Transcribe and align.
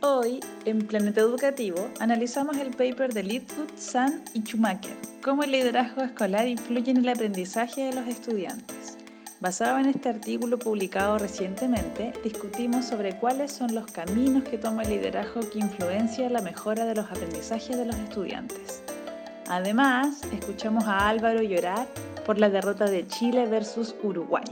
Hoy, 0.00 0.38
en 0.64 0.78
Planeta 0.86 1.22
Educativo, 1.22 1.90
analizamos 1.98 2.56
el 2.58 2.70
paper 2.70 3.12
de 3.12 3.24
Lidwood, 3.24 3.76
Sun 3.76 4.22
y 4.32 4.42
Schumacher, 4.42 4.96
cómo 5.24 5.42
el 5.42 5.50
liderazgo 5.50 6.02
escolar 6.02 6.46
influye 6.46 6.92
en 6.92 6.98
el 6.98 7.08
aprendizaje 7.08 7.86
de 7.86 7.94
los 7.94 8.06
estudiantes. 8.06 8.96
Basado 9.40 9.76
en 9.78 9.86
este 9.86 10.08
artículo 10.08 10.56
publicado 10.56 11.18
recientemente, 11.18 12.12
discutimos 12.22 12.84
sobre 12.84 13.16
cuáles 13.18 13.50
son 13.50 13.74
los 13.74 13.90
caminos 13.90 14.44
que 14.44 14.56
toma 14.56 14.84
el 14.84 14.90
liderazgo 14.90 15.40
que 15.50 15.58
influencia 15.58 16.30
la 16.30 16.42
mejora 16.42 16.84
de 16.84 16.94
los 16.94 17.10
aprendizajes 17.10 17.76
de 17.76 17.86
los 17.86 17.96
estudiantes. 17.96 18.84
Además, 19.48 20.20
escuchamos 20.32 20.84
a 20.84 21.08
Álvaro 21.08 21.42
llorar 21.42 21.88
por 22.24 22.38
la 22.38 22.48
derrota 22.48 22.84
de 22.84 23.04
Chile 23.08 23.46
versus 23.46 23.96
Uruguay. 24.04 24.44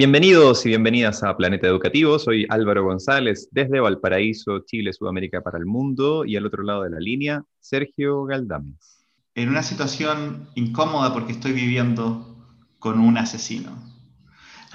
Bienvenidos 0.00 0.64
y 0.64 0.70
bienvenidas 0.70 1.22
a 1.22 1.36
Planeta 1.36 1.66
Educativo. 1.66 2.18
Soy 2.18 2.46
Álvaro 2.48 2.84
González 2.84 3.50
desde 3.50 3.80
Valparaíso, 3.80 4.60
Chile, 4.60 4.94
Sudamérica 4.94 5.42
para 5.42 5.58
el 5.58 5.66
mundo 5.66 6.24
y 6.24 6.36
al 6.36 6.46
otro 6.46 6.62
lado 6.62 6.84
de 6.84 6.88
la 6.88 6.98
línea, 6.98 7.42
Sergio 7.58 8.24
Galdames. 8.24 9.04
En 9.34 9.50
una 9.50 9.62
situación 9.62 10.48
incómoda 10.54 11.12
porque 11.12 11.32
estoy 11.32 11.52
viviendo 11.52 12.48
con 12.78 12.98
un 12.98 13.18
asesino. 13.18 13.76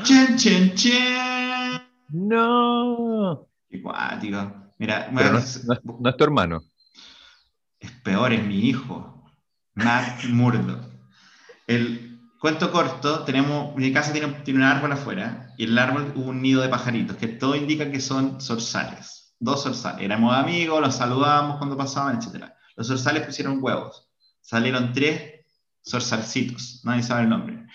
¡Chen, 0.03 0.37
chen, 0.37 0.75
chen! 0.75 1.81
¡No! 2.09 3.47
Cuático. 3.81 4.53
Mira, 4.77 5.09
Pero 5.11 5.31
no, 5.31 5.39
es, 5.39 5.65
no, 5.65 5.73
es, 5.73 5.79
no 5.83 6.07
es 6.07 6.17
tu 6.17 6.23
hermano. 6.23 6.61
Es 7.79 7.89
peor, 8.03 8.31
es 8.31 8.45
mi 8.45 8.59
hijo, 8.59 9.25
Matt 9.73 10.25
Murdock. 10.25 10.83
El, 11.65 12.14
Cuento 12.45 12.71
corto, 12.71 13.23
tenemos, 13.23 13.75
mi 13.75 13.91
casa 13.91 14.13
tiene, 14.13 14.27
tiene, 14.43 14.59
un 14.59 14.67
árbol 14.67 14.91
afuera 14.91 15.51
y 15.57 15.63
en 15.63 15.71
el 15.71 15.79
árbol 15.79 16.13
hubo 16.15 16.29
un 16.29 16.43
nido 16.43 16.61
de 16.61 16.69
pajaritos 16.69 17.17
que 17.17 17.27
todo 17.27 17.55
indica 17.55 17.89
que 17.89 17.99
son 17.99 18.39
zorzales. 18.39 19.35
Dos 19.39 19.63
zorzales. 19.63 20.03
Éramos 20.03 20.31
amigos, 20.35 20.79
los 20.79 20.95
saludábamos 20.95 21.57
cuando 21.57 21.75
pasaban, 21.75 22.17
etc. 22.17 22.51
Los 22.75 22.85
zorzales 22.85 23.25
pusieron 23.25 23.57
huevos. 23.63 24.11
Salieron 24.41 24.93
tres 24.93 25.43
zorzalcitos, 25.83 26.81
nadie 26.83 27.01
sabe 27.01 27.23
el 27.23 27.29
nombre. 27.29 27.65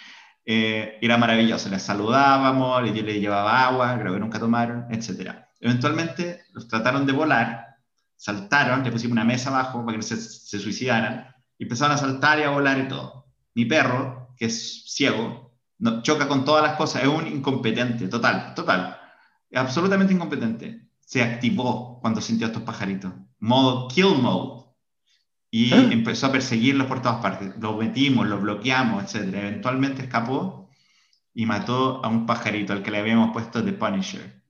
Eh, 0.44 0.98
era 1.03 1.19
maravilloso, 1.19 1.69
les 1.69 1.83
saludábamos, 1.83 2.94
yo 2.94 3.03
les 3.03 3.20
llevaba 3.20 3.66
agua, 3.66 3.98
creo 3.98 4.14
que 4.14 4.20
nunca 4.20 4.39
tomaron, 4.39 4.87
etc. 4.92 5.33
Eventualmente 5.59 6.44
los 6.53 6.69
trataron 6.69 7.06
de 7.06 7.12
volar, 7.12 7.66
saltaron, 8.14 8.84
le 8.84 8.92
pusimos 8.92 9.14
una 9.14 9.25
mesa 9.25 9.50
abajo 9.50 9.84
para 9.84 9.94
que 9.94 9.97
no 9.97 10.03
se, 10.05 10.16
se 10.16 10.61
suicidaran 10.61 11.34
y 11.59 11.64
empezaron 11.64 11.97
a 11.97 11.98
saltar 11.98 12.39
y 12.39 12.44
a 12.44 12.50
volar 12.50 12.78
y 12.78 12.87
todo. 12.87 13.27
Mi 13.53 13.64
perro, 13.64 14.19
que 14.41 14.46
es 14.46 14.84
ciego, 14.86 15.55
no, 15.78 16.02
choca 16.02 16.27
con 16.27 16.46
todas 16.46 16.62
las 16.62 16.77
cosas, 16.77 17.02
es 17.02 17.08
un 17.08 17.27
incompetente, 17.27 18.08
total, 18.08 18.55
total, 18.55 18.98
absolutamente 19.55 20.14
incompetente. 20.14 20.88
Se 20.98 21.22
activó 21.22 22.00
cuando 22.00 22.22
sintió 22.22 22.47
a 22.47 22.50
estos 22.50 22.62
pajaritos, 22.62 23.12
modo 23.38 23.86
kill 23.88 24.16
mode, 24.19 24.64
y 25.50 25.74
¿Eh? 25.74 25.88
empezó 25.92 26.28
a 26.28 26.32
perseguirlos 26.32 26.86
por 26.86 27.02
todas 27.02 27.20
partes. 27.20 27.52
Lo 27.60 27.77
metimos, 27.77 28.27
lo 28.28 28.41
bloqueamos, 28.41 29.14
etc. 29.14 29.34
Eventualmente 29.34 30.02
escapó 30.02 30.70
y 31.34 31.44
mató 31.44 32.02
a 32.02 32.08
un 32.08 32.25
pajarito 32.25 32.72
al 32.72 32.82
que 32.82 32.91
le 32.91 32.98
habíamos 32.98 33.32
puesto 33.32 33.62
The 33.62 33.75
Punisher. 33.75 34.42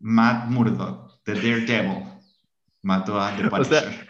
Matt 0.00 0.48
Murdock, 0.48 1.22
The 1.22 1.34
Daredevil, 1.34 2.04
mató 2.82 3.20
a 3.20 3.30
The 3.36 3.48
Punisher. 3.48 3.60
O 3.60 3.64
sea, 3.64 4.03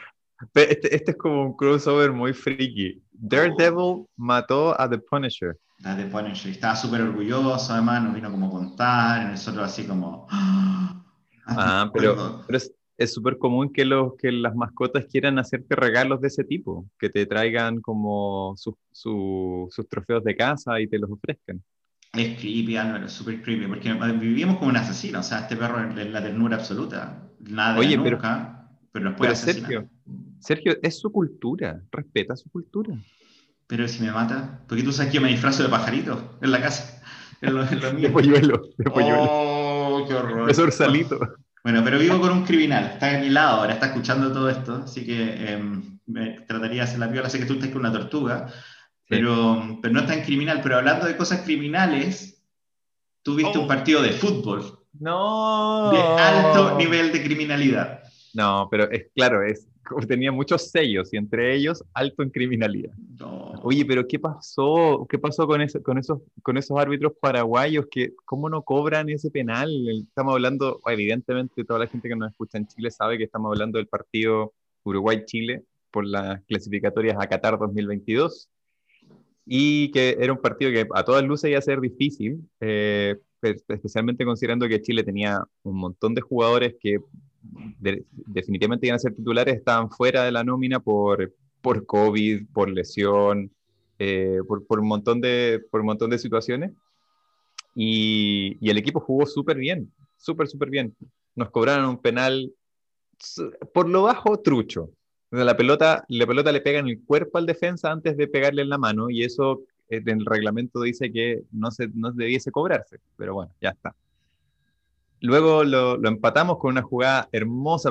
este, 0.54 0.94
este, 0.94 1.10
es 1.10 1.16
como 1.16 1.42
un 1.46 1.56
crossover 1.56 2.12
muy 2.12 2.32
freaky. 2.32 3.02
Daredevil 3.12 4.06
mató 4.16 4.78
a 4.80 4.88
The 4.88 4.98
Punisher. 4.98 5.56
A 5.84 5.96
The 5.96 6.06
Punisher. 6.06 6.50
Estaba 6.50 6.76
súper 6.76 7.02
orgulloso, 7.02 7.72
además, 7.72 8.02
nos 8.02 8.14
vino 8.14 8.30
como 8.30 8.48
a 8.48 8.50
contar, 8.50 9.30
nosotros 9.30 9.64
así 9.64 9.86
como... 9.86 10.26
Ah, 11.46 11.90
pero, 11.92 12.42
pero 12.46 12.58
es 12.96 13.12
súper 13.12 13.38
común 13.38 13.72
que, 13.72 13.84
los, 13.84 14.14
que 14.16 14.30
las 14.30 14.54
mascotas 14.54 15.06
quieran 15.06 15.38
hacerte 15.38 15.74
regalos 15.74 16.20
de 16.20 16.28
ese 16.28 16.44
tipo, 16.44 16.88
que 16.98 17.10
te 17.10 17.26
traigan 17.26 17.80
como 17.80 18.54
su, 18.56 18.76
su, 18.92 19.68
sus 19.70 19.88
trofeos 19.88 20.22
de 20.24 20.36
casa 20.36 20.80
y 20.80 20.86
te 20.86 20.98
los 20.98 21.10
ofrezcan. 21.10 21.62
Es 22.12 22.38
creepy, 22.38 22.76
Álvaro, 22.76 23.06
es 23.06 23.12
súper 23.12 23.42
creepy, 23.42 23.66
porque 23.66 23.92
vivíamos 23.92 24.58
como 24.58 24.70
un 24.70 24.76
asesino, 24.76 25.20
o 25.20 25.22
sea, 25.22 25.40
este 25.40 25.56
perro 25.56 25.80
es 25.98 26.10
la 26.10 26.22
ternura 26.22 26.56
absoluta. 26.56 27.28
Nada 27.40 27.78
Oye, 27.78 27.96
nunca, 27.96 28.68
pero, 28.92 28.92
pero 28.92 29.16
puede 29.16 29.32
pero 29.32 29.32
asesinar. 29.32 29.70
Sergio, 29.70 29.90
Sergio, 30.44 30.76
es 30.82 30.98
su 30.98 31.10
cultura, 31.10 31.80
respeta 31.90 32.36
su 32.36 32.50
cultura. 32.50 32.94
Pero 33.66 33.88
si 33.88 34.02
me 34.02 34.12
mata, 34.12 34.60
porque 34.68 34.82
tú 34.82 34.92
sabes 34.92 35.10
que 35.10 35.16
yo 35.16 35.22
me 35.22 35.30
disfrazo 35.30 35.62
de 35.62 35.70
pajarito 35.70 36.36
en 36.42 36.50
la 36.50 36.60
casa. 36.60 37.02
En 37.40 37.54
lo, 37.54 37.62
en 37.62 37.80
lo 37.80 37.92
de 38.00 38.10
polluelo, 38.10 38.62
de 38.76 38.90
polluelo. 38.90 39.26
Oh, 39.26 40.04
qué 40.06 40.14
horror. 40.14 40.50
Es 40.50 40.58
orsalito. 40.58 41.18
Bueno, 41.62 41.82
pero 41.82 41.98
vivo 41.98 42.20
con 42.20 42.30
un 42.30 42.44
criminal, 42.44 42.90
está 42.92 43.16
a 43.16 43.20
mi 43.20 43.30
lado 43.30 43.60
ahora, 43.60 43.72
está 43.72 43.86
escuchando 43.86 44.30
todo 44.30 44.50
esto, 44.50 44.82
así 44.84 45.06
que 45.06 45.16
eh, 45.18 45.62
me 46.04 46.40
trataría 46.42 46.82
de 46.82 46.88
hacer 46.88 46.98
la 46.98 47.10
piola, 47.10 47.30
sé 47.30 47.38
que 47.38 47.46
tú 47.46 47.54
estás 47.54 47.70
con 47.70 47.80
una 47.80 47.92
tortuga, 47.92 48.48
sí. 48.48 48.54
pero, 49.08 49.78
pero 49.80 49.94
no 49.94 50.00
es 50.00 50.06
tan 50.06 50.20
criminal. 50.20 50.60
Pero 50.62 50.76
hablando 50.76 51.06
de 51.06 51.16
cosas 51.16 51.40
criminales, 51.40 52.44
tú 53.22 53.34
viste 53.34 53.56
oh. 53.56 53.62
un 53.62 53.68
partido 53.68 54.02
de 54.02 54.10
fútbol. 54.10 54.78
No. 54.92 55.90
De 55.90 55.98
alto 55.98 56.76
nivel 56.76 57.12
de 57.12 57.24
criminalidad. 57.24 58.02
No, 58.34 58.68
pero 58.70 58.90
es 58.90 59.06
claro, 59.14 59.42
es, 59.42 59.66
tenía 60.06 60.32
muchos 60.32 60.70
sellos 60.70 61.12
y 61.12 61.16
entre 61.16 61.54
ellos 61.54 61.84
alto 61.92 62.22
en 62.22 62.30
criminalidad. 62.30 62.92
No. 63.18 63.52
Oye, 63.62 63.84
pero 63.84 64.06
¿qué 64.06 64.18
pasó? 64.18 65.06
¿Qué 65.08 65.18
pasó 65.18 65.46
con, 65.46 65.60
eso, 65.60 65.82
con, 65.82 65.98
esos, 65.98 66.20
con 66.42 66.56
esos 66.56 66.78
árbitros 66.78 67.12
paraguayos 67.20 67.86
que 67.90 68.14
cómo 68.24 68.48
no 68.48 68.62
cobran 68.62 69.08
ese 69.08 69.30
penal? 69.30 69.70
Estamos 69.88 70.34
hablando, 70.34 70.80
evidentemente 70.86 71.64
toda 71.64 71.80
la 71.80 71.86
gente 71.86 72.08
que 72.08 72.16
nos 72.16 72.30
escucha 72.30 72.58
en 72.58 72.66
Chile 72.66 72.90
sabe 72.90 73.18
que 73.18 73.24
estamos 73.24 73.50
hablando 73.50 73.78
del 73.78 73.86
partido 73.86 74.52
Uruguay-Chile 74.84 75.64
por 75.90 76.06
las 76.06 76.42
clasificatorias 76.44 77.16
a 77.18 77.26
Qatar 77.26 77.58
2022 77.58 78.48
y 79.46 79.90
que 79.90 80.16
era 80.18 80.32
un 80.32 80.40
partido 80.40 80.70
que 80.72 80.86
a 80.94 81.04
todas 81.04 81.22
luces 81.22 81.50
iba 81.50 81.58
a 81.58 81.62
ser 81.62 81.80
difícil, 81.80 82.40
eh, 82.60 83.16
especialmente 83.42 84.24
considerando 84.24 84.66
que 84.68 84.80
Chile 84.80 85.04
tenía 85.04 85.42
un 85.62 85.76
montón 85.76 86.14
de 86.14 86.22
jugadores 86.22 86.74
que 86.80 86.98
de, 87.80 88.04
definitivamente 88.10 88.86
iban 88.86 88.96
a 88.96 89.00
ser 89.00 89.14
titulares, 89.14 89.56
estaban 89.56 89.90
fuera 89.90 90.24
de 90.24 90.32
la 90.32 90.44
nómina 90.44 90.80
por, 90.80 91.34
por 91.60 91.86
COVID, 91.86 92.46
por 92.52 92.70
lesión, 92.70 93.50
eh, 93.98 94.38
por, 94.46 94.66
por, 94.66 94.80
un 94.80 94.88
montón 94.88 95.20
de, 95.20 95.62
por 95.70 95.80
un 95.80 95.86
montón 95.86 96.10
de 96.10 96.18
situaciones. 96.18 96.72
Y, 97.74 98.58
el 98.68 98.78
equipo 98.78 99.00
jugó 99.00 99.26
súper 99.26 99.56
bien, 99.56 99.92
súper, 100.16 100.48
súper 100.48 100.70
bien. 100.70 100.94
Nos 101.34 101.50
cobraron 101.50 101.86
un 101.86 101.98
penal 101.98 102.52
por 103.72 103.88
lo 103.88 104.02
bajo 104.02 104.40
trucho. 104.40 104.90
La 105.30 105.56
pelota, 105.56 106.04
la 106.08 106.26
pelota 106.26 106.52
le 106.52 106.60
pega 106.60 106.78
en 106.78 106.88
el 106.88 107.02
cuerpo 107.04 107.38
al 107.38 107.46
defensa 107.46 107.90
antes 107.90 108.16
de 108.16 108.28
pegarle 108.28 108.62
en 108.62 108.68
la 108.68 108.78
mano 108.78 109.10
y 109.10 109.24
eso 109.24 109.62
en 109.88 110.08
el 110.08 110.24
reglamento 110.24 110.80
dice 110.80 111.10
que 111.10 111.42
no, 111.50 111.70
se, 111.70 111.88
no 111.88 112.12
debiese 112.12 112.50
cobrarse, 112.50 112.98
pero 113.16 113.34
bueno, 113.34 113.52
ya 113.60 113.70
está. 113.70 113.94
Luego 115.24 115.64
lo, 115.64 115.96
lo, 115.96 116.08
empatamos 116.10 116.58
con 116.58 116.72
una 116.72 116.82
jugada 116.82 117.30
hermosa, 117.32 117.90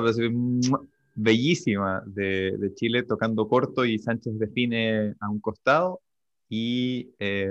bellísima 1.16 2.00
de, 2.06 2.56
de, 2.56 2.74
Chile, 2.74 3.02
tocando 3.02 3.48
corto 3.48 3.84
y 3.84 3.98
Sánchez 3.98 4.38
define 4.38 5.16
a 5.18 5.28
un 5.28 5.40
costado. 5.40 6.00
Y 6.48 7.10
eh, 7.18 7.48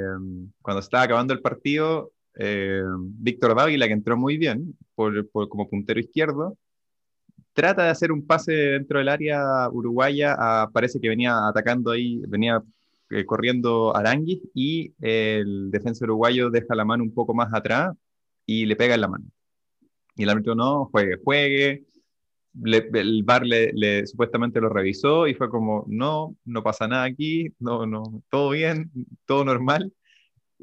cuando 0.61 0.79
estaba 0.79 1.03
acabando 1.03 1.33
el 1.33 1.41
partido, 1.41 2.13
eh, 2.39 2.81
Víctor 2.97 3.55
Dávila, 3.55 3.87
que 3.87 3.91
entró 3.91 4.15
muy 4.15 4.37
bien 4.37 4.73
por, 4.95 5.29
por, 5.29 5.49
como 5.49 5.69
puntero 5.69 5.99
izquierdo, 5.99 6.57
trata 7.51 7.83
de 7.83 7.89
hacer 7.89 8.13
un 8.13 8.25
pase 8.25 8.53
dentro 8.53 8.99
del 8.99 9.09
área 9.09 9.69
uruguaya. 9.69 10.33
A, 10.39 10.69
parece 10.71 11.01
que 11.01 11.09
venía 11.09 11.45
atacando 11.45 11.91
ahí, 11.91 12.21
venía 12.25 12.63
eh, 13.09 13.25
corriendo 13.25 13.93
Aranguis 13.93 14.39
y 14.53 14.93
el 15.01 15.71
defensa 15.71 16.05
uruguayo 16.05 16.49
deja 16.49 16.73
la 16.73 16.85
mano 16.85 17.03
un 17.03 17.13
poco 17.13 17.33
más 17.33 17.53
atrás 17.53 17.93
y 18.45 18.65
le 18.65 18.77
pega 18.77 18.95
en 18.95 19.01
la 19.01 19.09
mano. 19.09 19.25
Y 20.15 20.23
el 20.23 20.29
árbitro 20.29 20.55
no, 20.55 20.85
juegue, 20.85 21.17
juegue. 21.23 21.85
Le, 22.61 22.87
el 22.93 23.23
bar 23.23 23.43
le, 23.45 24.05
supuestamente 24.05 24.61
lo 24.61 24.69
revisó 24.69 25.27
y 25.27 25.33
fue 25.33 25.49
como, 25.49 25.85
no, 25.87 26.35
no 26.45 26.61
pasa 26.61 26.87
nada 26.87 27.03
aquí, 27.05 27.51
no, 27.59 27.87
no, 27.87 28.21
todo 28.29 28.51
bien, 28.51 28.91
todo 29.25 29.43
normal. 29.43 29.91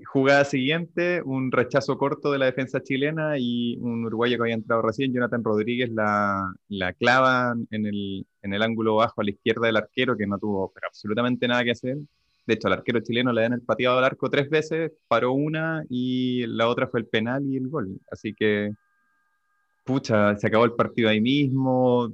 Jugada 0.07 0.45
siguiente, 0.45 1.21
un 1.25 1.51
rechazo 1.51 1.99
corto 1.99 2.31
de 2.31 2.39
la 2.39 2.47
defensa 2.47 2.81
chilena 2.81 3.39
y 3.39 3.77
un 3.81 4.05
uruguayo 4.05 4.37
que 4.37 4.45
había 4.45 4.55
entrado 4.55 4.83
recién, 4.83 5.13
Jonathan 5.13 5.43
Rodríguez, 5.45 5.91
la, 5.91 6.55
la 6.69 6.93
clava 6.95 7.55
en 7.71 7.87
el, 7.87 8.27
en 8.43 8.55
el 8.55 8.63
ángulo 8.63 8.97
bajo 8.97 9.21
a 9.21 9.25
la 9.25 9.31
izquierda 9.31 9.67
del 9.67 9.77
arquero, 9.77 10.17
que 10.17 10.27
no 10.27 10.39
tuvo 10.39 10.73
absolutamente 10.87 11.49
nada 11.49 11.65
que 11.65 11.73
hacer. 11.73 11.99
De 12.47 12.55
hecho, 12.55 12.69
al 12.69 12.75
arquero 12.75 13.01
chileno 13.01 13.33
le 13.33 13.43
dan 13.43 13.53
el 13.53 13.63
pateado 13.63 13.99
al 13.99 14.05
arco 14.05 14.31
tres 14.31 14.49
veces, 14.49 14.93
paró 15.09 15.33
una 15.33 15.85
y 15.89 16.47
la 16.47 16.69
otra 16.69 16.89
fue 16.89 17.01
el 17.01 17.07
penal 17.07 17.45
y 17.47 17.57
el 17.57 17.69
gol. 17.69 18.01
Así 18.11 18.33
que 18.33 18.73
pucha, 19.85 20.37
se 20.37 20.47
acabó 20.47 20.65
el 20.65 20.73
partido 20.73 21.09
ahí 21.09 21.21
mismo, 21.21 22.13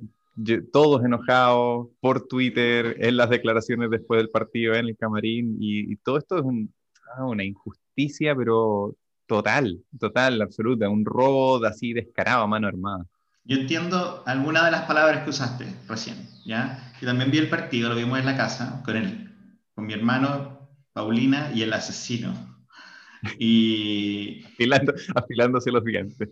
todos 0.72 1.04
enojados 1.04 1.88
por 2.00 2.26
Twitter, 2.26 2.96
en 2.98 3.16
las 3.16 3.30
declaraciones 3.30 3.90
después 3.90 4.18
del 4.18 4.30
partido, 4.30 4.74
en 4.74 4.86
el 4.86 4.96
camarín, 4.96 5.56
y, 5.60 5.92
y 5.92 5.96
todo 5.96 6.18
esto 6.18 6.36
es 6.36 6.42
un, 6.42 6.72
ah, 7.16 7.24
una 7.24 7.44
injusticia, 7.44 8.34
pero 8.34 8.94
total, 9.26 9.80
total, 9.98 10.40
absoluta, 10.42 10.88
un 10.88 11.04
robo 11.04 11.58
de 11.58 11.68
así 11.68 11.92
descarado 11.92 12.44
a 12.44 12.46
mano 12.46 12.68
armada. 12.68 13.06
Yo 13.44 13.56
entiendo 13.56 14.22
alguna 14.26 14.64
de 14.64 14.72
las 14.72 14.82
palabras 14.82 15.22
que 15.22 15.30
usaste 15.30 15.66
recién, 15.88 16.16
¿ya? 16.44 16.92
Yo 17.00 17.06
también 17.06 17.30
vi 17.30 17.38
el 17.38 17.48
partido, 17.48 17.88
lo 17.88 17.94
vimos 17.94 18.18
en 18.18 18.26
la 18.26 18.36
casa 18.36 18.82
con 18.84 18.96
él, 18.96 19.32
con 19.74 19.86
mi 19.86 19.92
hermano, 19.92 20.68
Paulina 20.92 21.52
y 21.54 21.62
el 21.62 21.72
asesino. 21.72 22.34
Y... 23.38 24.44
Afilando, 24.44 24.94
afilándose 25.14 25.70
los 25.70 25.84
dientes. 25.84 26.28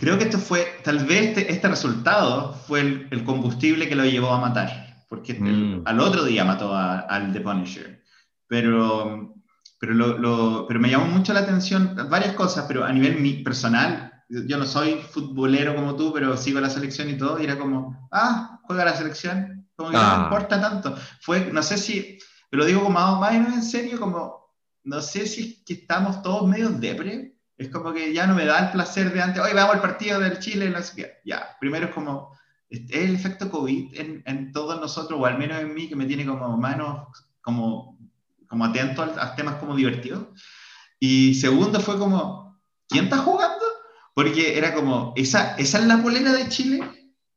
Creo 0.00 0.16
que 0.16 0.24
esto 0.24 0.38
fue, 0.38 0.66
tal 0.82 1.04
vez 1.04 1.28
este, 1.28 1.52
este 1.52 1.68
resultado 1.68 2.54
fue 2.54 2.80
el, 2.80 3.08
el, 3.10 3.22
combustible 3.22 3.86
que 3.86 3.94
lo 3.94 4.06
llevó 4.06 4.30
a 4.32 4.40
matar, 4.40 5.04
porque 5.10 5.34
mm. 5.34 5.46
el, 5.46 5.82
al 5.84 6.00
otro 6.00 6.24
día 6.24 6.42
mató 6.42 6.74
a, 6.74 7.00
al 7.00 7.34
The 7.34 7.40
Punisher. 7.42 8.02
Pero, 8.46 9.34
pero, 9.78 9.92
lo, 9.92 10.16
lo, 10.16 10.66
pero 10.66 10.80
me 10.80 10.88
llamó 10.88 11.04
mucho 11.04 11.34
la 11.34 11.40
atención 11.40 11.94
varias 12.08 12.32
cosas, 12.32 12.64
pero 12.66 12.82
a 12.82 12.92
nivel 12.92 13.42
personal, 13.44 14.24
yo 14.30 14.56
no 14.56 14.64
soy 14.64 15.02
futbolero 15.02 15.76
como 15.76 15.94
tú, 15.96 16.14
pero 16.14 16.34
sigo 16.34 16.60
la 16.60 16.70
selección 16.70 17.10
y 17.10 17.18
todo, 17.18 17.38
y 17.38 17.44
era 17.44 17.58
como, 17.58 18.08
ah, 18.10 18.58
juega 18.62 18.86
la 18.86 18.96
selección, 18.96 19.68
como 19.76 19.90
que 19.90 19.96
no 19.96 20.02
me 20.02 20.08
ah. 20.08 20.20
importa 20.24 20.58
tanto. 20.62 20.96
Fue, 21.20 21.52
no 21.52 21.62
sé 21.62 21.76
si, 21.76 22.18
lo 22.52 22.64
digo 22.64 22.82
como 22.82 22.98
más 22.98 23.32
o 23.32 23.32
menos 23.32 23.52
en 23.52 23.62
serio, 23.62 24.00
como, 24.00 24.50
no 24.84 25.02
sé 25.02 25.26
si 25.26 25.62
que 25.62 25.74
estamos 25.74 26.22
todos 26.22 26.48
medio 26.48 26.70
depre, 26.70 27.36
es 27.60 27.68
como 27.68 27.92
que 27.92 28.14
ya 28.14 28.26
no 28.26 28.34
me 28.34 28.46
da 28.46 28.58
el 28.58 28.70
placer 28.70 29.12
de 29.12 29.20
antes, 29.20 29.42
hoy 29.42 29.52
veamos 29.52 29.74
el 29.74 29.82
partido 29.82 30.18
del 30.18 30.38
Chile, 30.38 30.70
no 30.70 30.82
sé 30.82 30.96
qué. 30.96 31.12
Ya, 31.26 31.58
primero 31.60 31.88
es 31.88 31.92
como, 31.92 32.34
es 32.70 32.90
el 32.90 33.14
efecto 33.14 33.50
COVID 33.50 34.00
en, 34.00 34.22
en, 34.24 34.50
todos 34.50 34.80
nosotros, 34.80 35.20
o 35.20 35.26
al 35.26 35.36
menos 35.36 35.60
en 35.60 35.74
mí, 35.74 35.86
que 35.86 35.94
me 35.94 36.06
tiene 36.06 36.24
como 36.24 36.56
manos, 36.56 37.06
como, 37.42 37.98
como 38.48 38.64
atento 38.64 39.02
a, 39.02 39.36
temas 39.36 39.56
como 39.56 39.76
divertidos. 39.76 40.28
Y 40.98 41.34
segundo 41.34 41.80
fue 41.80 41.98
como, 41.98 42.58
¿quién 42.88 43.04
está 43.04 43.18
jugando? 43.18 43.64
Porque 44.14 44.56
era 44.56 44.72
como, 44.72 45.12
¿esa, 45.14 45.54
esa 45.56 45.80
es 45.80 45.84
la 45.84 46.02
polera 46.02 46.32
de 46.32 46.48
Chile? 46.48 46.80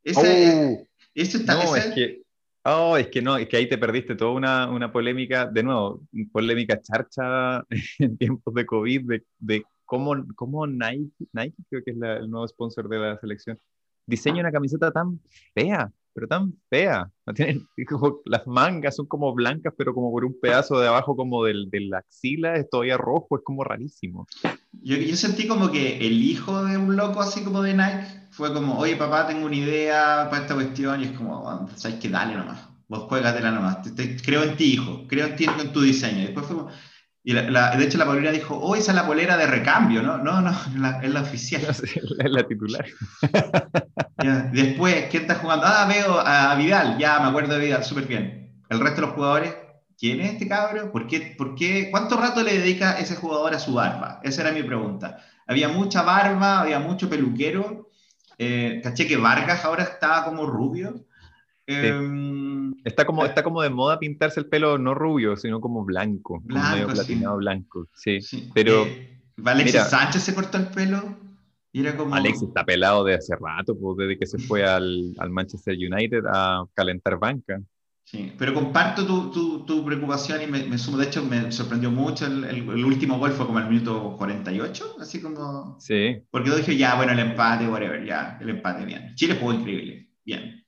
¿Esa, 0.05 0.21
oh, 0.21 0.87
¿Eso 1.13 1.37
está, 1.37 1.55
no, 1.55 1.75
es 1.75 1.87
que, 1.87 2.21
oh, 2.63 2.95
es 2.95 3.09
que 3.09 3.21
no, 3.21 3.35
es 3.35 3.49
que 3.49 3.57
ahí 3.57 3.67
te 3.67 3.77
perdiste 3.77 4.15
toda 4.15 4.31
una, 4.31 4.71
una 4.71 4.89
polémica, 4.89 5.47
de 5.47 5.63
nuevo, 5.63 6.01
polémica 6.31 6.81
charcha 6.81 7.61
en 7.99 8.17
tiempos 8.17 8.53
de 8.53 8.65
COVID, 8.65 9.01
de, 9.01 9.25
de 9.39 9.65
cómo, 10.35 10.67
Nike, 10.67 11.11
Nike 11.33 11.55
creo 11.69 11.83
que 11.83 11.91
es 11.91 11.97
el 11.97 12.29
nuevo 12.29 12.47
sponsor 12.47 12.89
de 12.89 12.97
la 12.99 13.19
selección, 13.19 13.59
diseña 14.05 14.41
una 14.41 14.51
camiseta 14.51 14.91
tan 14.91 15.19
fea, 15.53 15.91
pero 16.13 16.27
tan 16.27 16.53
fea. 16.69 17.09
No 17.25 17.33
tienen, 17.33 17.67
las 18.25 18.47
mangas 18.47 18.95
son 18.95 19.05
como 19.07 19.33
blancas, 19.33 19.73
pero 19.77 19.93
como 19.93 20.11
por 20.11 20.25
un 20.25 20.39
pedazo 20.39 20.79
de 20.79 20.87
abajo 20.87 21.15
como 21.15 21.43
del, 21.43 21.69
de 21.69 21.81
la 21.81 21.99
axila 21.99 22.55
es 22.55 22.69
todavía 22.69 22.97
rojo, 22.97 23.37
es 23.37 23.43
como 23.43 23.63
rarísimo. 23.63 24.27
Yo, 24.71 24.97
yo, 24.97 25.15
sentí 25.15 25.47
como 25.47 25.71
que 25.71 25.97
el 26.05 26.23
hijo 26.23 26.63
de 26.65 26.77
un 26.77 26.95
loco 26.95 27.21
así 27.21 27.43
como 27.43 27.61
de 27.61 27.73
Nike 27.73 28.27
fue 28.31 28.53
como, 28.53 28.77
oye 28.79 28.95
papá, 28.95 29.27
tengo 29.27 29.45
una 29.45 29.55
idea 29.55 30.27
para 30.29 30.43
esta 30.43 30.55
cuestión, 30.55 31.01
y 31.01 31.05
es 31.05 31.11
como, 31.11 31.69
sabes 31.75 31.99
que 31.99 32.09
dale 32.09 32.35
nomás, 32.35 32.67
vos 32.87 33.03
juegatela 33.03 33.51
nomás, 33.51 33.77
creo 34.25 34.43
en 34.43 34.57
ti 34.57 34.73
hijo, 34.73 35.05
creo 35.07 35.27
en 35.27 35.35
ti, 35.35 35.45
en 35.45 35.71
tu 35.71 35.81
diseño. 35.81 36.19
Y 36.19 36.25
después 36.25 36.47
fue 36.47 36.57
como, 36.57 36.69
y 37.25 37.31
la, 37.31 37.75
de 37.77 37.85
hecho 37.85 37.97
la 37.97 38.05
polera 38.05 38.31
dijo, 38.31 38.57
oh, 38.57 38.75
esa 38.75 38.91
es 38.91 38.95
la 38.95 39.07
polera 39.07 39.37
de 39.37 39.47
recambio, 39.47 40.03
¿no? 40.03 40.17
No, 40.17 40.41
no, 40.41 40.51
es 41.01 41.09
la 41.09 41.21
oficial. 41.21 41.61
Es 41.73 42.31
la, 42.31 42.45
titular. 42.45 42.85
Después, 44.51 45.05
¿quién 45.09 45.23
está 45.23 45.35
jugando? 45.35 45.65
Ah, 45.65 45.85
veo 45.87 46.19
a 46.19 46.53
Vidal, 46.55 46.97
ya 46.97 47.19
me 47.21 47.29
acuerdo 47.29 47.53
de 47.53 47.65
Vidal, 47.65 47.83
súper 47.85 48.07
bien. 48.07 48.61
El 48.69 48.79
resto 48.81 49.01
de 49.01 49.07
los 49.07 49.15
jugadores, 49.15 49.55
¿quién 49.97 50.19
es 50.19 50.33
este 50.33 50.49
cabro? 50.49 50.91
¿Por 50.91 51.07
qué, 51.07 51.33
por 51.37 51.55
qué, 51.55 51.89
¿Cuánto 51.91 52.17
rato 52.17 52.43
le 52.43 52.59
dedica 52.59 52.99
ese 52.99 53.15
jugador 53.15 53.53
a 53.53 53.59
su 53.59 53.73
barba? 53.73 54.19
Esa 54.23 54.41
era 54.41 54.51
mi 54.51 54.63
pregunta. 54.63 55.19
Había 55.47 55.69
mucha 55.69 56.01
barba, 56.01 56.59
había 56.59 56.79
mucho 56.79 57.09
peluquero. 57.09 57.89
Eh, 58.37 58.81
caché 58.83 59.07
que 59.07 59.15
Vargas 59.15 59.63
ahora 59.63 59.83
estaba 59.83 60.25
como 60.25 60.45
rubio. 60.45 61.05
Em, 61.65 62.42
está, 62.83 63.05
como, 63.05 63.25
está 63.25 63.43
como 63.43 63.61
de 63.61 63.69
moda 63.69 63.99
pintarse 63.99 64.39
el 64.39 64.47
pelo 64.47 64.77
no 64.77 64.93
rubio, 64.93 65.37
sino 65.37 65.59
como 65.61 65.83
blanco, 65.83 66.41
medio 66.45 66.87
platinado 66.87 67.37
blanco. 67.37 67.87
Sí, 67.93 68.19
pero. 68.53 68.85
Eh, 68.85 69.21
Alexis 69.43 69.83
Sánchez 69.83 70.23
se 70.23 70.35
cortó 70.35 70.57
el 70.57 70.67
pelo 70.67 71.17
y 71.71 71.81
era 71.81 71.97
como. 71.97 72.15
Alexis 72.15 72.49
está 72.49 72.63
pelado 72.63 73.03
de 73.03 73.15
hace 73.15 73.35
rato, 73.35 73.77
pues, 73.77 73.97
desde 73.97 74.19
que 74.19 74.25
se 74.25 74.37
fue 74.39 74.63
al, 74.67 75.13
al 75.17 75.29
Manchester 75.29 75.75
United 75.75 76.23
a 76.31 76.65
calentar 76.73 77.17
banca. 77.17 77.61
Sí, 78.05 78.33
pero 78.37 78.53
comparto 78.53 79.07
tu, 79.07 79.31
tu, 79.31 79.65
tu 79.65 79.85
preocupación 79.85 80.41
y 80.41 80.47
me, 80.47 80.63
me, 80.65 80.77
sumo. 80.77 80.97
De 80.97 81.05
hecho, 81.05 81.23
me 81.23 81.51
sorprendió 81.51 81.89
mucho. 81.89 82.25
El, 82.25 82.43
el, 82.43 82.57
el, 82.69 82.85
último 82.85 83.17
gol 83.17 83.31
fue 83.31 83.45
como 83.45 83.59
el 83.59 83.69
minuto 83.69 84.15
48, 84.17 84.97
así 84.99 85.21
como. 85.21 85.79
Sí. 85.79 86.21
Porque 86.29 86.49
yo 86.49 86.57
dije, 86.57 86.75
ya, 86.75 86.95
bueno, 86.95 87.13
el 87.13 87.19
empate, 87.19 87.67
whatever, 87.67 88.05
ya, 88.05 88.37
el 88.41 88.49
empate, 88.49 88.85
bien. 88.85 89.15
Chile 89.15 89.37
jugó 89.39 89.53
increíble, 89.53 90.09
bien. 90.25 90.65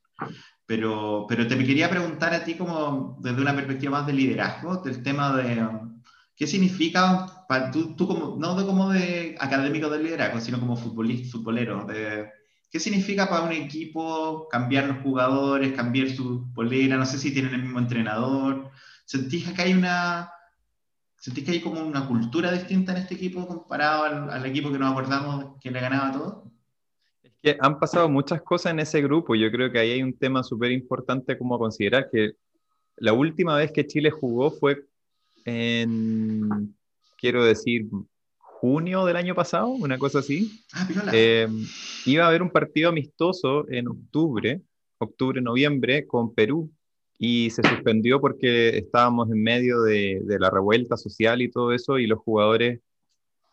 Pero, 0.68 1.26
pero 1.30 1.48
te 1.48 1.58
quería 1.58 1.90
preguntar 1.90 2.34
a 2.34 2.44
ti 2.44 2.56
como 2.56 3.18
desde 3.22 3.42
una 3.42 3.56
perspectiva 3.56 4.00
más 4.00 4.08
de 4.08 4.14
liderazgo, 4.14 4.78
del 4.78 5.04
tema 5.04 5.36
de 5.38 5.64
qué 6.36 6.48
significa, 6.48 7.46
para 7.48 7.72
tú, 7.72 7.96
tú 7.96 8.08
como, 8.08 8.38
no 8.38 8.56
de 8.56 8.66
como 8.66 8.90
de 8.92 9.36
académico 9.40 9.90
del 9.90 10.04
liderazgo, 10.04 10.42
sino 10.42 10.60
como 10.60 10.76
futbolista, 10.76 11.32
futbolero, 11.32 11.86
de, 11.86 12.30
qué 12.70 12.80
significa 12.80 13.30
para 13.30 13.44
un 13.44 13.54
equipo 13.54 14.48
cambiar 14.50 14.88
los 14.88 15.02
jugadores, 15.04 15.74
cambiar 15.74 16.10
su 16.10 16.52
polera, 16.54 16.98
no 16.98 17.06
sé 17.06 17.18
si 17.18 17.32
tienen 17.34 17.54
el 17.54 17.64
mismo 17.64 17.80
entrenador, 17.80 18.72
¿sentís 19.06 19.50
que 19.52 19.62
hay 19.62 19.74
una... 19.74 20.32
¿Sentís 21.18 21.44
que 21.46 21.52
hay 21.54 21.62
como 21.62 21.82
una 21.82 22.08
cultura 22.08 22.52
distinta 22.52 22.92
en 22.92 23.00
este 23.00 23.16
equipo 23.16 23.48
comparado 23.48 24.04
al, 24.04 24.30
al 24.30 24.46
equipo 24.46 24.72
que 24.72 24.78
nos 24.78 24.92
acordamos 24.92 25.56
que 25.60 25.72
le 25.72 25.80
ganaba 25.80 26.12
todo? 26.12 26.52
Han 27.60 27.80
pasado 27.80 28.10
muchas 28.10 28.42
cosas 28.42 28.72
en 28.74 28.80
ese 28.80 29.02
grupo. 29.02 29.36
Yo 29.36 29.52
creo 29.52 29.72
que 29.72 29.80
ahí 29.80 29.92
hay 29.92 30.04
un 30.04 30.18
tema 30.18 30.44
súper 30.44 30.72
importante 30.72 31.38
como 31.38 31.60
considerar 31.60 32.10
que 32.12 32.34
la 32.98 33.14
última 33.14 33.58
vez 33.58 33.72
que 33.72 33.86
Chile 33.86 34.10
jugó 34.12 34.52
fue 34.52 34.86
en, 35.46 36.76
quiero 37.18 37.44
decir, 37.44 37.88
junio 38.38 39.06
del 39.06 39.18
año 39.18 39.36
pasado, 39.36 39.68
una 39.68 39.98
cosa 39.98 40.20
así. 40.20 40.64
Ah, 40.74 40.88
eh, 41.14 41.48
iba 42.06 42.26
a 42.26 42.28
haber 42.28 42.42
un 42.42 42.50
partido 42.50 42.90
amistoso 42.90 43.70
en 43.70 43.88
octubre, 43.88 44.62
octubre, 44.98 45.42
noviembre, 45.42 46.08
con 46.08 46.34
Perú, 46.34 46.72
y 47.18 47.50
se 47.52 47.62
suspendió 47.64 48.20
porque 48.20 48.78
estábamos 48.78 49.30
en 49.30 49.42
medio 49.44 49.82
de, 49.82 50.22
de 50.24 50.40
la 50.40 50.50
revuelta 50.50 50.98
social 50.98 51.42
y 51.42 51.52
todo 51.52 51.74
eso, 51.74 52.00
y 52.00 52.08
los 52.08 52.20
jugadores 52.20 52.80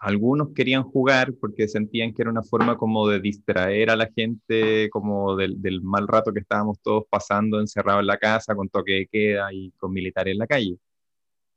algunos 0.03 0.49
querían 0.55 0.83
jugar 0.83 1.33
porque 1.41 1.69
sentían 1.69 2.13
que 2.13 2.23
era 2.23 2.31
una 2.31 2.43
forma 2.43 2.77
como 2.77 3.09
de 3.09 3.21
distraer 3.21 3.89
a 3.91 3.97
la 3.97 4.11
gente, 4.15 4.91
como 4.91 5.37
del, 5.37 5.81
mal 5.83 6.09
rato 6.09 6.33
que 6.33 6.41
estábamos 6.41 6.81
todos 6.83 7.05
pasando 7.09 7.61
encerrados 7.61 8.01
en 8.01 8.09
la 8.09 8.19
casa 8.19 8.55
con 8.57 8.69
toque 8.69 8.93
de 8.93 9.07
queda 9.07 9.53
y 9.53 9.71
con 9.79 9.93
militares 9.93 10.33
en 10.33 10.39
la 10.39 10.47
calle. 10.49 10.77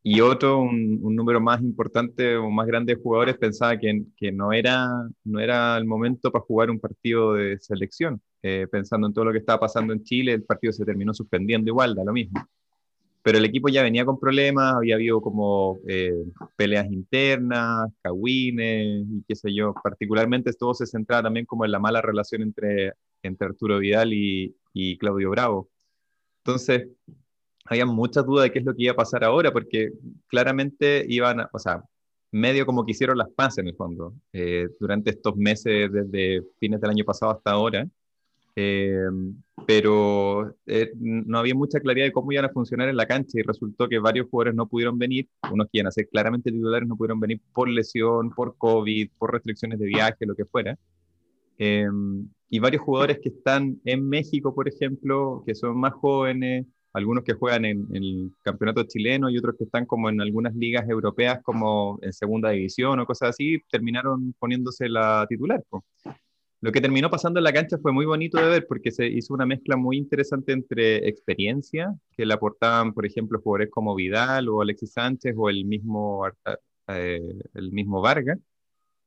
Y 0.03 0.22
otro, 0.22 0.60
un, 0.60 1.01
número 1.15 1.41
más 1.41 1.62
importante 1.62 2.38
o 2.38 2.51
más 2.51 2.67
grande 2.67 2.96
de 2.96 3.01
jugadores 3.01 3.38
pensaba 3.38 3.79
que, 3.79 4.03
que, 4.15 4.31
no, 4.31 4.53
era, 4.53 4.89
no 5.24 5.39
era 5.39 5.77
el 5.77 5.86
momento 5.86 6.31
para 6.31 6.46
jugar 6.46 6.70
un 6.70 6.79
partido 6.79 7.34
de 7.34 7.60
selección. 7.60 8.22
Eh, 8.43 8.67
pensando 8.72 9.08
en 9.08 9.13
todo 9.13 9.25
lo 9.25 9.31
que 9.31 9.39
estaba 9.39 9.60
pasando 9.62 9.91
en 9.93 10.03
Chile, 10.03 10.34
el 10.34 10.43
partido 10.43 10.72
se 10.74 10.86
terminó 10.86 11.13
suspendiendo 11.15 11.72
igual, 11.72 11.96
da 11.96 12.03
lo 12.03 12.13
mismo 12.13 12.48
pero 13.25 13.39
el 13.39 13.46
equipo 13.46 13.70
ya 13.70 13.82
venía 13.82 14.05
con 14.05 14.20
problemas, 14.20 14.75
había 14.75 14.94
habido 14.94 15.20
como 15.20 15.79
eh, 15.88 16.13
peleas 16.55 16.86
internas, 16.91 17.89
cagüines 18.03 19.03
y 19.10 19.24
qué 19.27 19.36
sé 19.36 19.51
yo. 19.51 19.74
Particularmente 19.84 20.53
todo 20.53 20.75
se 20.75 20.86
centraba 20.86 21.24
también 21.24 21.48
como 21.48 21.65
en 21.65 21.72
la 21.72 21.79
mala 21.79 22.03
relación 22.03 22.44
entre, 22.44 22.94
entre 23.24 23.48
Arturo 23.48 23.79
Vidal 23.79 24.13
y, 24.13 24.55
y 24.74 25.00
Claudio 25.00 25.32
Bravo. 25.32 25.72
Entonces, 26.44 26.88
había 27.65 27.88
muchas 27.88 28.27
dudas 28.27 28.44
de 28.44 28.51
qué 28.51 28.60
es 28.60 28.65
lo 28.65 28.75
que 28.75 28.84
iba 28.84 28.94
a 28.94 28.96
pasar 28.96 29.24
ahora, 29.24 29.51
porque 29.51 29.89
claramente 30.27 31.03
iban, 31.10 31.48
o 31.51 31.58
sea, 31.58 31.84
medio 32.32 32.67
como 32.67 32.86
que 32.86 32.91
hicieron 32.91 33.17
las 33.17 33.29
paces 33.32 33.58
en 33.58 33.70
el 33.70 33.75
fondo, 33.75 34.13
eh, 34.34 34.67
durante 34.79 35.10
estos 35.10 35.36
meses, 35.36 35.91
desde 35.91 36.44
fines 36.60 36.79
del 36.79 36.91
año 36.91 37.03
pasado 37.03 37.32
hasta 37.32 37.50
ahora. 37.53 37.88
Eh, 38.55 39.07
pero 39.65 40.55
eh, 40.65 40.91
no 40.95 41.39
había 41.39 41.55
mucha 41.55 41.79
claridad 41.79 42.05
de 42.05 42.12
cómo 42.12 42.31
iban 42.31 42.45
a 42.45 42.50
funcionar 42.50 42.88
en 42.88 42.95
la 42.95 43.05
cancha 43.05 43.39
y 43.39 43.41
resultó 43.41 43.89
que 43.89 44.00
varios 44.00 44.27
jugadores 44.29 44.55
no 44.55 44.67
pudieron 44.67 44.97
venir, 44.97 45.27
unos 45.51 45.67
que 45.67 45.79
iban 45.79 45.88
a 45.88 45.91
ser 45.91 46.07
claramente 46.07 46.51
titulares 46.51 46.88
no 46.88 46.95
pudieron 46.95 47.19
venir 47.19 47.41
por 47.53 47.67
lesión, 47.67 48.29
por 48.31 48.57
COVID, 48.57 49.09
por 49.17 49.33
restricciones 49.33 49.79
de 49.79 49.88
viaje, 49.88 50.25
lo 50.25 50.35
que 50.35 50.45
fuera. 50.45 50.77
Eh, 51.57 51.88
y 52.50 52.59
varios 52.59 52.83
jugadores 52.83 53.19
que 53.21 53.29
están 53.29 53.79
en 53.85 54.07
México, 54.07 54.53
por 54.53 54.67
ejemplo, 54.67 55.43
que 55.45 55.55
son 55.55 55.77
más 55.77 55.93
jóvenes, 55.93 56.65
algunos 56.93 57.24
que 57.24 57.33
juegan 57.33 57.65
en, 57.65 57.88
en, 57.91 58.03
el 58.03 58.31
campeonato 58.41 58.83
chileno 58.83 59.29
y 59.29 59.38
otros 59.38 59.55
que 59.57 59.65
están 59.65 59.85
como 59.85 60.09
en 60.09 60.21
algunas 60.21 60.55
ligas 60.55 60.88
europeas 60.88 61.41
como 61.43 62.00
en 62.01 62.13
segunda 62.13 62.51
división 62.51 63.00
o 63.00 63.05
cosas 63.05 63.29
así, 63.29 63.57
terminaron 63.69 64.33
poniéndose 64.39 64.88
la 64.88 65.25
titular. 65.27 65.62
Lo 66.62 66.71
que 66.71 66.81
terminó 66.81 67.09
pasando 67.09 67.39
en 67.39 67.43
la 67.43 67.53
cancha 67.53 67.77
fue 67.77 67.91
muy 67.91 68.05
bonito 68.05 68.38
de 68.38 68.50
ver 68.50 68.65
porque 68.67 68.91
se 68.91 69.05
hizo 69.07 69.33
una 69.33 69.45
mezcla 69.45 69.77
muy 69.77 69.97
interesante 69.97 70.53
entre 70.53 71.07
experiencia, 71.07 71.93
que 72.15 72.25
le 72.25 72.33
aportaban, 72.33 72.93
por 72.93 73.05
ejemplo, 73.05 73.39
jugadores 73.41 73.69
como 73.71 73.95
Vidal 73.95 74.50
o 74.50 74.62
Alexis 74.62 74.93
Sánchez 74.93 75.35
o 75.38 75.50
el 75.50 75.65
mismo, 75.65 76.25
eh, 76.88 77.39
el 77.53 77.71
mismo 77.71 78.01
Vargas, 78.01 78.39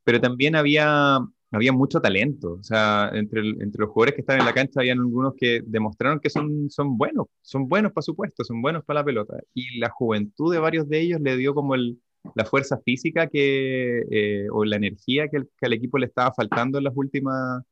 pero 0.04 0.20
también 0.20 0.56
había, 0.56 1.18
había 1.50 1.72
mucho 1.72 2.00
talento. 2.00 2.54
O 2.60 2.62
sea, 2.62 3.10
entre, 3.14 3.40
entre 3.40 3.80
los 3.80 3.90
jugadores 3.90 4.14
que 4.14 4.20
estaban 4.22 4.40
en 4.40 4.46
la 4.46 4.54
cancha, 4.54 4.80
habían 4.80 4.98
algunos 5.00 5.34
que 5.36 5.62
demostraron 5.66 6.20
que 6.20 6.30
son, 6.30 6.70
son 6.70 6.96
buenos, 6.98 7.26
son 7.42 7.68
buenos 7.68 7.92
para 7.92 8.02
su 8.02 8.14
puesto, 8.14 8.44
son 8.44 8.62
buenos 8.62 8.84
para 8.84 9.00
la 9.00 9.04
pelota. 9.04 9.36
Y 9.54 9.78
la 9.78 9.90
juventud 9.90 10.52
de 10.52 10.60
varios 10.60 10.88
de 10.88 11.00
ellos 11.00 11.20
le 11.20 11.36
dio 11.36 11.54
como 11.54 11.74
el, 11.74 11.98
la 12.34 12.44
fuerza 12.44 12.78
física 12.84 13.26
que, 13.28 14.02
eh, 14.10 14.46
o 14.50 14.64
la 14.64 14.76
energía 14.76 15.28
que, 15.28 15.42
que, 15.58 15.66
al 15.66 15.72
equipo 15.72 15.98
le 15.98 16.06
estaba 16.06 16.32
faltando 16.34 16.78
en 16.78 16.84
las 16.84 16.96
últimas 16.96 17.62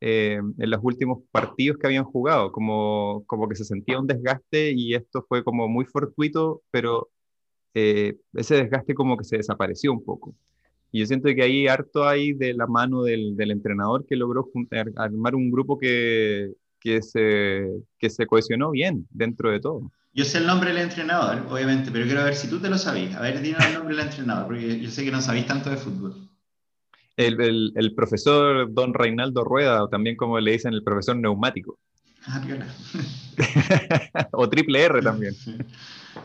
eh, 0.00 0.40
en 0.58 0.70
los 0.70 0.80
últimos 0.82 1.22
partidos 1.30 1.76
que 1.78 1.86
habían 1.86 2.04
jugado, 2.04 2.52
como, 2.52 3.22
como 3.26 3.48
que 3.48 3.56
se 3.56 3.64
sentía 3.64 3.98
un 4.00 4.06
desgaste 4.06 4.72
y 4.72 4.94
esto 4.94 5.24
fue 5.28 5.44
como 5.44 5.68
muy 5.68 5.84
fortuito, 5.84 6.62
pero 6.70 7.10
eh, 7.74 8.16
ese 8.34 8.56
desgaste 8.56 8.94
como 8.94 9.16
que 9.18 9.24
se 9.24 9.36
desapareció 9.36 9.92
un 9.92 10.02
poco. 10.04 10.34
Y 10.92 11.00
yo 11.00 11.06
siento 11.06 11.28
que 11.34 11.42
ahí 11.42 11.68
harto 11.68 12.08
ahí 12.08 12.32
de 12.32 12.54
la 12.54 12.66
mano 12.66 13.02
del, 13.02 13.36
del 13.36 13.50
entrenador 13.52 14.06
que 14.06 14.16
logró 14.16 14.48
armar 14.96 15.34
un 15.34 15.50
grupo 15.50 15.78
que, 15.78 16.54
que, 16.80 17.02
se, 17.02 17.68
que 17.98 18.10
se 18.10 18.26
cohesionó 18.26 18.70
bien 18.70 19.06
dentro 19.10 19.50
de 19.50 19.60
todo. 19.60 19.92
Yo 20.12 20.24
sé 20.24 20.38
el 20.38 20.46
nombre 20.46 20.72
del 20.72 20.82
entrenador, 20.82 21.46
obviamente, 21.48 21.90
pero 21.90 22.04
quiero 22.04 22.24
ver 22.24 22.34
si 22.34 22.48
tú 22.48 22.58
te 22.58 22.68
lo 22.68 22.78
sabías. 22.78 23.14
A 23.16 23.20
ver, 23.20 23.40
dime 23.40 23.58
el 23.66 23.74
nombre 23.74 23.96
del 23.96 24.06
entrenador, 24.06 24.46
porque 24.46 24.80
yo 24.80 24.90
sé 24.90 25.04
que 25.04 25.12
no 25.12 25.22
sabéis 25.22 25.46
tanto 25.46 25.70
de 25.70 25.76
fútbol 25.76 26.30
el, 27.26 27.72
el, 27.74 27.94
profesor 27.94 28.72
Don 28.72 28.94
Reinaldo 28.94 29.44
Rueda, 29.44 29.84
o 29.84 29.88
también 29.88 30.16
como 30.16 30.38
le 30.40 30.52
dicen 30.52 30.72
el 30.72 30.82
profesor 30.82 31.16
neumático. 31.16 31.78
Ah, 32.26 32.42
o 34.32 34.48
triple 34.48 34.82
R 34.82 35.00
también. 35.00 35.34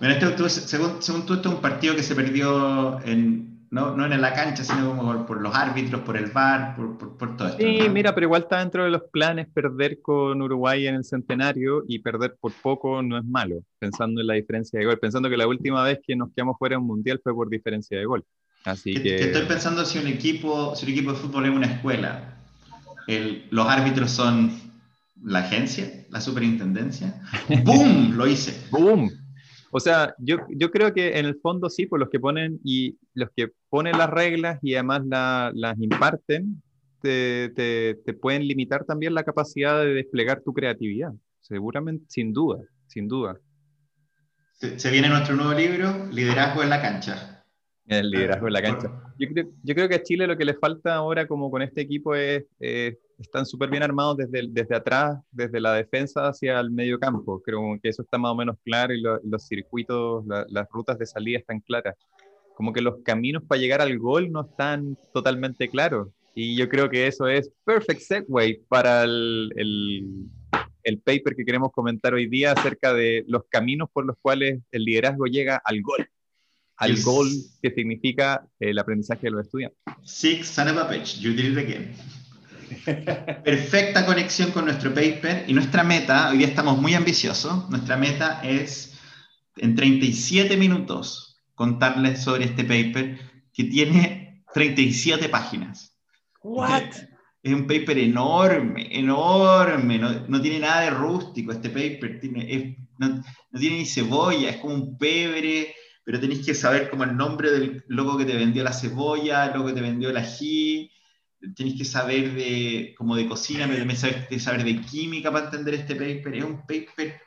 Este, 0.01 0.50
según, 0.50 1.01
según, 1.01 1.25
tú, 1.25 1.36
esto 1.36 1.50
es 1.50 1.56
un 1.56 1.62
partido 1.62 1.96
que 1.96 2.04
se 2.04 2.15
perdió 2.15 3.00
en, 3.06 3.54
no, 3.75 3.94
no 3.94 4.05
en 4.05 4.22
la 4.22 4.34
cancha, 4.34 4.63
sino 4.63 4.96
como 4.96 5.25
por, 5.25 5.41
los 5.41 5.53
árbitros, 5.53 6.00
por 6.03 6.15
el 6.15 6.32
bar, 6.32 6.77
por, 6.77 6.98
por, 6.98 7.36
todo 7.36 7.50
esto. 7.50 7.62
Sí, 7.62 7.89
mira, 7.89 8.15
pero 8.15 8.27
igual 8.27 8.44
está 8.44 8.60
dentro 8.60 8.86
de 8.86 8.89
los 8.89 9.01
planes 9.12 9.48
perder 9.53 10.01
con 10.01 10.41
Uruguay 10.41 10.88
en 10.88 10.96
el 10.96 11.03
centenario 11.03 11.84
y 11.86 12.00
perder 12.00 12.38
por 12.39 12.53
poco 12.53 13.01
no 13.03 13.17
es 13.17 13.25
malo, 13.25 13.63
pensando 13.77 14.22
en 14.22 14.27
la 14.27 14.36
diferencia 14.36 14.79
de 14.79 14.86
gol, 14.86 14.98
pensando 14.98 15.29
que 15.29 15.36
la 15.36 15.46
última 15.46 15.84
vez 15.84 16.00
que 16.08 16.15
nos 16.15 16.29
quedamos 16.34 16.58
fuera 16.58 16.75
de 16.75 16.84
un 16.84 16.88
mundial 16.88 17.20
fue 17.22 17.36
por 17.36 17.50
diferencia 17.50 18.00
de 18.00 18.05
gol. 18.05 18.24
Así 18.63 18.94
que... 18.94 19.15
Estoy 19.15 19.46
pensando 19.46 19.84
si 19.84 20.00
un 20.00 20.08
equipo, 20.08 20.74
si 20.74 20.86
un 20.86 20.91
equipo 20.94 21.12
de 21.12 21.17
fútbol 21.17 21.44
es 21.44 21.51
una 21.51 21.67
escuela, 21.67 22.38
los 23.50 23.67
árbitros 23.67 24.10
son 24.10 24.53
la 25.22 25.39
agencia, 25.39 26.05
la 26.12 26.22
superintendencia. 26.22 27.22
¡Boom! 27.65 28.13
Lo 28.15 28.25
hice. 28.25 28.58
¡Boom! 28.72 29.12
O 29.72 29.79
sea, 29.79 30.15
yo, 30.19 30.38
yo 30.50 30.72
creo 30.72 30.93
que 30.93 31.17
en 31.17 31.25
el 31.25 31.39
fondo 31.41 31.69
sí, 31.69 31.86
por 31.86 32.00
los 32.00 32.10
que 32.10 32.19
ponen 32.19 32.60
y 32.63 32.98
los 33.13 33.29
que 33.36 33.50
ponen 33.69 33.98
las 33.98 34.10
reglas 34.10 34.60
y 34.62 34.75
además 34.75 35.03
las 35.53 35.79
imparten, 35.79 36.62
te, 37.01 37.50
te, 37.55 37.95
te, 38.05 38.13
pueden 38.13 38.48
limitar 38.48 38.86
también 38.86 39.13
la 39.13 39.24
capacidad 39.24 39.81
de 39.81 39.93
desplegar 39.93 40.41
tu 40.41 40.53
creatividad. 40.53 41.12
Seguramente, 41.41 42.05
sin 42.07 42.34
duda, 42.34 42.60
sin 42.88 43.07
duda. 43.07 43.38
Se, 44.53 44.79
se 44.79 44.89
viene 44.89 45.10
nuestro 45.10 45.36
nuevo 45.36 45.53
libro, 45.53 46.07
Liderazgo 46.12 46.63
en 46.63 46.69
la 46.69 46.81
cancha. 46.81 47.43
El 47.88 48.10
liderazgo 48.10 48.48
en 48.48 48.53
la 48.53 48.62
cancha. 48.62 49.13
Yo 49.19 49.27
creo, 49.29 49.51
yo 49.62 49.75
creo, 49.75 49.89
que 49.89 49.95
a 49.95 50.03
Chile 50.03 50.25
lo 50.25 50.38
que 50.38 50.45
le 50.45 50.55
falta 50.55 50.95
ahora, 50.95 51.27
como 51.27 51.51
con 51.51 51.62
este 51.62 51.81
equipo, 51.81 52.15
es 52.15 52.45
están 53.19 53.45
súper 53.45 53.69
bien 53.69 53.84
armados 53.84 54.17
desde, 54.17 54.48
desde 54.50 54.75
atrás, 54.75 55.19
desde 55.31 55.60
la 55.60 55.74
defensa 55.74 56.27
hacia 56.27 56.60
el 56.60 56.72
medio 56.72 57.00
campo. 57.00 57.41
Creo 57.41 57.79
que 57.81 57.89
eso 57.89 58.01
está 58.01 58.17
más 58.17 58.31
o 58.31 58.36
menos 58.36 58.57
claro 58.63 58.93
y 58.93 59.01
los 59.01 59.48
circuitos, 59.48 60.25
las 60.25 60.67
rutas 60.69 60.98
de 61.00 61.05
salida 61.05 61.39
están 61.39 61.60
claras. 61.60 61.95
Como 62.55 62.74
que 62.74 62.81
los 62.81 62.95
caminos 63.03 63.43
para 63.43 63.60
llegar 63.60 63.81
al 63.81 63.98
gol 64.00 64.31
no 64.31 64.41
están 64.41 64.98
totalmente 65.13 65.69
claros. 65.69 66.10
Y 66.34 66.55
yo 66.55 66.67
creo 66.67 66.89
que 66.89 67.07
eso 67.07 67.27
es 67.27 67.51
perfect 67.63 68.01
segue 68.01 68.62
para 68.67 69.03
el, 69.03 69.51
el, 69.55 70.05
el 70.84 71.00
paper 71.00 71.36
que 71.36 71.45
queremos 71.45 71.72
comentar 71.72 72.13
hoy 72.13 72.27
día 72.27 72.51
acerca 72.51 72.93
de 72.93 73.24
los 73.27 73.43
caminos 73.50 73.89
por 73.91 74.05
los 74.05 74.17
cuales 74.22 74.62
el 74.72 74.84
liderazgo 74.84 75.25
llega 75.25 75.62
al 75.63 75.81
gol 75.81 76.07
al 76.77 77.01
gol 77.03 77.29
que 77.62 77.72
significa 77.72 78.45
el 78.60 78.77
aprendizaje 78.77 79.27
de 79.27 79.31
los 79.31 79.45
estudiantes. 79.45 79.79
Six 80.03 80.48
son 80.48 80.67
of 80.67 80.77
a 80.77 80.89
bitch, 80.91 81.19
you 81.19 81.34
did 81.34 81.53
it 81.53 81.57
again. 81.57 81.95
Perfecta 83.43 84.05
conexión 84.05 84.51
con 84.51 84.65
nuestro 84.65 84.93
paper 84.93 85.45
y 85.48 85.53
nuestra 85.53 85.84
meta, 85.84 86.29
hoy 86.29 86.39
día 86.39 86.48
estamos 86.48 86.77
muy 86.77 86.93
ambiciosos, 86.93 87.69
nuestra 87.69 87.98
meta 87.98 88.41
es 88.43 88.98
en 89.57 89.75
37 89.75 90.57
minutos 90.57 91.41
contarles 91.53 92.22
sobre 92.22 92.45
este 92.45 92.63
paper 92.63 93.19
que 93.53 93.63
tiene 93.65 94.43
37 94.53 95.29
páginas. 95.29 95.95
What? 96.43 96.84
Es 97.41 97.53
un 97.53 97.67
paper 97.67 98.00
enorme, 98.00 98.88
enorme, 98.91 100.00
no, 100.00 100.27
no 100.27 100.41
tiene 100.41 100.60
nada 100.60 100.81
de 100.81 100.89
rústico 100.89 101.51
este 101.51 101.69
paper, 101.69 102.19
tiene, 102.19 102.77
no, 102.98 103.24
no, 103.51 103.60
tiene 103.60 103.77
ni 103.77 103.86
cebolla, 103.86 104.50
es 104.50 104.57
como 104.57 104.74
un 104.74 104.98
pebre 104.98 105.75
pero 106.05 106.19
tenéis 106.19 106.45
que 106.45 106.53
saber 106.53 106.89
como 106.89 107.03
el 107.03 107.17
nombre 107.17 107.50
del 107.50 107.84
loco 107.88 108.15
que 108.15 108.25
te 108.25 108.36
vendió 108.36 108.63
la 108.63 108.72
cebolla, 108.72 109.48
el 109.48 109.53
loco 109.53 109.69
que 109.69 109.74
te 109.74 109.81
vendió 109.81 110.12
el 110.12 110.17
ají, 110.17 110.91
tenéis 111.56 111.77
que 111.77 111.86
saber 111.86 112.34
de, 112.34 112.96
como 112.98 113.15
de 113.15 113.27
cocina, 113.27 113.65
pero 113.68 113.80
también 113.80 114.27
de 114.30 114.39
saber 114.39 114.63
de 114.63 114.82
química 114.82 115.32
para 115.32 115.46
entender 115.46 115.75
este 115.75 115.96
paper. 115.96 116.36
Es 116.36 116.44
un 116.44 116.62
paper 116.62 117.22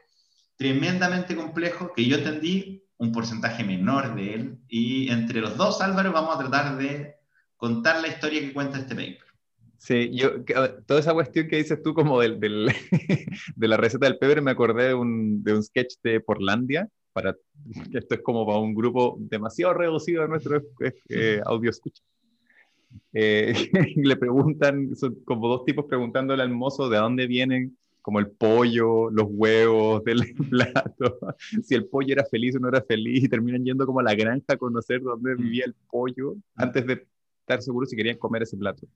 tremendamente 0.57 1.37
complejo 1.37 1.93
que 1.95 2.05
yo 2.05 2.17
entendí 2.17 2.85
un 2.99 3.13
porcentaje 3.13 3.65
menor 3.65 4.15
de 4.15 4.35
él 4.35 4.59
y 4.69 5.09
entre 5.11 5.41
los 5.41 5.57
dos, 5.57 5.81
Álvaro, 5.81 6.13
vamos 6.13 6.35
a 6.35 6.39
tratar 6.39 6.77
de 6.77 7.15
contar 7.57 8.01
la 8.01 8.09
historia 8.09 8.41
que 8.41 8.53
cuenta 8.53 8.79
este 8.79 8.95
paper. 8.95 9.29
Sí, 9.79 10.11
yo, 10.13 10.45
toda 10.87 10.99
esa 10.99 11.15
cuestión 11.15 11.47
que 11.47 11.57
dices 11.57 11.81
tú 11.83 11.95
como 11.95 12.21
del, 12.21 12.41
del 12.41 12.67
de 13.57 13.69
la 13.69 13.77
receta 13.77 14.07
del 14.07 14.19
paper, 14.19 14.43
me 14.43 14.51
acordé 14.51 14.89
de 14.89 14.95
un, 14.95 15.45
de 15.45 15.55
un 15.55 15.63
sketch 15.63 15.95
de 16.03 16.21
Porlandia, 16.21 16.89
para, 17.13 17.37
esto 17.93 18.15
es 18.17 18.21
como 18.23 18.45
para 18.45 18.59
un 18.59 18.75
grupo 18.75 19.17
demasiado 19.21 19.75
reducido 19.75 20.23
de 20.23 20.29
nuestro 20.29 20.61
eh, 21.09 21.41
audio 21.45 21.71
escucha. 21.71 22.03
Eh, 23.13 23.53
le 23.97 24.17
preguntan, 24.17 24.95
son 24.97 25.17
como 25.25 25.49
dos 25.49 25.65
tipos 25.65 25.87
preguntándole 25.87 26.43
al 26.43 26.51
mozo 26.51 26.89
de 26.89 26.99
dónde 26.99 27.27
vienen 27.27 27.77
como 28.09 28.21
el 28.21 28.31
pollo, 28.31 29.11
los 29.11 29.27
huevos 29.29 30.03
del 30.05 30.23
plato, 30.51 31.19
si 31.63 31.75
el 31.75 31.87
pollo 31.87 32.15
era 32.15 32.25
feliz 32.25 32.57
o 32.57 32.59
no 32.59 32.69
era 32.69 32.81
feliz, 32.81 33.25
y 33.25 33.29
terminan 33.29 33.65
yendo 33.65 33.85
como 33.85 34.01
a 34.01 34.03
la 34.03 34.15
granja 34.15 34.55
a 34.55 34.57
conocer 34.57 35.03
dónde 35.03 35.35
vivía 35.35 35.65
el 35.67 35.75
pollo 35.91 36.37
antes 36.57 36.87
de 36.87 37.07
estar 37.41 37.61
seguros 37.61 37.91
si 37.91 37.97
querían 37.97 38.17
comer 38.17 38.45
ese 38.45 38.57
plato. 38.57 38.87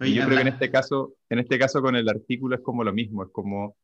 y 0.00 0.14
yo 0.14 0.24
creo 0.24 0.36
que 0.36 0.42
en 0.42 0.48
este 0.48 0.70
caso, 0.70 1.14
en 1.28 1.40
este 1.40 1.58
caso 1.58 1.82
con 1.82 1.94
el 1.94 2.08
artículo 2.08 2.54
es 2.54 2.62
como 2.62 2.84
lo 2.84 2.92
mismo, 2.94 3.24
es 3.24 3.30
como 3.32 3.76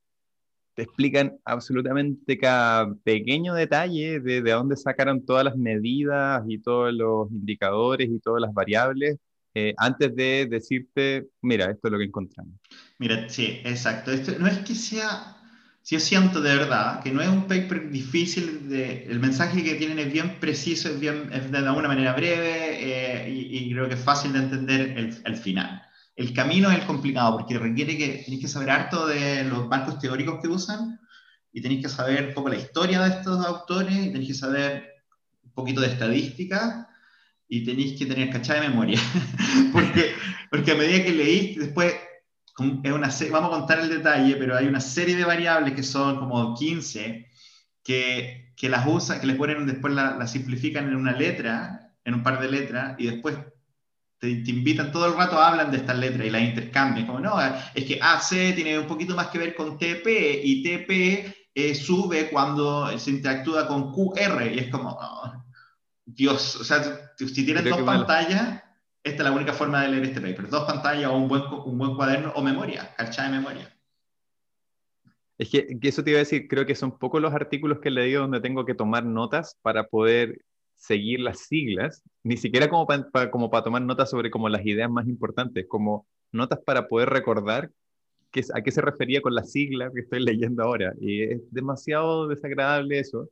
te 0.75 0.85
explican 0.85 1.37
absolutamente 1.45 2.39
cada 2.39 2.95
pequeño 3.03 3.53
detalle 3.53 4.21
de, 4.21 4.41
de 4.41 4.51
dónde 4.53 4.77
sacaron 4.77 5.27
todas 5.27 5.45
las 5.45 5.57
medidas 5.57 6.43
y 6.49 6.59
todos 6.59 6.95
los 6.95 7.31
indicadores 7.31 8.09
y 8.09 8.19
todas 8.19 8.41
las 8.41 8.55
variables 8.55 9.19
eh, 9.55 9.75
antes 9.79 10.15
de 10.15 10.47
decirte, 10.49 11.27
mira, 11.43 11.71
esto 11.71 11.89
es 11.89 11.93
lo 11.93 11.99
que 11.99 12.05
encontramos. 12.05 12.55
Mira, 12.99 13.29
sí, 13.29 13.61
exacto. 13.65 14.13
Esto 14.13 14.39
no 14.39 14.47
es 14.47 14.59
que 14.59 14.75
sea, 14.75 15.37
si 15.83 15.97
yo 15.97 16.01
siento 16.01 16.41
de 16.41 16.57
verdad 16.57 17.03
que 17.03 17.11
no 17.11 17.21
es 17.21 17.29
un 17.29 17.49
paper 17.49 17.91
difícil, 17.91 18.69
de, 18.69 19.05
el 19.07 19.19
mensaje 19.19 19.65
que 19.65 19.75
tienen 19.75 19.99
es 19.99 20.13
bien 20.13 20.39
preciso, 20.39 20.89
es, 20.89 21.01
bien, 21.01 21.31
es 21.33 21.51
de 21.51 21.59
alguna 21.59 21.89
manera 21.89 22.15
breve 22.15 23.25
eh, 23.25 23.31
y, 23.31 23.59
y, 23.59 23.73
creo 23.73 23.89
que 23.89 23.95
es 23.95 24.01
fácil 24.01 24.33
de 24.33 24.39
entender 24.39 24.97
el, 24.97 25.17
el 25.25 25.37
final. 25.37 25.83
El 26.15 26.33
camino 26.33 26.71
es 26.71 26.79
el 26.79 26.87
complicado 26.87 27.39
porque 27.39 27.59
requiere 27.59 27.97
que 27.97 28.23
tenéis 28.25 28.43
que 28.43 28.49
saber 28.49 28.71
harto 28.71 29.07
de 29.07 29.45
los 29.45 29.67
marcos 29.69 29.99
teóricos 29.99 30.41
que 30.41 30.49
usan 30.49 31.01
y 31.53 31.61
tenéis 31.61 31.83
que 31.83 31.89
saber 31.89 32.29
un 32.29 32.35
poco 32.35 32.51
la 32.51 32.57
historia 32.57 33.01
de 33.03 33.11
estos 33.11 33.45
autores 33.45 33.97
y 33.97 34.13
tenéis 34.13 34.29
que 34.29 34.35
saber 34.35 35.05
un 35.43 35.53
poquito 35.53 35.81
de 35.81 35.89
estadística 35.89 36.90
y 37.51 37.65
tenéis 37.65 37.99
que 37.99 38.07
tener 38.07 38.31
cachada 38.31 38.61
de 38.61 38.69
memoria. 38.69 38.99
porque, 39.73 40.13
porque 40.51 40.71
a 40.71 40.77
medida 40.77 41.05
que 41.05 41.13
leís, 41.13 41.59
después 41.59 41.95
es 42.85 42.93
una, 42.93 43.11
vamos 43.31 43.53
a 43.53 43.59
contar 43.59 43.81
el 43.81 43.89
detalle, 43.89 44.37
pero 44.37 44.57
hay 44.57 44.67
una 44.67 44.81
serie 44.81 45.17
de 45.17 45.25
variables 45.25 45.75
que 45.75 45.83
son 45.83 46.19
como 46.19 46.55
15 46.55 47.27
que, 47.83 48.53
que 48.57 48.69
las 48.69 48.87
usan, 48.87 49.21
que 49.21 49.27
les 49.27 49.37
ponen 49.37 49.67
después 49.67 49.93
las 49.93 50.17
la 50.17 50.27
simplifican 50.29 50.89
en 50.89 50.95
una 50.95 51.13
letra, 51.13 51.93
en 52.05 52.15
un 52.15 52.23
par 52.23 52.41
de 52.41 52.51
letras, 52.51 52.95
y 52.99 53.07
después 53.07 53.37
te, 54.21 54.29
invitan 54.29 54.93
todo 54.93 55.07
el 55.07 55.17
rato, 55.17 55.41
hablan 55.41 55.73
de 55.73 55.79
estas 55.79 55.99
letras 55.99 56.27
y 56.27 56.31
las 56.31 56.43
intercambian, 56.43 57.07
como 57.07 57.19
no, 57.19 57.35
es 57.75 57.85
que 57.85 57.99
AC 58.01 58.55
tiene 58.55 58.79
un 58.79 58.87
poquito 58.87 59.17
más 59.17 59.29
que 59.29 59.39
ver 59.39 59.57
con 59.57 59.77
TP 59.77 60.41
y 60.45 60.63
TP 60.63 61.35
eh, 61.53 61.75
sube 61.75 62.31
cuando 62.31 62.97
se 62.97 63.11
interactúa 63.11 63.67
con 63.67 63.93
QR 63.93 64.47
y 64.53 64.61
es 64.61 64.69
como, 64.69 64.91
oh, 64.91 65.40
Dios, 66.15 66.57
o 66.57 66.65
sea, 66.65 67.13
si 67.17 67.45
tienes 67.45 67.65
dos 67.65 67.83
pantallas, 67.83 68.63
esta 69.03 69.23
es 69.23 69.29
la 69.29 69.33
única 69.33 69.53
forma 69.53 69.83
de 69.83 69.89
leer 69.89 70.05
este 70.05 70.21
paper, 70.21 70.49
dos 70.49 70.65
pantallas 70.65 71.11
o 71.11 71.17
un 71.17 71.29
buen, 71.29 71.43
un 71.65 71.79
buen 71.79 71.95
cuaderno 71.95 72.33
o 72.35 72.43
memoria, 72.43 72.95
carcha 72.97 73.25
de 73.25 73.31
memoria. 73.31 73.77
Es 75.39 75.49
que, 75.49 75.79
que, 75.79 75.89
eso 75.89 76.05
te 76.05 76.11
iba 76.11 76.19
a 76.19 76.21
decir, 76.21 76.49
creo 76.49 76.67
que 76.67 76.75
son 76.75 76.99
pocos 76.99 77.21
los 77.23 77.33
artículos 77.33 77.81
que 77.81 77.89
he 77.89 77.93
leído 77.93 78.23
donde 78.23 78.41
tengo 78.41 78.67
que 78.67 78.75
tomar 78.75 79.05
notas 79.05 79.57
para 79.63 79.85
poder 79.85 80.43
seguir 80.75 81.21
las 81.21 81.41
siglas, 81.41 82.03
ni 82.23 82.37
siquiera 82.37 82.69
como 82.69 82.87
para 82.87 83.31
como 83.31 83.51
para 83.51 83.65
tomar 83.65 83.83
notas 83.83 84.11
sobre 84.11 84.31
como 84.31 84.49
las 84.49 84.65
ideas 84.65 84.91
más 84.91 85.07
importantes, 85.07 85.67
como 85.69 86.07
notas 86.33 86.61
para 86.65 86.89
poder 86.89 87.11
recordar 87.11 87.71
a 88.55 88.63
qué 88.63 88.71
se 88.71 88.81
refería 88.81 89.21
con 89.21 89.35
las 89.35 89.51
siglas 89.51 89.93
que 89.95 90.01
estoy 90.01 90.21
leyendo 90.21 90.63
ahora. 90.63 90.95
Y 91.01 91.23
es 91.23 91.41
demasiado 91.51 92.29
desagradable 92.29 92.99
eso, 92.99 93.29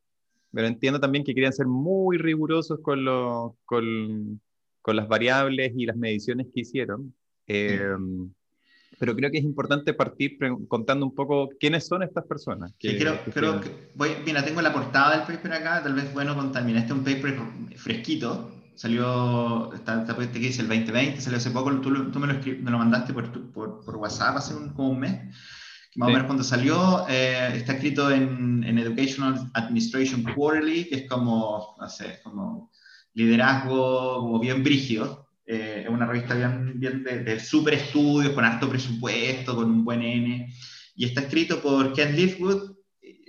pero 0.52 0.67
entiendo 0.67 1.00
también 1.00 1.25
que 1.25 1.35
querían 1.35 1.52
ser 1.52 1.67
muy 1.67 2.19
rigurosos 2.19 2.81
con, 2.81 3.05
lo, 3.05 3.57
con, 3.64 4.40
con 4.81 4.97
las 4.97 5.09
variables 5.09 5.73
y 5.76 5.87
las 5.87 5.97
mediciones 5.97 6.47
que 6.52 6.61
hicieron. 6.61 7.14
Eh, 7.47 7.97
pero 8.99 9.14
creo 9.14 9.31
que 9.31 9.38
es 9.38 9.45
importante 9.45 9.95
partir 9.95 10.38
contando 10.67 11.07
un 11.07 11.14
poco 11.14 11.50
quiénes 11.61 11.87
son 11.87 12.02
estas 12.02 12.25
personas. 12.26 12.73
Que, 12.78 12.99
creo, 12.99 13.21
creo 13.33 13.61
que 13.61 13.71
voy, 13.95 14.11
mira, 14.25 14.45
tengo 14.45 14.61
la 14.61 14.73
portada 14.73 15.17
del 15.17 15.26
paper 15.26 15.52
acá, 15.52 15.83
tal 15.83 15.95
vez 15.95 16.12
bueno 16.12 16.35
contar. 16.35 16.64
Mira, 16.64 16.81
este 16.81 16.93
es 16.93 16.99
un 16.99 17.05
paper 17.05 17.38
fresquito, 17.76 18.50
salió, 18.75 19.73
está, 19.73 20.02
está 20.02 20.17
que 20.17 20.38
dice 20.38 20.62
el 20.62 20.69
2020, 20.69 21.21
salió 21.21 21.37
hace 21.37 21.50
poco, 21.50 21.71
tú, 21.81 22.11
tú 22.11 22.19
me, 22.19 22.26
lo 22.26 22.35
me, 22.35 22.71
lo 22.71 22.78
mandaste 22.78 23.12
por, 23.12 23.31
por, 23.52 23.85
por, 23.85 23.97
WhatsApp 23.97 24.38
hace 24.38 24.55
un, 24.55 24.71
como 24.71 24.90
un 24.90 25.00
mes. 25.00 25.35
Más 25.99 26.09
o 26.09 26.12
menos 26.12 26.26
cuando 26.26 26.45
salió, 26.45 27.05
eh, 27.09 27.55
está 27.57 27.73
escrito 27.73 28.11
en, 28.11 28.62
en, 28.62 28.78
Educational 28.78 29.50
Administration 29.52 30.23
Quarterly, 30.23 30.88
que 30.88 30.95
es 30.95 31.09
como, 31.09 31.75
no 31.76 31.88
sé, 31.88 32.21
como 32.23 32.71
liderazgo 33.14 34.21
como 34.21 34.38
bien 34.38 34.62
brígido 34.62 35.28
eh, 35.45 35.83
es 35.85 35.90
una 35.90 36.07
revista 36.07 36.35
bien, 36.35 36.78
bien 36.78 37.02
de, 37.02 37.25
de, 37.25 37.40
super 37.40 37.73
estudios, 37.73 38.35
con 38.35 38.45
alto 38.45 38.69
presupuesto, 38.69 39.57
con 39.57 39.71
un 39.71 39.85
buen 39.85 40.02
N. 40.02 40.55
Y 40.95 41.05
está 41.07 41.23
escrito 41.23 41.62
por 41.62 41.95
Ken 41.95 42.14
Leafwood, 42.14 42.76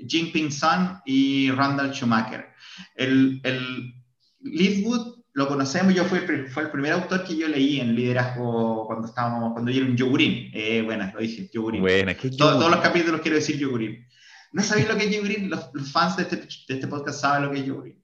Jinping 0.06 0.52
Sun 0.52 1.00
y 1.06 1.50
Randall 1.50 1.94
Schumacher. 1.94 2.46
El, 2.94 3.40
el 3.44 3.94
Leafwood 4.42 5.19
lo 5.40 5.48
conocemos, 5.48 5.96
yo 5.96 6.04
fui, 6.04 6.20
fue 6.50 6.64
el 6.64 6.70
primer 6.70 6.92
autor 6.92 7.24
que 7.24 7.34
yo 7.34 7.48
leí 7.48 7.80
en 7.80 7.96
liderazgo 7.96 8.86
cuando 8.86 9.08
estábamos, 9.08 9.54
cuando 9.54 9.72
yo 9.72 9.84
era 9.84 9.90
un 9.90 9.96
yogurín. 9.96 10.52
Eh, 10.54 10.82
bueno, 10.84 11.10
lo 11.14 11.22
dije, 11.22 11.50
yogurín. 11.54 11.80
Buena, 11.80 12.14
todos 12.38 12.70
los 12.70 12.82
capítulos 12.82 13.22
quiero 13.22 13.38
decir 13.38 13.58
yogurín. 13.58 14.06
¿No 14.52 14.62
sabéis 14.62 14.90
lo 14.90 14.98
que 14.98 15.06
es 15.06 15.16
yogurín? 15.16 15.50
Los, 15.50 15.70
los 15.72 15.90
fans 15.94 16.18
de 16.18 16.24
este, 16.24 16.36
de 16.36 16.74
este, 16.74 16.88
podcast 16.88 17.22
saben 17.22 17.44
lo 17.44 17.52
que 17.52 17.60
es 17.60 17.66
yogurín. 17.66 18.04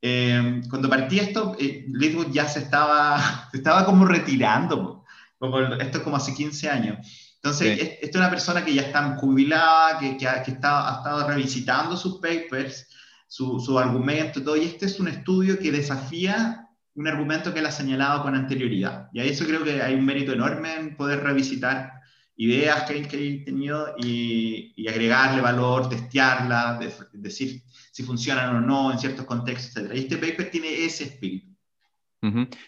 Eh, 0.00 0.60
cuando 0.68 0.90
partí 0.90 1.20
esto, 1.20 1.54
eh, 1.56 1.86
ya 2.32 2.48
se 2.48 2.58
estaba, 2.58 3.48
se 3.52 3.58
estaba 3.58 3.84
como 3.84 4.04
retirando, 4.04 5.04
como 5.38 5.60
esto 5.60 5.98
es 5.98 6.02
como 6.02 6.16
hace 6.16 6.34
15 6.34 6.68
años. 6.68 7.06
Entonces, 7.36 7.78
sí. 7.78 7.90
esto 8.02 8.18
es 8.18 8.24
una 8.24 8.30
persona 8.30 8.64
que 8.64 8.74
ya 8.74 8.82
está 8.82 9.14
jubilada, 9.18 10.00
que, 10.00 10.16
que, 10.16 10.26
ha, 10.26 10.42
que 10.42 10.50
está, 10.50 10.92
ha 10.92 10.96
estado 10.96 11.28
revisitando 11.28 11.96
sus 11.96 12.14
papers, 12.14 12.88
su, 13.28 13.60
su 13.60 13.78
argumento 13.78 14.42
todo, 14.42 14.56
y 14.56 14.64
este 14.64 14.86
es 14.86 14.98
un 14.98 15.06
estudio 15.06 15.60
que 15.60 15.70
desafía 15.70 16.61
un 16.94 17.08
argumento 17.08 17.52
que 17.52 17.60
él 17.60 17.66
ha 17.66 17.72
señalado 17.72 18.22
con 18.22 18.34
anterioridad. 18.34 19.08
Y 19.12 19.20
a 19.20 19.24
eso 19.24 19.46
creo 19.46 19.64
que 19.64 19.82
hay 19.82 19.94
un 19.94 20.04
mérito 20.04 20.32
enorme 20.32 20.74
en 20.74 20.96
poder 20.96 21.22
revisitar 21.22 21.92
ideas 22.36 22.88
que, 22.90 23.02
que 23.02 23.28
he 23.28 23.44
tenido 23.44 23.94
y, 23.98 24.72
y, 24.76 24.88
agregarle 24.88 25.40
valor, 25.40 25.88
testearlas, 25.88 26.80
de, 26.80 26.92
decir 27.12 27.62
si 27.92 28.02
funcionan 28.02 28.56
o 28.56 28.60
no 28.60 28.92
en 28.92 28.98
ciertos 28.98 29.26
contextos, 29.26 29.84
etc. 29.84 29.92
Y 29.94 29.98
este 29.98 30.16
paper 30.16 30.50
tiene 30.50 30.84
ese 30.84 31.04
espíritu. 31.04 31.52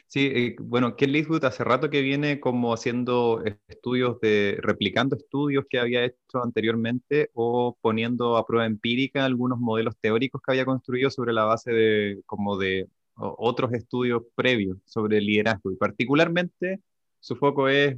Sí, 0.09 0.33
eh, 0.35 0.57
bueno, 0.59 0.97
Ken 0.97 1.12
Leafwood 1.12 1.45
hace 1.45 1.62
rato 1.62 1.88
que 1.88 2.00
viene 2.00 2.40
como 2.40 2.75
haciendo 2.75 3.40
estudios 3.69 4.21
de, 4.21 4.59
replicando 4.61 5.14
estudios 5.14 5.64
que 5.71 5.78
había 5.78 6.04
hecho 6.04 6.43
anteriormente 6.43 7.31
o 7.35 7.78
poniendo 7.81 8.37
a 8.37 8.45
prueba 8.45 8.66
empírica 8.66 9.25
algunos 9.25 9.61
modelos 9.61 9.97
teóricos 10.00 10.43
que 10.43 10.50
había 10.50 10.64
construido 10.64 11.09
sobre 11.09 11.33
la 11.33 11.45
base 11.45 11.71
de, 11.71 12.23
como 12.26 12.59
de 12.59 12.88
otros 13.16 13.73
estudios 13.73 14.23
previos 14.35 14.78
sobre 14.85 15.21
liderazgo. 15.21 15.71
Y 15.73 15.76
particularmente 15.76 16.80
su 17.21 17.37
foco 17.37 17.68
es 17.68 17.97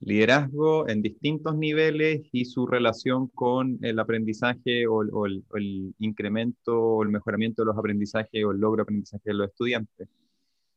liderazgo 0.00 0.88
en 0.88 1.02
distintos 1.02 1.56
niveles 1.56 2.22
y 2.32 2.46
su 2.46 2.66
relación 2.66 3.28
con 3.28 3.78
el 3.82 3.98
aprendizaje 3.98 4.86
o, 4.86 5.02
el, 5.26 5.94
incremento 5.98 6.80
o 6.80 7.02
el 7.02 7.10
mejoramiento 7.10 7.62
de 7.62 7.66
los 7.66 7.78
aprendizajes 7.78 8.44
o 8.44 8.52
el 8.52 8.58
logro 8.58 8.78
de 8.78 8.82
aprendizaje 8.82 9.22
de 9.24 9.34
los 9.34 9.48
estudiantes. 9.48 10.08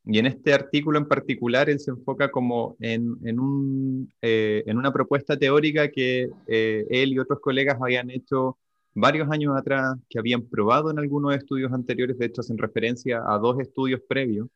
Y 0.06 0.20
en 0.20 0.26
este 0.26 0.54
artículo 0.54 1.00
en 1.00 1.08
particular, 1.08 1.70
él 1.70 1.80
se 1.80 1.92
enfoca 1.92 2.30
como 2.30 2.76
en, 2.82 3.16
en, 3.24 3.40
un, 3.40 4.14
eh, 4.22 4.62
en 4.66 4.78
una 4.78 4.92
propuesta 4.92 5.38
teórica 5.38 5.90
que 5.90 6.28
eh, 6.48 6.86
él 6.90 7.14
y 7.14 7.20
otros 7.20 7.40
colegas 7.40 7.78
habían 7.82 8.10
hecho 8.10 8.58
varios 8.94 9.30
años 9.32 9.56
atrás, 9.58 9.96
que 10.10 10.20
habían 10.20 10.44
probado 10.44 10.92
en 10.92 11.00
algunos 11.00 11.36
estudios 11.36 11.72
anteriores, 11.74 12.18
de 12.18 12.28
hecho 12.28 12.42
hacen 12.42 12.58
referencia 12.58 13.22
a 13.28 13.38
dos 13.38 13.60
estudios 13.60 14.02
previos, 14.08 14.48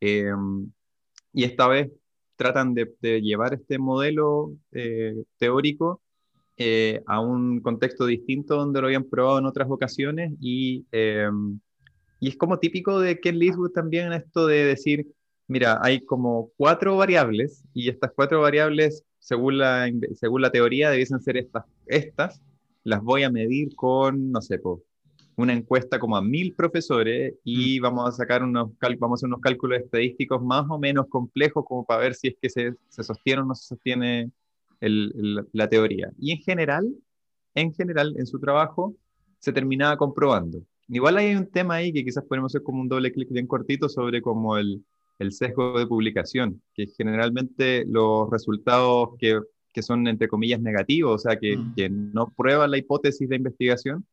eh, 0.00 0.32
y 1.32 1.44
esta 1.44 1.68
vez 1.68 1.90
tratan 2.36 2.74
de, 2.74 2.88
llevar 3.20 3.54
este 3.54 3.78
modelo 3.78 4.54
eh, 4.72 5.14
teórico 5.36 6.00
eh, 6.56 7.02
a 7.06 7.20
un 7.20 7.60
contexto 7.60 8.06
distinto 8.06 8.56
donde 8.56 8.80
lo 8.80 8.86
habían 8.86 9.04
probado 9.04 9.38
en 9.38 9.46
otras 9.46 9.68
ocasiones 9.70 10.32
y, 10.40 10.86
eh, 10.90 11.28
y 12.18 12.28
es 12.28 12.36
como 12.36 12.58
típico 12.58 12.98
de 12.98 13.20
Ken 13.20 13.38
Leeswood 13.38 13.72
también 13.72 14.12
esto 14.12 14.46
de 14.46 14.64
decir, 14.64 15.06
mira, 15.48 15.80
hay 15.82 16.04
como 16.04 16.50
cuatro 16.56 16.96
variables 16.96 17.62
y 17.74 17.90
estas 17.90 18.12
cuatro 18.14 18.40
variables, 18.40 19.04
según 19.18 19.58
la, 19.58 19.90
según 20.14 20.40
la 20.40 20.50
teoría, 20.50 20.90
debiesen 20.90 21.20
ser 21.20 21.36
estas, 21.36 21.64
estas, 21.86 22.40
las 22.84 23.02
voy 23.02 23.22
a 23.22 23.30
medir 23.30 23.74
con, 23.74 24.30
no 24.32 24.40
sé, 24.40 24.58
pues, 24.58 24.80
una 25.36 25.52
encuesta 25.54 25.98
como 25.98 26.16
a 26.16 26.22
mil 26.22 26.54
profesores 26.54 27.34
y 27.44 27.78
mm. 27.78 27.82
vamos 27.82 28.08
a 28.08 28.12
sacar 28.12 28.42
unos, 28.42 28.70
vamos 28.98 29.18
a 29.18 29.20
hacer 29.20 29.26
unos 29.28 29.40
cálculos 29.40 29.80
estadísticos 29.80 30.42
más 30.42 30.66
o 30.68 30.78
menos 30.78 31.06
complejos 31.08 31.64
como 31.66 31.84
para 31.84 32.02
ver 32.02 32.14
si 32.14 32.28
es 32.28 32.34
que 32.40 32.50
se, 32.50 32.74
se 32.88 33.02
sostiene 33.02 33.42
o 33.42 33.44
no 33.44 33.54
se 33.54 33.68
sostiene 33.68 34.30
el, 34.80 35.12
el, 35.16 35.48
la 35.52 35.68
teoría. 35.68 36.10
Y 36.18 36.32
en 36.32 36.38
general, 36.38 36.94
en 37.54 37.72
general, 37.72 38.14
en 38.18 38.26
su 38.26 38.38
trabajo, 38.38 38.94
se 39.38 39.52
terminaba 39.52 39.96
comprobando. 39.96 40.62
Igual 40.88 41.18
hay 41.18 41.34
un 41.34 41.46
tema 41.46 41.76
ahí 41.76 41.92
que 41.92 42.04
quizás 42.04 42.24
podemos 42.24 42.52
hacer 42.52 42.62
como 42.62 42.80
un 42.80 42.88
doble 42.88 43.12
clic 43.12 43.30
bien 43.30 43.46
cortito 43.46 43.88
sobre 43.88 44.20
como 44.20 44.56
el, 44.58 44.84
el 45.18 45.32
sesgo 45.32 45.78
de 45.78 45.86
publicación, 45.86 46.60
que 46.74 46.86
generalmente 46.96 47.84
los 47.86 48.28
resultados 48.30 49.10
que, 49.18 49.38
que 49.72 49.82
son 49.82 50.06
entre 50.08 50.28
comillas 50.28 50.60
negativos, 50.60 51.14
o 51.14 51.18
sea, 51.18 51.38
que, 51.38 51.56
mm. 51.56 51.74
que 51.74 51.90
no 51.90 52.32
prueban 52.36 52.70
la 52.70 52.78
hipótesis 52.78 53.28
de 53.28 53.36
investigación, 53.36 54.04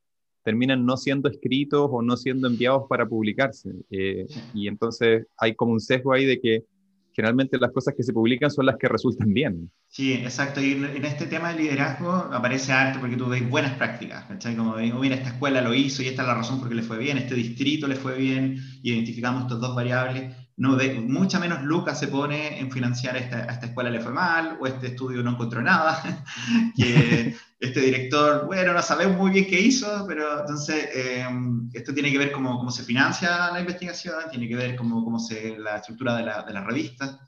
terminan 0.44 0.86
no 0.86 0.96
siendo 0.96 1.30
escritos 1.30 1.90
o 1.92 2.02
no 2.02 2.16
siendo 2.16 2.48
enviados 2.48 2.84
para 2.88 3.06
publicarse. 3.06 3.70
Eh, 3.92 4.26
y 4.54 4.68
entonces 4.68 5.26
hay 5.38 5.56
como 5.56 5.74
un 5.74 5.82
sesgo 5.82 6.14
ahí 6.14 6.26
de 6.26 6.40
que 6.40 6.64
generalmente 7.12 7.58
las 7.58 7.72
cosas 7.72 7.96
que 7.98 8.04
se 8.04 8.14
publican 8.14 8.50
son 8.52 8.68
las 8.68 8.78
que 8.78 8.88
resultan 8.88 9.34
bien. 9.34 9.72
Sí, 9.88 10.14
exacto. 10.14 10.62
Y 10.62 10.74
en 10.74 11.04
este 11.04 11.26
tema 11.26 11.52
de 11.52 11.64
liderazgo 11.64 12.12
aparece 12.12 12.72
harto 12.72 13.00
porque 13.00 13.18
tú 13.18 13.28
ves 13.28 13.50
buenas 13.50 13.74
prácticas, 13.74 14.24
¿cachai? 14.26 14.56
Como 14.56 14.78
digo, 14.78 15.00
mira, 15.00 15.16
esta 15.16 15.30
escuela 15.30 15.62
lo 15.62 15.74
hizo 15.74 16.04
y 16.04 16.08
esta 16.08 16.22
es 16.22 16.28
la 16.28 16.36
razón 16.36 16.60
por 16.60 16.70
qué 16.70 16.76
le 16.76 16.84
fue 16.84 17.00
bien, 17.00 17.18
este 17.18 17.36
distrito 17.36 17.88
le 17.88 17.96
fue 17.96 18.18
bien, 18.18 18.58
identificamos 18.84 19.42
estas 19.44 19.60
dos 19.60 19.76
variables 19.76 20.34
no 20.58 20.76
de, 20.76 20.96
mucha 20.96 21.40
menos 21.40 21.62
lucas 21.62 22.00
se 22.00 22.08
pone 22.08 22.60
en 22.60 22.72
financiar 22.72 23.16
esta, 23.16 23.46
esta 23.46 23.68
escuela 23.68 23.92
le 23.92 24.02
fue 24.02 24.12
mal, 24.12 24.58
o 24.60 24.66
este 24.66 24.88
estudio 24.88 25.22
no 25.22 25.32
encontró 25.32 25.62
nada, 25.62 26.26
este 27.60 27.80
director, 27.80 28.48
bueno, 28.48 28.74
no 28.74 28.82
sabemos 28.82 29.18
muy 29.18 29.32
bien 29.32 29.46
qué 29.46 29.62
hizo, 29.62 30.06
pero 30.08 30.42
entonces 30.42 30.90
eh, 30.94 31.28
esto 31.74 31.94
tiene 31.94 32.12
que 32.12 32.18
ver 32.18 32.32
cómo, 32.32 32.58
cómo, 32.58 32.72
se 32.72 32.84
financia 32.84 33.52
la 33.52 33.60
investigación, 33.60 34.16
tiene 34.32 34.48
que 34.48 34.56
ver 34.56 34.76
cómo, 34.76 35.04
cómo 35.04 35.20
se, 35.20 35.60
la 35.60 35.78
estructura 35.78 36.18
de, 36.18 36.24
la, 36.24 36.42
de 36.42 36.54
las 36.54 36.66
revistas, 36.66 37.20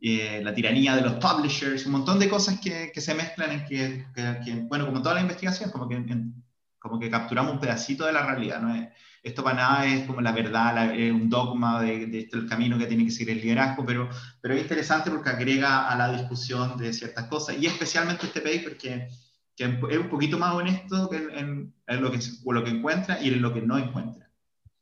eh, 0.00 0.40
la 0.42 0.54
tiranía 0.54 0.96
de 0.96 1.02
los 1.02 1.14
publishers, 1.14 1.84
un 1.84 1.92
montón 1.92 2.18
de 2.18 2.30
cosas 2.30 2.60
que, 2.60 2.90
que 2.94 3.00
se 3.02 3.14
mezclan 3.14 3.52
en 3.52 3.64
que, 3.66 4.06
que, 4.14 4.40
que, 4.42 4.54
bueno, 4.62 4.86
como 4.86 5.02
toda 5.02 5.16
la 5.16 5.20
investigación, 5.20 5.70
como 5.70 5.86
que, 5.86 5.96
en, 5.96 6.42
como 6.78 6.98
que 6.98 7.10
capturamos 7.10 7.52
un 7.52 7.60
pedacito 7.60 8.06
de 8.06 8.12
la 8.14 8.24
realidad, 8.24 8.62
¿no? 8.62 8.74
Es, 9.22 9.30
esto 9.30 9.44
para 9.44 9.56
nada 9.56 9.86
es 9.86 10.06
como 10.06 10.20
la 10.20 10.32
verdad, 10.32 10.74
la, 10.74 10.94
es 10.94 11.12
un 11.12 11.28
dogma 11.28 11.82
de, 11.82 12.06
de, 12.06 12.18
este 12.20 12.36
el 12.36 12.48
camino 12.48 12.78
que 12.78 12.86
tiene 12.86 13.04
que 13.04 13.10
seguir 13.10 13.30
el 13.30 13.40
liderazgo, 13.40 13.84
pero, 13.84 14.08
pero 14.40 14.54
es 14.54 14.62
interesante 14.62 15.10
porque 15.10 15.30
agrega 15.30 15.88
a 15.88 15.96
la 15.96 16.12
discusión 16.12 16.76
de 16.78 16.92
ciertas 16.92 17.26
cosas, 17.26 17.56
y 17.58 17.66
especialmente 17.66 18.26
este 18.26 18.40
paper 18.40 18.76
que, 18.76 19.08
que 19.56 19.64
es 19.64 19.98
un 19.98 20.08
poquito 20.08 20.38
más 20.38 20.54
honesto 20.54 21.12
en, 21.12 21.38
en, 21.38 21.74
en 21.86 22.02
lo, 22.02 22.10
que, 22.10 22.18
lo 22.46 22.64
que 22.64 22.70
encuentra 22.70 23.22
y 23.22 23.28
en 23.28 23.42
lo 23.42 23.52
que 23.52 23.62
no 23.62 23.78
encuentra. 23.78 24.30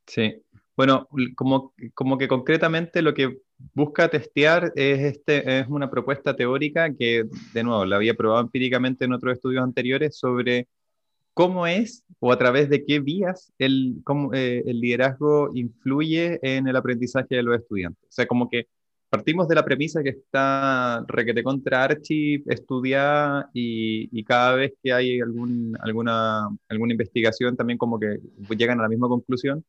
Sí, 0.07 0.42
bueno, 0.79 1.09
como, 1.35 1.74
como 1.92 2.16
que 2.16 2.29
concretamente 2.29 3.03
lo 3.03 3.12
que 3.12 3.38
busca 3.74 4.09
testear 4.09 4.72
es, 4.77 5.01
este, 5.01 5.59
es 5.59 5.66
una 5.66 5.90
propuesta 5.90 6.37
teórica 6.37 6.94
que, 6.94 7.24
de 7.53 7.64
nuevo, 7.64 7.85
la 7.85 7.96
había 7.96 8.14
probado 8.14 8.42
empíricamente 8.42 9.05
en 9.05 9.12
otros 9.12 9.35
estudios 9.35 9.64
anteriores 9.64 10.16
sobre 10.16 10.68
cómo 11.38 11.68
es 11.68 12.05
o 12.18 12.33
a 12.33 12.37
través 12.37 12.68
de 12.68 12.85
qué 12.85 12.98
vías 12.98 13.53
el, 13.61 14.01
cómo, 14.03 14.35
eh, 14.35 14.64
el 14.66 14.81
liderazgo 14.81 15.53
influye 15.55 16.40
en 16.42 16.66
el 16.66 16.74
aprendizaje 16.74 17.37
de 17.37 17.44
los 17.44 17.61
estudiantes. 17.61 18.03
O 18.03 18.11
sea, 18.11 18.27
como 18.27 18.51
que 18.51 18.66
partimos 19.09 19.46
de 19.46 19.55
la 19.55 19.64
premisa 19.64 20.03
que 20.03 20.09
está 20.09 21.05
requete 21.07 21.44
contra 21.44 21.85
Archie 21.85 22.42
estudiada 22.46 23.48
y, 23.55 24.09
y, 24.11 24.24
cada 24.24 24.57
vez 24.57 24.72
que 24.83 24.92
hay 24.92 25.20
algún, 25.20 25.79
alguna, 25.81 26.48
alguna 26.68 26.92
investigación 26.92 27.57
también 27.57 27.79
como 27.79 28.01
que 28.01 28.18
llegan 28.57 28.81
a 28.81 28.83
la 28.83 28.88
misma 28.88 29.07
conclusión. 29.07 29.64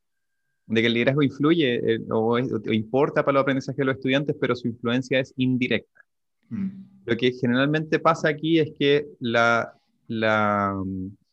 de 0.66 0.82
que 0.82 0.88
el 0.88 0.94
liderazgo 0.96 1.22
influye 1.22 1.94
eh, 1.94 2.00
o, 2.10 2.40
importa 2.74 3.24
para 3.24 3.34
los 3.34 3.42
aprendizajes 3.44 3.78
de 3.78 3.86
los 3.86 3.98
estudiantes, 3.98 4.36
pero 4.42 4.56
su 4.56 4.68
influencia 4.68 5.20
es 5.20 5.36
indirecta. 5.38 6.02
Mm. 6.50 6.70
Lo 7.06 7.16
que 7.16 7.32
generalmente 7.32 8.00
pasa 8.00 8.30
aquí 8.30 8.58
es 8.58 8.72
que 8.80 9.06
la, 9.20 9.72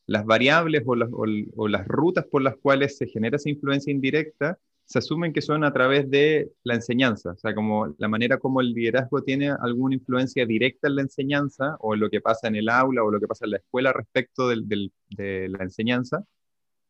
las 0.06 0.24
variables 0.24 0.82
o 0.86 0.94
las, 0.94 1.10
o 1.12 1.68
las 1.68 1.86
rutas 1.86 2.26
por 2.26 2.42
las 2.42 2.56
cuales 2.56 2.96
se 2.96 3.06
genera 3.06 3.36
esa 3.36 3.50
influencia 3.50 3.90
indirecta 3.90 4.58
se 4.86 5.00
asumen 5.00 5.32
que 5.32 5.42
son 5.42 5.64
a 5.64 5.72
través 5.72 6.08
de 6.08 6.52
la 6.62 6.74
enseñanza, 6.74 7.32
o 7.32 7.36
sea, 7.36 7.56
como 7.56 7.92
la 7.98 8.06
manera 8.06 8.38
como 8.38 8.60
el 8.60 8.72
liderazgo 8.72 9.20
tiene 9.22 9.50
alguna 9.50 9.96
influencia 9.96 10.46
directa 10.46 10.86
en 10.86 10.94
la 10.94 11.02
enseñanza 11.02 11.76
o 11.80 11.94
en 11.94 12.00
lo 12.00 12.08
que 12.08 12.20
pasa 12.20 12.46
en 12.46 12.54
el 12.54 12.68
aula 12.68 13.02
o 13.02 13.10
lo 13.10 13.18
que 13.18 13.26
pasa 13.26 13.46
en 13.46 13.50
la 13.52 13.56
escuela 13.56 13.92
respecto 13.92 14.48
de 14.48 15.48
la 15.48 15.58
enseñanza, 15.64 16.24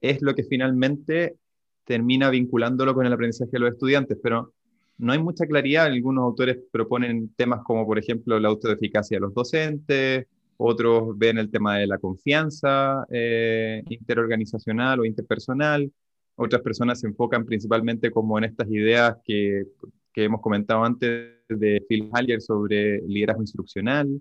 es 0.01 0.21
lo 0.21 0.35
que 0.35 0.45
finalmente 0.45 1.37
termina 1.85 2.29
vinculándolo 2.31 2.95
con 2.95 3.07
el 3.07 3.13
aprendizaje 3.13 3.53
de 3.53 3.61
los 3.61 3.73
estudiantes, 3.73 4.19
pero 4.23 4.53
no 4.99 5.13
hay 5.13 5.19
mucha 5.19 5.47
claridad. 5.47 5.87
Algunos 5.87 6.23
autores 6.23 6.59
proponen 6.71 7.33
temas 7.35 7.63
como, 7.65 7.87
por 7.87 7.99
ejemplo, 7.99 8.39
la 8.39 8.49
autoeficacia 8.49 9.17
de 9.17 9.21
los 9.21 9.35
docentes, 9.35 10.27
otros 10.59 11.16
ven 11.16 11.38
el 11.38 11.51
tema 11.51 11.79
de 11.79 11.87
la 11.87 11.99
confianza 11.99 13.07
eh, 13.11 13.83
interorganizacional 13.88 15.01
o 15.01 15.05
interpersonal, 15.05 15.90
otras 16.37 16.62
personas 16.62 17.01
se 17.01 17.07
enfocan 17.07 17.45
principalmente 17.45 18.11
como 18.11 18.38
en 18.38 18.45
estas 18.45 18.69
ideas 18.71 19.16
que, 19.25 19.64
que 20.12 20.25
hemos 20.25 20.40
comentado 20.40 20.85
antes 20.85 21.33
de 21.49 21.85
Phil 21.88 22.11
Haller 22.12 22.40
sobre 22.40 23.01
liderazgo 23.03 23.42
instruccional 23.42 24.21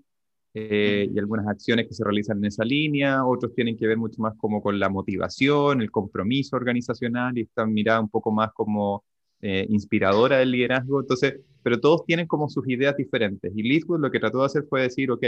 eh, 0.58 1.10
y 1.12 1.18
algunas 1.18 1.46
acciones 1.46 1.86
que 1.86 1.92
se 1.92 2.02
realizan 2.02 2.38
en 2.38 2.46
esa 2.46 2.64
línea, 2.64 3.26
otros 3.26 3.54
tienen 3.54 3.76
que 3.76 3.86
ver 3.86 3.98
mucho 3.98 4.22
más 4.22 4.34
como 4.38 4.62
con 4.62 4.78
la 4.78 4.88
motivación, 4.88 5.82
el 5.82 5.90
compromiso 5.90 6.56
organizacional 6.56 7.36
y 7.36 7.42
están 7.42 7.74
miradas 7.74 8.02
un 8.04 8.08
poco 8.08 8.32
más 8.32 8.50
como 8.54 9.04
eh, 9.42 9.66
inspiradora 9.68 10.38
del 10.38 10.52
liderazgo, 10.52 11.00
entonces, 11.00 11.40
pero 11.62 11.78
todos 11.78 12.06
tienen 12.06 12.26
como 12.26 12.48
sus 12.48 12.66
ideas 12.68 12.96
diferentes 12.96 13.52
y 13.54 13.62
Leithwood 13.62 14.00
lo 14.00 14.10
que 14.10 14.18
trató 14.18 14.40
de 14.40 14.46
hacer 14.46 14.64
fue 14.66 14.80
decir, 14.80 15.10
ok, 15.10 15.24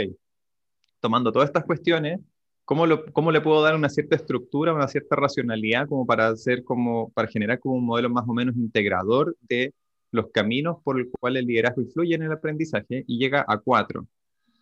tomando 0.99 1.31
todas 1.31 1.49
estas 1.49 1.65
cuestiones, 1.65 2.19
¿Cómo, 2.65 2.85
¿Cómo, 3.13 3.31
le 3.31 3.41
puedo 3.41 3.63
dar 3.63 3.73
una 3.73 3.89
cierta 3.89 4.15
estructura, 4.15 4.75
una 4.75 4.87
cierta 4.87 5.15
racionalidad 5.15 5.87
como 5.87 6.05
para 6.05 6.27
hacer 6.27 6.63
como, 6.63 7.09
para 7.13 7.27
generar 7.27 7.59
como 7.59 7.73
un 7.73 7.85
modelo 7.85 8.11
más 8.11 8.25
o 8.27 8.33
menos 8.35 8.55
integrador 8.55 9.35
de 9.41 9.73
los 10.11 10.27
caminos 10.31 10.77
por 10.83 10.99
el 10.99 11.09
cual 11.09 11.37
el 11.37 11.45
liderazgo 11.45 11.81
influye 11.81 12.13
en 12.13 12.21
el 12.21 12.31
aprendizaje 12.31 13.03
y 13.07 13.17
llega 13.17 13.43
a 13.47 13.57
cuatro? 13.57 14.05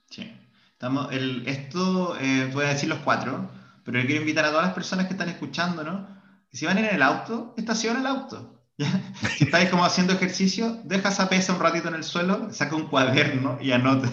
Sí. 0.10 0.32
Estamos, 0.72 1.12
el, 1.12 1.46
esto, 1.48 2.16
eh, 2.22 2.50
voy 2.54 2.64
a 2.64 2.70
decir 2.70 2.88
los 2.88 3.00
cuatro, 3.00 3.50
pero 3.84 4.00
quiero 4.06 4.22
invitar 4.22 4.46
a 4.46 4.52
todas 4.52 4.68
las 4.68 4.76
personas 4.76 5.08
que 5.08 5.14
están 5.14 5.28
escuchando, 5.28 5.84
¿no? 5.84 6.08
Si 6.52 6.66
van 6.66 6.78
en 6.78 6.86
el 6.86 7.02
auto, 7.02 7.56
estaciona 7.58 8.00
el 8.00 8.08
auto. 8.08 8.57
Si 8.78 9.44
estáis 9.46 9.70
como 9.70 9.84
haciendo 9.84 10.14
ejercicio, 10.14 10.80
deja 10.84 11.10
esa 11.10 11.28
pesa 11.30 11.54
un 11.54 11.60
ratito 11.60 11.88
en 11.88 11.96
el 11.96 12.04
suelo, 12.04 12.54
saca 12.54 12.76
un 12.76 12.88
cuaderno 12.88 13.58
y 13.60 13.72
anota. 13.72 14.10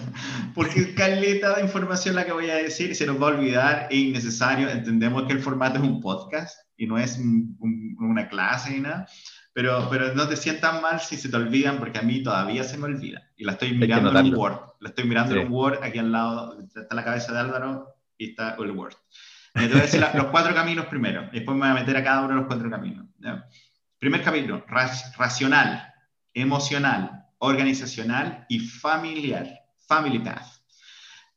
Porque 0.55 0.79
es 0.79 0.87
caleta 0.95 1.55
de 1.55 1.63
información 1.63 2.15
la 2.15 2.25
que 2.25 2.31
voy 2.31 2.49
a 2.49 2.55
decir 2.55 2.89
y 2.89 2.95
se 2.95 3.05
nos 3.05 3.21
va 3.21 3.27
a 3.27 3.35
olvidar, 3.35 3.87
es 3.91 3.97
innecesario. 3.97 4.69
Entendemos 4.69 5.23
que 5.23 5.33
el 5.33 5.39
formato 5.39 5.77
es 5.77 5.83
un 5.83 6.01
podcast 6.01 6.57
y 6.77 6.87
no 6.87 6.97
es 6.97 7.19
una 7.19 8.27
clase 8.27 8.71
ni 8.71 8.79
nada. 8.79 9.07
Pero, 9.53 9.87
pero 9.89 10.13
no 10.15 10.27
te 10.27 10.35
sientas 10.35 10.81
mal 10.81 10.99
si 10.99 11.15
se 11.15 11.29
te 11.29 11.37
olvidan, 11.37 11.77
porque 11.77 11.99
a 11.99 12.01
mí 12.01 12.23
todavía 12.23 12.63
se 12.63 12.77
me 12.77 12.85
olvida. 12.85 13.21
Y 13.37 13.45
la 13.45 13.53
estoy 13.53 13.73
mirando 13.73 14.09
en 14.19 14.33
un 14.33 14.35
Word. 14.35 14.59
La 14.81 14.89
estoy 14.89 15.05
mirando 15.05 15.35
en 15.35 15.47
un 15.47 15.53
Word, 15.53 15.79
aquí 15.83 15.99
al 15.99 16.11
lado 16.11 16.59
está 16.59 16.93
la 16.93 17.03
cabeza 17.03 17.31
de 17.31 17.39
Álvaro 17.39 17.95
y 18.17 18.31
está 18.31 18.55
el 18.59 18.71
Word. 18.71 18.95
Entonces, 19.53 20.01
los 20.13 20.25
cuatro 20.25 20.53
caminos 20.53 20.87
primero. 20.87 21.29
Y 21.31 21.35
después 21.35 21.55
me 21.55 21.61
voy 21.61 21.69
a 21.69 21.79
meter 21.81 21.95
a 21.95 22.03
cada 22.03 22.21
uno 22.21 22.29
de 22.29 22.35
los 22.35 22.47
cuatro 22.47 22.69
caminos. 22.69 23.05
Primer 23.99 24.23
camino, 24.23 24.63
racional, 24.67 25.93
emocional, 26.33 27.25
organizacional 27.39 28.45
y 28.49 28.59
familiar, 28.59 29.47
family 29.87 30.19
path. 30.19 30.55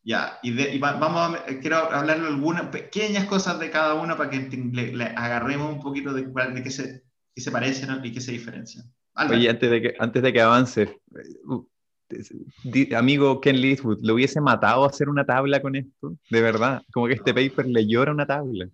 Ya, 0.03 0.39
y, 0.43 0.79
vamos 0.79 1.37
a, 1.37 1.45
quiero 1.61 1.77
hablar 1.77 2.19
algunas 2.19 2.69
pequeñas 2.69 3.27
cosas 3.27 3.59
de 3.59 3.71
cada 3.71 3.95
uno 3.95 4.17
para 4.17 4.31
que 4.31 4.39
le, 4.39 5.05
agarremos 5.05 5.71
un 5.71 5.81
poquito 5.81 6.13
de, 6.15 6.23
de 6.23 6.63
qué, 6.63 6.71
se, 6.71 7.05
qué 7.35 7.43
se 7.43 7.51
parecen 7.51 8.01
y 8.03 8.13
qué 8.13 8.21
se 8.21 8.33
diferencian. 8.33 8.85
Oye, 9.15 9.51
antes 9.51 9.71
de 9.71 9.83
que, 9.83 9.95
antes 9.99 10.23
de 10.23 10.33
que 10.33 10.41
avance, 10.41 11.01
uh, 11.45 11.67
amigo 12.97 13.41
Ken 13.41 13.61
Leithwood, 13.61 13.99
¿lo 14.03 14.15
hubiese 14.15 14.41
matado 14.41 14.85
hacer 14.85 15.09
una 15.09 15.27
tabla 15.27 15.61
con 15.61 15.75
esto? 15.75 16.17
De 16.31 16.41
verdad, 16.41 16.83
como 16.93 17.07
que 17.07 17.15
este 17.15 17.35
paper 17.35 17.67
le 17.67 17.87
llora 17.87 18.13
una 18.13 18.27
tabla. 18.27 18.69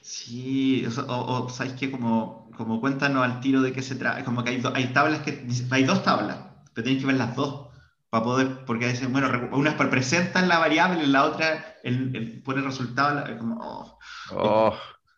Sí, 0.00 0.84
o, 1.06 1.12
o, 1.12 1.48
sabes 1.48 1.74
que 1.74 1.90
como, 1.90 2.47
como 2.58 2.80
cuéntanos 2.80 3.24
al 3.24 3.40
tiro 3.40 3.62
de 3.62 3.72
qué 3.72 3.82
se 3.82 3.94
trata, 3.94 4.24
como 4.24 4.42
que 4.42 4.50
hay, 4.50 4.62
hay 4.74 4.88
tablas 4.88 5.20
que, 5.20 5.46
hay 5.70 5.84
dos 5.84 6.02
tablas, 6.02 6.38
pero 6.74 6.84
tienes 6.84 7.00
que 7.00 7.06
ver 7.06 7.16
las 7.16 7.34
dos 7.36 7.68
para 8.10 8.24
poder, 8.24 8.64
porque 8.66 8.88
dicen, 8.88 9.12
bueno, 9.12 9.30
una 9.52 9.76
presentan 9.76 10.48
la 10.48 10.58
variable, 10.58 11.06
la 11.06 11.24
otra 11.24 11.76
el, 11.84 12.42
pone 12.44 12.58
el 12.58 12.66
resultado, 12.66 13.24
como, 13.38 13.58
oh, 13.62 13.98
oh 14.32 14.74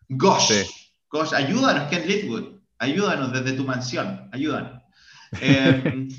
gosh, 0.07 0.53
gosh, 1.09 1.33
ayúdanos, 1.33 1.89
Ken 1.89 2.07
Litwood, 2.07 2.59
ayúdanos 2.77 3.33
desde 3.33 3.53
tu 3.53 3.65
mansión, 3.65 4.29
ayúdanos. 4.31 4.79
Eh, 5.39 6.09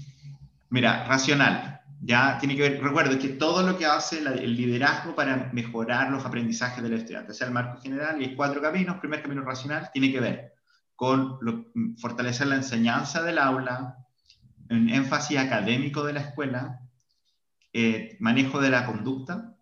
mira, 0.71 1.05
racional, 1.05 1.83
ya 2.01 2.39
tiene 2.39 2.57
que 2.57 2.63
ver, 2.63 2.83
recuerdo 2.83 3.19
que 3.19 3.29
todo 3.29 3.63
lo 3.63 3.77
que 3.77 3.85
hace 3.85 4.21
el 4.21 4.57
liderazgo 4.57 5.15
para 5.15 5.51
mejorar 5.53 6.11
los 6.11 6.25
aprendizajes 6.25 6.83
del 6.83 6.95
estudiante, 6.95 7.35
sea 7.35 7.49
el 7.49 7.53
marco 7.53 7.79
general 7.83 8.23
y 8.23 8.35
cuatro 8.35 8.63
caminos, 8.63 8.97
primer 9.01 9.21
camino 9.21 9.43
racional, 9.43 9.91
tiene 9.93 10.11
que 10.11 10.19
ver 10.19 10.55
con 10.97 11.39
fortalecer 11.99 12.47
la 12.47 12.57
enseñanza 12.57 13.23
del 13.23 13.39
aula, 13.39 13.97
un 14.71 14.89
énfasis 14.89 15.39
académico 15.39 16.05
de 16.05 16.13
la 16.13 16.21
escuela, 16.21 16.81
eh, 17.73 18.17
manejo 18.21 18.61
de 18.61 18.71
la 18.71 18.87
conducta 18.87 19.57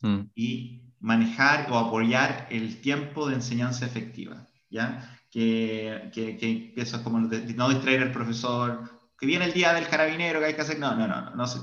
mm. 0.00 0.20
y 0.34 0.82
manejar 1.00 1.70
o 1.70 1.78
apoyar 1.78 2.46
el 2.50 2.80
tiempo 2.80 3.28
de 3.28 3.36
enseñanza 3.36 3.86
efectiva, 3.86 4.46
¿ya? 4.70 5.18
Que, 5.30 6.10
que, 6.12 6.72
eso 6.76 6.96
es 6.96 7.02
como 7.02 7.20
no 7.20 7.68
distraer 7.68 8.02
al 8.02 8.12
profesor, 8.12 8.98
que 9.18 9.26
viene 9.26 9.44
el 9.44 9.52
día 9.52 9.72
del 9.72 9.88
carabinero 9.88 10.40
que 10.40 10.46
hay 10.46 10.54
que 10.54 10.60
hacer. 10.60 10.78
No, 10.78 10.94
no, 10.94 11.06
no, 11.06 11.30
no, 11.34 11.46
se, 11.46 11.58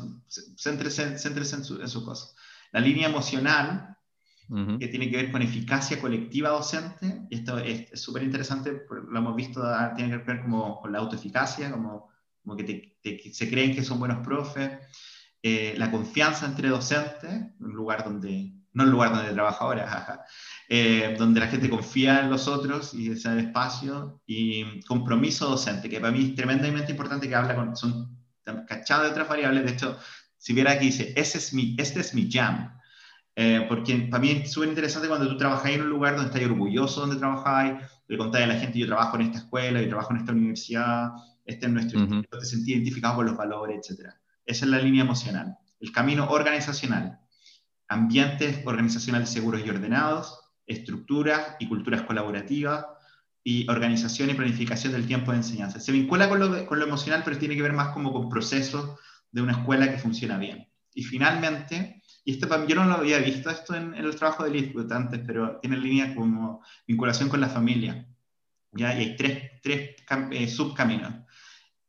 céntrese, 0.57 1.03
en, 1.03 1.63
su, 1.63 1.81
en 1.81 1.89
su 1.89 2.03
cosa. 2.03 2.35
La 2.71 2.79
línea 2.79 3.07
emocional, 3.07 3.94
que 4.79 4.87
tiene 4.87 5.09
que 5.09 5.17
ver 5.17 5.31
con 5.31 5.41
eficacia 5.41 5.99
colectiva 5.99 6.49
docente, 6.49 7.25
y 7.29 7.35
esto 7.35 7.57
es 7.57 7.99
súper 7.99 8.23
interesante, 8.23 8.83
lo 9.09 9.17
hemos 9.17 9.35
visto, 9.35 9.63
ah, 9.63 9.93
tiene 9.95 10.11
que 10.11 10.23
ver 10.23 10.41
como 10.41 10.79
con 10.79 10.91
la 10.91 10.99
autoeficacia, 10.99 11.71
como, 11.71 12.09
como 12.43 12.55
que 12.55 12.97
se 13.33 13.49
creen 13.49 13.73
que 13.73 13.83
son 13.83 13.99
buenos 13.99 14.25
profes, 14.25 14.71
eh, 15.41 15.73
la 15.77 15.89
confianza 15.89 16.45
entre 16.45 16.69
docentes, 16.69 17.53
un 17.59 17.73
lugar 17.73 18.03
donde, 18.03 18.53
no 18.73 18.83
el 18.83 18.89
lugar 18.91 19.15
donde 19.15 19.33
trabaja 19.33 19.63
ahora, 19.63 20.25
eh, 20.69 21.15
donde 21.17 21.39
la 21.39 21.47
gente 21.47 21.69
confía 21.69 22.21
en 22.21 22.29
los 22.29 22.47
otros 22.47 22.93
y 22.93 23.11
ese 23.11 23.39
espacio, 23.39 24.21
y 24.27 24.81
compromiso 24.81 25.49
docente, 25.49 25.89
que 25.89 25.99
para 25.99 26.11
mí 26.11 26.29
es 26.29 26.35
tremendamente 26.35 26.91
importante 26.91 27.27
que 27.27 27.35
habla 27.35 27.55
con, 27.55 27.75
son 27.75 28.15
cachados 28.67 29.05
de 29.05 29.11
otras 29.11 29.27
variables, 29.27 29.65
de 29.65 29.71
hecho, 29.71 29.97
si 30.37 30.53
viera 30.53 30.73
aquí 30.73 30.85
dice, 30.85 31.13
Ese 31.15 31.39
es 31.39 31.51
mi, 31.53 31.75
este 31.79 32.01
es 32.01 32.13
mi 32.13 32.31
jam, 32.31 32.75
eh, 33.35 33.65
porque 33.67 34.07
para 34.09 34.21
mí 34.21 34.31
es 34.31 34.51
súper 34.51 34.69
interesante 34.69 35.07
cuando 35.07 35.27
tú 35.27 35.37
trabajas 35.37 35.71
en 35.71 35.81
un 35.81 35.89
lugar 35.89 36.15
donde 36.15 36.31
estás 36.31 36.49
orgulloso 36.49 37.01
donde 37.01 37.17
trabajáis, 37.17 37.73
le 38.07 38.17
contáis 38.17 38.45
a 38.45 38.47
la 38.47 38.59
gente, 38.59 38.79
yo 38.79 38.87
trabajo 38.87 39.17
en 39.17 39.23
esta 39.23 39.39
escuela, 39.39 39.81
yo 39.81 39.89
trabajo 39.89 40.13
en 40.13 40.19
esta 40.19 40.31
universidad, 40.31 41.11
este 41.43 41.65
es 41.65 41.71
nuestro 41.71 42.01
uh 42.01 42.23
te 42.23 42.45
sentís 42.45 42.75
identificado 42.75 43.17
con 43.17 43.25
los 43.25 43.37
valores, 43.37 43.89
etc. 43.89 44.09
Esa 44.45 44.65
es 44.65 44.71
la 44.71 44.79
línea 44.79 45.03
emocional. 45.03 45.57
El 45.79 45.91
camino 45.91 46.29
organizacional, 46.29 47.19
ambientes 47.87 48.61
organizacionales 48.65 49.29
seguros 49.29 49.61
y 49.65 49.69
ordenados, 49.69 50.39
estructuras 50.65 51.55
y 51.59 51.67
culturas 51.67 52.03
colaborativas, 52.03 52.85
y 53.47 53.69
organización 53.69 54.31
y 54.31 54.33
planificación 54.33 54.91
del 54.91 55.05
tiempo 55.05 55.31
de 55.31 55.37
enseñanza. 55.37 55.79
Se 55.79 55.91
vincula 55.91 56.27
con 56.27 56.39
lo, 56.39 56.65
con 56.65 56.79
lo 56.79 56.85
emocional, 56.85 57.21
pero 57.23 57.37
tiene 57.37 57.55
que 57.55 57.61
ver 57.61 57.73
más 57.73 57.89
como 57.89 58.11
con 58.11 58.27
procesos 58.27 58.99
de 59.31 59.43
una 59.43 59.51
escuela 59.51 59.91
que 59.91 59.99
funciona 59.99 60.39
bien. 60.39 60.67
Y 60.95 61.03
finalmente, 61.03 62.01
y 62.25 62.31
esto 62.33 62.67
yo 62.67 62.75
no 62.75 62.85
lo 62.85 62.95
había 62.95 63.19
visto 63.19 63.51
esto 63.51 63.75
en, 63.75 63.93
el 63.93 64.15
trabajo 64.15 64.43
de 64.43 64.49
Lisbeth 64.49 64.91
antes, 64.91 65.21
pero 65.25 65.59
tiene 65.61 65.77
línea 65.77 66.15
como 66.15 66.63
vinculación 66.87 67.29
con 67.29 67.39
la 67.39 67.49
familia. 67.49 68.07
¿ya? 68.71 68.95
Y 68.95 68.99
hay 68.99 69.15
tres, 69.15 69.61
tres 69.61 69.95
eh, 70.31 70.47
subcaminos. 70.47 71.13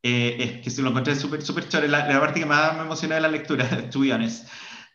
Eh, 0.03 0.37
es 0.39 0.63
que 0.63 0.69
se 0.69 0.83
lo 0.83 0.89
encontré 0.89 1.15
súper 1.15 1.41
súper 1.41 1.65
la, 1.89 2.07
la, 2.07 2.19
parte 2.19 2.39
que 2.39 2.45
más 2.45 2.75
me 2.75 2.83
emocionó 2.83 3.15
de 3.15 3.21
la 3.21 3.29
lectura, 3.29 3.89
to 3.89 3.99
be 3.99 4.13
honest. 4.13 4.47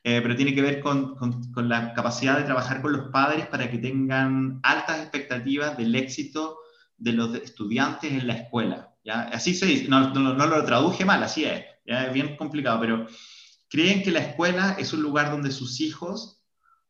Eh, 0.05 0.21
pero 0.23 0.37
tiene 0.37 0.55
que 0.55 0.63
ver 0.63 0.81
con, 0.81 1.17
con, 1.17 1.69
la 1.69 1.93
capacidad 1.93 2.39
de 2.39 2.45
trabajar 2.45 2.81
con 2.81 2.93
los 2.93 3.11
padres 3.11 3.47
para 3.47 3.69
que 3.69 3.79
tengan 3.79 4.61
altas 4.63 5.01
expectativas 5.01 5.77
del 5.77 5.95
éxito 5.97 6.59
de 6.97 7.13
los 7.15 7.35
estudiantes 7.35 8.13
en 8.13 8.29
la 8.29 8.35
escuela. 8.35 8.95
¿ya? 9.05 9.23
Así 9.23 9.55
se 9.55 9.67
dice, 9.67 9.89
no, 9.89 10.11
no, 10.15 10.35
no, 10.35 10.47
lo 10.47 10.65
traduje 10.65 11.05
mal, 11.05 11.23
así 11.23 11.45
es, 11.45 11.65
¿ya? 11.85 12.07
es 12.07 12.13
bien 12.13 12.37
complicado, 12.37 12.81
pero 12.81 13.07
creen 13.73 14.03
que 14.03 14.11
la 14.11 14.21
escuela 14.21 14.77
es 14.79 14.93
un 14.93 15.01
lugar 15.01 15.31
donde 15.31 15.51
sus 15.51 15.81
hijos 15.81 16.43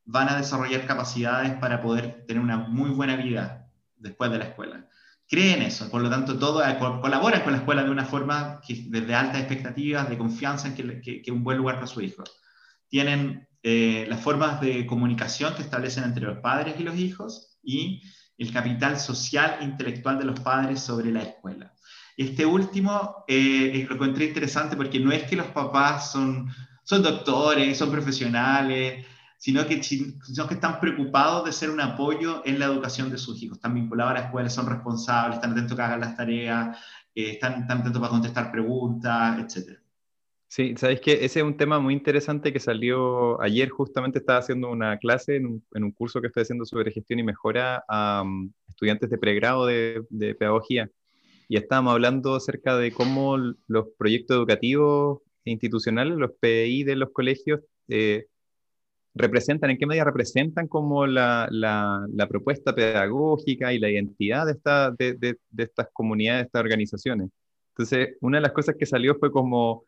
van 0.04 0.28
a 0.28 0.36
desarrollar 0.36 0.84
capacidades 0.84 1.52
para 1.60 1.80
poder 1.80 2.24
tener 2.26 2.42
una 2.42 2.58
muy 2.58 2.90
buena 2.90 3.14
vida 3.14 3.70
después 3.96 4.32
de 4.32 4.38
la 4.38 4.46
escuela. 4.46 4.88
creen 5.28 5.62
eso, 5.62 5.88
por 5.92 6.02
lo 6.02 6.10
tanto, 6.10 6.36
todo 6.36 6.60
eh, 6.66 6.76
colaboran 6.78 7.42
con 7.42 7.52
la 7.52 7.58
escuela 7.58 7.84
de 7.84 7.90
una 7.90 8.04
forma 8.04 8.60
que, 8.66 8.84
desde 8.88 9.14
altas 9.14 9.38
expectativas, 9.42 10.10
de 10.10 10.18
confianza 10.18 10.66
en 10.66 10.74
que, 10.74 11.00
que, 11.00 11.22
que 11.22 11.30
un 11.30 11.44
buen 11.44 11.56
lugar 11.56 11.76
para 11.76 11.86
su 11.86 12.00
hijo. 12.00 12.24
Tienen 12.88 13.48
eh, 13.62 14.04
las 14.08 14.20
formas 14.20 14.60
de 14.60 14.84
comunicación 14.84 15.54
que 15.54 15.62
establecen 15.62 16.02
entre 16.02 16.26
los 16.26 16.38
padres 16.38 16.74
y 16.80 16.82
los 16.82 16.98
hijos 16.98 17.58
y 17.62 18.02
el 18.38 18.52
capital 18.52 18.98
social 18.98 19.58
e 19.60 19.64
intelectual 19.64 20.18
de 20.18 20.24
los 20.24 20.40
padres 20.40 20.80
sobre 20.80 21.12
la 21.12 21.22
escuela. 21.22 21.72
Este 22.16 22.44
último 22.44 23.24
eh, 23.28 23.86
lo 23.88 23.94
encontré 23.94 24.26
interesante 24.26 24.76
porque 24.76 24.98
no 24.98 25.12
es 25.12 25.22
que 25.22 25.36
los 25.36 25.46
papás 25.46 26.10
son, 26.10 26.50
son 26.82 27.02
doctores, 27.02 27.78
son 27.78 27.90
profesionales, 27.90 29.04
sino 29.42 29.66
que, 29.66 29.82
sino 29.82 30.46
que 30.46 30.54
están 30.54 30.78
preocupados 30.78 31.44
de 31.44 31.52
ser 31.52 31.70
un 31.70 31.80
apoyo 31.80 32.42
en 32.44 32.58
la 32.58 32.66
educación 32.66 33.10
de 33.10 33.18
sus 33.18 33.42
hijos. 33.42 33.58
Están 33.58 33.74
vinculados 33.74 34.12
a 34.12 34.14
la 34.14 34.26
escuela, 34.26 34.48
son 34.48 34.68
responsables, 34.68 35.36
están 35.36 35.52
atentos 35.52 35.72
a 35.72 35.76
que 35.76 35.82
hagan 35.82 36.00
las 36.00 36.16
tareas, 36.16 36.78
eh, 37.14 37.30
están, 37.32 37.62
están 37.62 37.80
atentos 37.80 38.00
para 38.00 38.10
contestar 38.10 38.52
preguntas, 38.52 39.38
etc. 39.40 39.78
Sí, 40.46 40.74
sabéis 40.76 41.00
que 41.00 41.24
ese 41.24 41.40
es 41.40 41.44
un 41.44 41.56
tema 41.56 41.80
muy 41.80 41.94
interesante 41.94 42.52
que 42.52 42.60
salió 42.60 43.40
ayer. 43.40 43.70
Justamente 43.70 44.18
estaba 44.18 44.38
haciendo 44.38 44.70
una 44.70 44.98
clase 44.98 45.36
en 45.36 45.46
un, 45.46 45.64
en 45.74 45.84
un 45.84 45.92
curso 45.92 46.20
que 46.20 46.26
estoy 46.26 46.42
haciendo 46.42 46.64
sobre 46.64 46.92
gestión 46.92 47.18
y 47.18 47.22
mejora 47.22 47.82
a 47.88 48.22
um, 48.22 48.52
estudiantes 48.68 49.10
de 49.10 49.18
pregrado 49.18 49.66
de, 49.66 50.04
de, 50.10 50.34
pedagogía. 50.34 50.90
Y 51.48 51.56
estábamos 51.56 51.94
hablando 51.94 52.34
acerca 52.34 52.76
de 52.76 52.92
cómo 52.92 53.38
los 53.66 53.86
proyectos 53.98 54.36
educativos 54.36 55.20
institucionales, 55.44 56.16
los 56.16 56.32
PI 56.40 56.84
de 56.84 56.96
los 56.96 57.10
colegios, 57.10 57.60
eh, 57.88 58.26
representan, 59.14 59.70
en 59.70 59.78
qué 59.78 59.86
medida 59.86 60.04
representan 60.04 60.68
como 60.68 61.06
la, 61.06 61.48
la, 61.50 62.26
propuesta 62.28 62.74
pedagógica 62.74 63.72
y 63.72 63.78
la 63.78 63.90
identidad 63.90 64.46
de, 64.46 64.52
esta, 64.52 64.90
de, 64.90 65.14
de, 65.14 65.36
de, 65.50 65.62
estas 65.64 65.88
comunidades, 65.92 66.42
de 66.42 66.46
estas 66.46 66.62
organizaciones. 66.62 67.30
Entonces, 67.70 68.16
una 68.20 68.38
de 68.38 68.42
las 68.42 68.52
cosas 68.52 68.76
que 68.78 68.86
salió 68.86 69.14
fue 69.16 69.30
como, 69.30 69.84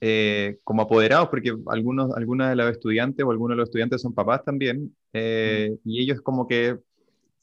eh, 0.00 0.58
como 0.64 0.82
apoderados, 0.82 1.28
porque 1.28 1.52
algunos, 1.66 2.14
algunas 2.14 2.50
de 2.50 2.56
los 2.56 2.70
estudiantes 2.70 3.24
o 3.24 3.30
algunos 3.30 3.56
de 3.56 3.60
los 3.60 3.68
estudiantes 3.68 4.02
son 4.02 4.14
papás 4.14 4.44
también, 4.44 4.94
eh, 5.12 5.76
y 5.84 6.02
ellos 6.02 6.20
como 6.20 6.46
que 6.46 6.76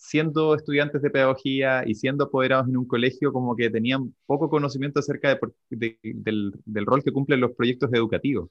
siendo 0.01 0.55
estudiantes 0.55 0.99
de 1.03 1.11
pedagogía 1.11 1.83
y 1.85 1.93
siendo 1.93 2.23
apoderados 2.23 2.67
en 2.67 2.75
un 2.75 2.87
colegio, 2.87 3.31
como 3.31 3.55
que 3.55 3.69
tenían 3.69 4.15
poco 4.25 4.49
conocimiento 4.49 4.99
acerca 4.99 5.39
de, 5.69 5.99
del, 6.01 6.85
rol 6.87 7.03
que 7.03 7.11
cumplen 7.11 7.39
los 7.39 7.51
proyectos 7.51 7.93
educativos. 7.93 8.49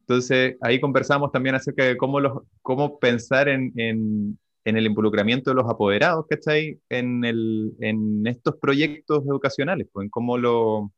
Entonces, 0.00 0.56
ahí 0.62 0.80
conversamos 0.80 1.30
también 1.30 1.54
acerca 1.54 1.84
de 1.84 1.98
cómo, 1.98 2.20
los, 2.20 2.42
cómo 2.62 2.98
pensar 2.98 3.50
en, 3.50 3.72
en, 3.76 4.38
en 4.64 4.76
el 4.78 4.86
involucramiento 4.86 5.50
de 5.50 5.56
los 5.56 5.70
apoderados, 5.70 6.26
¿cachai? 6.26 6.80
En, 6.88 7.22
el, 7.26 7.74
en 7.80 8.26
estos 8.26 8.56
proyectos 8.56 9.26
educacionales, 9.26 9.88
pues, 9.92 10.06
en 10.06 10.10
cómo, 10.10 10.38
lo, 10.38 10.90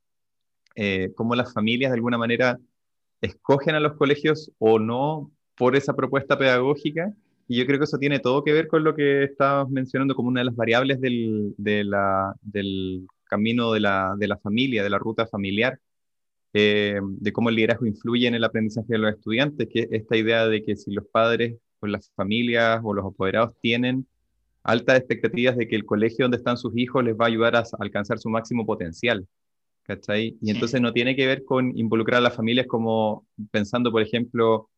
eh, 0.77 1.11
cómo 1.17 1.35
las 1.35 1.53
familias 1.53 1.91
de 1.91 1.97
alguna 1.97 2.17
manera 2.17 2.61
escogen 3.21 3.75
a 3.75 3.81
los 3.81 3.95
colegios 3.95 4.53
o 4.59 4.79
no 4.79 5.33
por 5.57 5.75
esa 5.75 5.95
propuesta 5.97 6.39
pedagógica. 6.39 7.13
Y 7.47 7.59
yo 7.59 7.67
creo 7.67 7.79
que 7.79 7.85
eso 7.85 7.99
tiene 7.99 8.21
todo 8.21 8.43
que 8.43 8.53
ver 8.53 8.69
con 8.69 8.85
lo 8.85 8.95
que 8.95 9.25
estabas 9.25 9.69
mencionando 9.69 10.15
como 10.15 10.29
una 10.29 10.41
de 10.41 10.47
las 10.47 10.57
variables 10.57 11.01
del, 11.01 11.55
de 11.59 11.85
la, 11.85 12.35
del 12.41 13.07
camino 13.25 13.73
de 13.73 13.81
la, 13.81 14.15
de 14.17 14.29
la 14.29 14.39
familia, 14.39 14.83
de 14.83 14.91
la 14.91 14.99
ruta 14.99 15.27
familiar, 15.27 15.79
eh, 16.53 17.01
de 17.03 17.33
cómo 17.33 17.49
el 17.49 17.57
liderazgo 17.57 17.87
influye 17.87 18.29
en 18.29 18.35
el 18.35 18.45
aprendizaje 18.45 18.87
de 18.89 18.99
los 18.99 19.13
estudiantes, 19.13 19.69
que 19.69 19.89
esta 19.91 20.17
idea 20.17 20.47
de 20.47 20.63
que 20.63 20.77
si 20.77 20.93
los 20.93 21.07
padres 21.07 21.57
o 21.81 21.87
las 21.87 22.11
familias 22.15 22.81
o 22.85 22.95
los 22.95 23.05
apoderados 23.05 23.55
tienen 23.61 24.07
altas 24.63 24.99
expectativas 24.99 25.57
de 25.57 25.69
que 25.69 25.77
el 25.77 25.85
colegio 25.85 26.25
donde 26.25 26.39
están 26.39 26.57
sus 26.57 26.77
hijos 26.77 27.05
les 27.05 27.15
va 27.15 27.25
a 27.27 27.29
ayudar 27.29 27.57
a 27.57 27.65
alcanzar 27.79 28.19
su 28.19 28.31
máximo 28.31 28.65
potencial. 28.65 29.27
¿Cachai? 29.83 30.39
Y 30.41 30.51
entonces 30.51 30.81
no 30.81 30.95
tiene 30.95 31.15
que 31.15 31.27
ver 31.27 31.45
con 31.45 31.77
involucrar 31.77 32.19
a 32.19 32.23
las 32.23 32.35
familias 32.35 32.67
como 32.67 33.27
pensando, 33.51 33.93
por 33.93 34.01
ejemplo, 34.01 34.71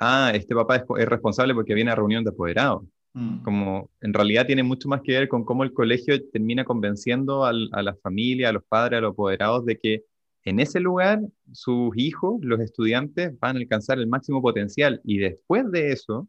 ah, 0.00 0.32
este 0.34 0.54
papá 0.54 0.76
es, 0.76 1.06
responsable 1.06 1.54
porque 1.54 1.74
viene 1.74 1.90
a 1.90 1.94
reunión 1.94 2.24
de 2.24 2.30
apoderados. 2.30 2.84
Mm. 3.14 3.42
Como 3.42 3.90
en 4.00 4.12
realidad 4.12 4.46
tiene 4.46 4.62
mucho 4.62 4.88
más 4.88 5.00
que 5.02 5.12
ver 5.12 5.28
con 5.28 5.44
cómo 5.44 5.64
el 5.64 5.72
colegio 5.72 6.14
termina 6.30 6.64
convenciendo 6.64 7.44
a 7.44 7.52
la 7.52 7.94
familia, 8.02 8.50
a 8.50 8.52
los 8.52 8.64
padres, 8.64 8.98
a 8.98 9.00
los 9.02 9.12
apoderados 9.12 9.64
de 9.64 9.78
que 9.78 10.04
en 10.46 10.60
ese 10.60 10.78
lugar 10.78 11.20
sus 11.52 11.90
hijos, 11.96 12.38
los 12.42 12.60
estudiantes, 12.60 13.36
van 13.40 13.56
a 13.56 13.58
alcanzar 13.58 13.98
el 13.98 14.06
máximo 14.06 14.40
potencial 14.40 15.00
y 15.02 15.18
después 15.18 15.70
de 15.72 15.90
eso 15.90 16.28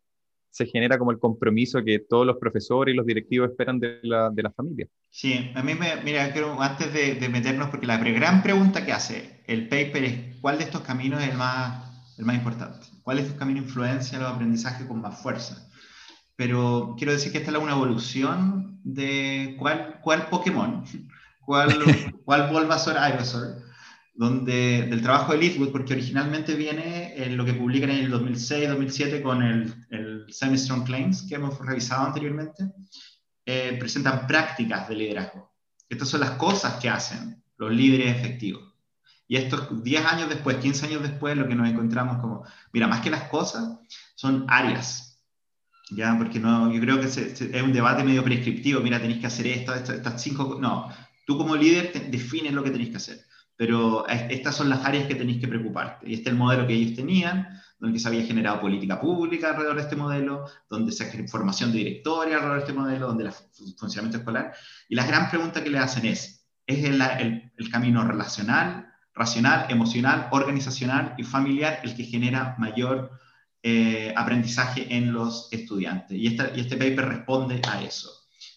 se 0.50 0.66
genera 0.66 0.98
como 0.98 1.12
el 1.12 1.20
compromiso 1.20 1.84
que 1.84 2.00
todos 2.00 2.26
los 2.26 2.38
profesores 2.38 2.94
y 2.94 2.98
los 2.98 3.06
directivos 3.06 3.52
esperan 3.52 3.80
de 3.80 4.00
la, 4.02 4.32
de 4.32 4.42
la 4.42 4.52
familia. 4.52 4.88
Sí, 5.12 5.52
a 5.54 5.62
mí 5.62 5.76
me, 5.76 6.02
mira, 6.04 6.34
creo, 6.34 6.60
antes 6.60 6.92
de, 6.94 7.14
de, 7.14 7.30
meternos, 7.30 7.70
porque 7.70 7.86
la 7.86 7.98
gran 7.98 8.42
pregunta 8.42 8.84
que 8.84 8.92
hace 8.92 9.44
el 9.46 9.70
paper 9.70 10.04
es, 10.04 10.42
¿cuál 10.42 10.58
de 10.58 10.64
estos 10.64 10.82
caminos 10.82 11.22
es 11.22 11.30
el 11.30 11.38
más, 11.38 11.87
el 12.18 12.26
más 12.26 12.36
importante? 12.36 12.88
¿Cuál 13.02 13.18
de 13.18 13.24
estos 13.24 13.38
caminos 13.38 13.66
influencia 13.66 14.20
los 14.20 14.32
aprendizajes 14.32 14.88
con 14.88 15.02
más 15.02 15.20
fuerza? 15.22 15.68
Pero 16.36 16.96
quiero 16.98 17.14
decir 17.14 17.32
que 17.32 17.40
esta 17.40 17.52
es 17.52 17.58
una 17.58 17.74
evolución 17.74 18.80
de 18.84 19.56
cuál, 19.60 20.00
cuál 20.02 20.28
Pokémon, 20.30 20.84
cuál, 21.46 21.78
cuál 22.26 22.52
Bulbasaur, 22.52 22.98
Ivysaur, 23.14 23.64
donde, 24.14 24.88
del 24.90 25.02
trabajo 25.02 25.32
de 25.32 25.40
Leafwood, 25.40 25.72
porque 25.72 25.94
originalmente 25.94 26.56
viene 26.56 27.24
en 27.24 27.38
lo 27.38 27.46
que 27.46 27.54
publican 27.54 27.92
en 27.92 28.06
el 28.06 28.12
2006-2007 28.12 29.22
con 29.22 29.44
el, 29.44 29.74
el 29.92 30.26
Semi-Strong 30.30 30.86
Claims 30.86 31.24
que 31.24 31.36
hemos 31.36 31.58
revisado 31.60 32.08
anteriormente, 32.08 32.64
eh, 33.46 33.78
presentan 33.80 34.26
prácticas 34.28 34.90
de 34.90 34.96
liderazgo. 34.96 35.54
Estas 35.88 36.10
son 36.10 36.20
las 36.20 36.32
cosas 36.32 36.82
que 36.82 36.90
hacen 36.90 37.42
los 37.58 37.72
líderes 37.72 38.18
efectivos. 38.18 38.67
Y 39.28 39.36
estos 39.36 39.84
10 39.84 40.06
años 40.06 40.30
después, 40.30 40.58
15 40.58 40.86
años 40.86 41.02
después, 41.04 41.36
lo 41.38 41.48
que 41.48 41.56
nos 41.56 41.68
encontramos 41.68 42.20
como, 42.20 42.44
mira, 42.72 42.88
más 42.88 43.02
que 43.02 43.10
las 43.10 43.24
cosas, 43.24 43.78
son 44.16 44.46
áreas. 44.48 45.22
¿ya? 45.92 46.16
Porque 46.18 46.40
no, 46.40 46.72
yo 46.74 46.80
creo 46.80 47.00
que 47.00 47.08
es 47.08 47.64
un 47.64 47.74
debate 47.74 48.04
medio 48.04 48.24
prescriptivo, 48.24 48.82
mira, 48.82 49.02
tenéis 49.02 49.20
que 49.20 49.28
hacer 49.28 49.48
esto, 49.48 49.74
estas 49.74 50.22
cinco... 50.22 50.58
No, 50.60 50.90
tú 51.26 51.38
como 51.38 51.56
líder 51.56 52.10
defines 52.10 52.54
lo 52.54 52.64
que 52.64 52.72
tenéis 52.72 52.92
que 52.92 52.98
hacer 52.98 53.28
pero 53.58 54.08
estas 54.08 54.56
son 54.56 54.70
las 54.70 54.86
áreas 54.86 55.08
que 55.08 55.16
tenéis 55.16 55.42
que 55.42 55.48
preocuparte. 55.48 56.08
Y 56.08 56.14
este 56.14 56.30
es 56.30 56.34
el 56.34 56.38
modelo 56.38 56.68
que 56.68 56.74
ellos 56.74 56.96
tenían, 56.96 57.60
donde 57.80 58.00
se 58.00 58.08
había 58.08 58.24
generado 58.24 58.62
política 58.62 59.02
pública 59.02 59.50
alrededor 59.50 59.78
de 59.78 59.82
este 59.82 59.96
modelo, 59.96 60.46
donde 60.70 60.92
se 60.92 61.04
ha 61.04 61.28
formación 61.28 61.72
de 61.72 61.80
directoria 61.80 62.36
alrededor 62.36 62.58
de 62.60 62.64
este 62.66 62.80
modelo, 62.80 63.08
donde 63.08 63.26
el 63.26 63.34
funcionamiento 63.76 64.20
escolar. 64.20 64.54
Y 64.88 64.96
la 64.96 65.08
gran 65.08 65.30
pregunta 65.30 65.64
que 65.64 65.72
le 65.72 65.80
hacen 65.80 66.06
es, 66.06 66.46
¿es 66.68 66.86
el, 66.86 67.02
el, 67.02 67.52
el 67.58 67.72
camino 67.72 68.08
relacional, 68.08 68.87
racional, 69.18 69.66
emocional, 69.70 70.28
organizacional 70.32 71.16
y 71.18 71.24
familiar 71.24 71.80
el 71.84 71.96
que 71.96 72.04
genera 72.04 72.56
mayor 72.58 73.12
eh, 73.64 74.14
aprendizaje 74.16 74.88
en 74.96 75.14
los 75.14 75.50
estudiantes? 75.52 76.18
Y, 76.18 76.28
esta, 76.28 76.52
y 76.56 76.62
este 76.62 76.78
paper 76.78 77.08
responde 77.08 77.62
a 77.68 77.82
eso. 77.82 78.12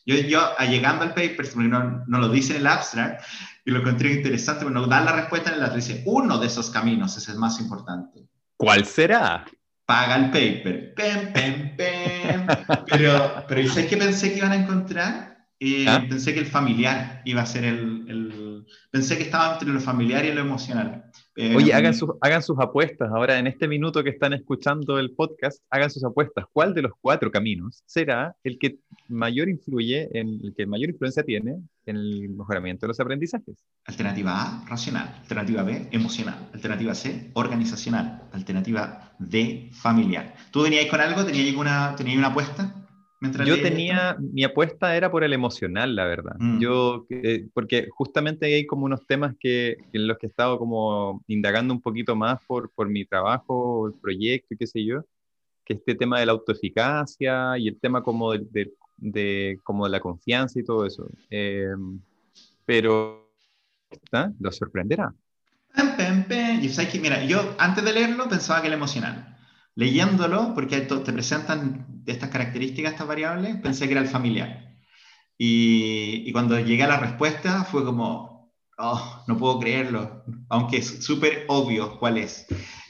Yo, 0.06 0.16
yo 0.16 0.40
llegando 0.68 1.04
al 1.04 1.14
paper, 1.14 1.36
porque 1.36 1.68
no, 1.68 2.04
no, 2.06 2.18
lo 2.18 2.28
dice 2.28 2.54
en 2.54 2.60
el 2.60 2.66
abstract, 2.66 3.22
y 3.64 3.70
lo 3.70 3.80
encontré 3.80 4.12
interesante, 4.14 4.64
pero 4.64 4.70
no 4.70 4.86
da 4.86 5.00
la 5.00 5.12
respuesta 5.12 5.50
en 5.50 5.56
el 5.56 5.62
abstract, 5.62 5.88
dice, 5.88 6.02
uno 6.06 6.38
de 6.38 6.46
esos 6.46 6.70
caminos 6.70 7.16
es 7.16 7.28
el 7.28 7.36
más 7.36 7.60
importante. 7.60 8.28
¿Cuál 8.56 8.84
será? 8.84 9.46
Paga 9.86 10.16
el 10.16 10.26
paper. 10.26 10.94
Pem, 10.94 11.32
pem, 11.32 11.76
pem. 11.76 12.46
Pero, 12.86 13.44
pero 13.48 13.68
¿sabes 13.68 13.86
qué 13.86 13.96
pensé 13.96 14.32
que 14.32 14.38
iban 14.38 14.52
a 14.52 14.56
encontrar? 14.56 15.30
Eh, 15.58 15.86
¿Ah? 15.88 16.04
Pensé 16.08 16.32
que 16.32 16.40
el 16.40 16.46
familiar 16.46 17.22
iba 17.24 17.42
a 17.42 17.46
ser 17.46 17.64
el, 17.64 18.04
el, 18.08 18.32
Pensé 18.90 19.16
que 19.16 19.24
estaba 19.24 19.54
entre 19.54 19.68
lo 19.68 19.80
familiar 19.80 20.24
y 20.24 20.32
lo 20.32 20.40
emocional. 20.40 21.04
Eh, 21.36 21.54
Oye, 21.56 21.72
hagan 21.72 21.94
sus, 21.94 22.10
hagan 22.20 22.42
sus 22.42 22.58
apuestas. 22.58 23.08
Ahora, 23.14 23.38
en 23.38 23.46
este 23.46 23.68
minuto 23.68 24.02
que 24.02 24.10
están 24.10 24.32
escuchando 24.32 24.98
el 24.98 25.12
podcast, 25.12 25.62
hagan 25.70 25.90
sus 25.90 26.04
apuestas. 26.04 26.44
¿Cuál 26.52 26.74
de 26.74 26.82
los 26.82 26.92
cuatro 27.00 27.30
caminos 27.30 27.82
será 27.86 28.34
el 28.42 28.58
que 28.58 28.78
mayor 29.08 29.48
influye, 29.48 30.08
en 30.12 30.40
el 30.42 30.54
que 30.56 30.66
mayor 30.66 30.90
influencia 30.90 31.22
tiene 31.22 31.56
en 31.86 31.96
el 31.96 32.28
mejoramiento 32.30 32.86
de 32.86 32.88
los 32.88 33.00
aprendizajes? 33.00 33.64
Alternativa 33.84 34.42
A, 34.42 34.68
racional. 34.68 35.14
Alternativa 35.20 35.62
B, 35.62 35.88
emocional. 35.92 36.50
Alternativa 36.52 36.94
C, 36.94 37.30
organizacional. 37.34 38.28
Alternativa 38.32 39.12
D, 39.18 39.70
familiar. 39.72 40.34
¿Tú 40.50 40.62
venías 40.62 40.86
con 40.86 41.00
algo? 41.00 41.24
¿Tenías 41.24 41.54
una, 41.56 41.94
tenías 41.96 42.18
una 42.18 42.28
apuesta? 42.28 42.79
Yo 43.44 43.60
tenía, 43.60 44.16
mi 44.18 44.44
apuesta 44.44 44.96
era 44.96 45.10
por 45.10 45.24
el 45.24 45.34
emocional, 45.34 45.94
la 45.94 46.06
verdad. 46.06 46.36
Mm. 46.38 46.58
Yo, 46.58 47.06
eh, 47.10 47.46
porque 47.52 47.88
justamente 47.90 48.46
hay 48.46 48.66
como 48.66 48.86
unos 48.86 49.06
temas 49.06 49.34
que, 49.38 49.76
en 49.92 50.06
los 50.06 50.16
que 50.16 50.26
he 50.26 50.30
estado 50.30 50.58
como 50.58 51.22
indagando 51.26 51.74
un 51.74 51.82
poquito 51.82 52.16
más 52.16 52.38
por, 52.46 52.70
por 52.70 52.88
mi 52.88 53.04
trabajo, 53.04 53.88
el 53.88 53.94
proyecto 54.00 54.54
y 54.54 54.56
qué 54.56 54.66
sé 54.66 54.84
yo, 54.84 55.04
que 55.64 55.74
este 55.74 55.94
tema 55.94 56.18
de 56.18 56.26
la 56.26 56.32
autoeficacia 56.32 57.58
y 57.58 57.68
el 57.68 57.78
tema 57.78 58.02
como 58.02 58.32
de, 58.32 58.46
de, 58.50 58.72
de 58.96 59.58
como 59.64 59.84
de 59.84 59.90
la 59.90 60.00
confianza 60.00 60.58
y 60.58 60.64
todo 60.64 60.86
eso. 60.86 61.06
Eh, 61.28 61.74
pero 62.64 63.30
¿está? 63.90 64.32
lo 64.40 64.50
sorprenderá. 64.50 65.12
Y 66.62 66.68
sabes 66.68 66.90
que, 66.90 67.00
mira, 67.00 67.24
yo 67.24 67.54
antes 67.58 67.84
de 67.84 67.92
leerlo 67.92 68.28
pensaba 68.28 68.60
que 68.60 68.68
era 68.68 68.76
emocional. 68.76 69.36
Leyéndolo, 69.74 70.52
porque 70.54 70.80
te 70.80 71.12
presentan 71.12 71.99
estas 72.06 72.30
características, 72.30 72.92
estas 72.92 73.06
variables, 73.08 73.56
pensé 73.62 73.86
que 73.86 73.92
era 73.92 74.00
el 74.02 74.08
familiar. 74.08 74.76
Y, 75.38 76.24
y 76.28 76.32
cuando 76.32 76.58
llegué 76.60 76.82
a 76.82 76.88
la 76.88 76.98
respuesta 77.00 77.64
fue 77.64 77.84
como, 77.84 78.52
oh, 78.78 79.24
no 79.26 79.36
puedo 79.38 79.58
creerlo, 79.58 80.22
aunque 80.48 80.78
es 80.78 81.02
súper 81.04 81.44
obvio 81.48 81.98
cuál 81.98 82.18
es. 82.18 82.46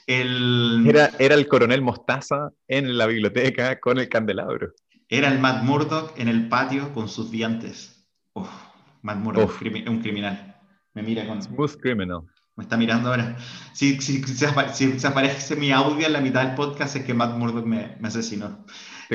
El, 0.06 0.84
Era, 0.88 1.10
era 1.20 1.36
el 1.36 1.46
coronel 1.46 1.82
Mostaza 1.82 2.50
en 2.66 2.98
la 2.98 3.06
biblioteca 3.06 3.78
con 3.78 3.98
el 3.98 4.08
candelabro. 4.08 4.72
era 5.08 5.28
el 5.28 5.38
Matt 5.38 5.62
Murdock 5.62 6.18
en 6.18 6.28
el 6.28 6.48
patio 6.48 6.92
con 6.92 7.08
sus 7.08 7.30
dientes. 7.30 8.08
Uf, 8.34 8.48
Matt 9.02 9.18
Murdock, 9.18 9.44
Uf. 9.50 9.62
un 9.62 10.00
criminal. 10.00 10.56
Me 10.94 11.02
mira 11.02 11.26
con... 11.26 11.40
Smooth 11.40 11.76
Criminal. 11.80 12.22
Me 12.56 12.64
está 12.64 12.76
mirando 12.76 13.10
ahora. 13.10 13.36
Si, 13.72 14.00
si, 14.00 14.22
si 14.24 14.98
si 14.98 15.06
aparece 15.06 15.56
mi 15.56 15.70
audio 15.70 16.06
en 16.06 16.12
la 16.12 16.20
mitad 16.20 16.44
del 16.44 16.54
podcast 16.56 16.96
es 16.96 17.04
que 17.04 17.14
Matt 17.14 17.36
Murdock 17.36 17.64
me, 17.64 17.96
me 18.00 18.08
asesinó. 18.08 18.66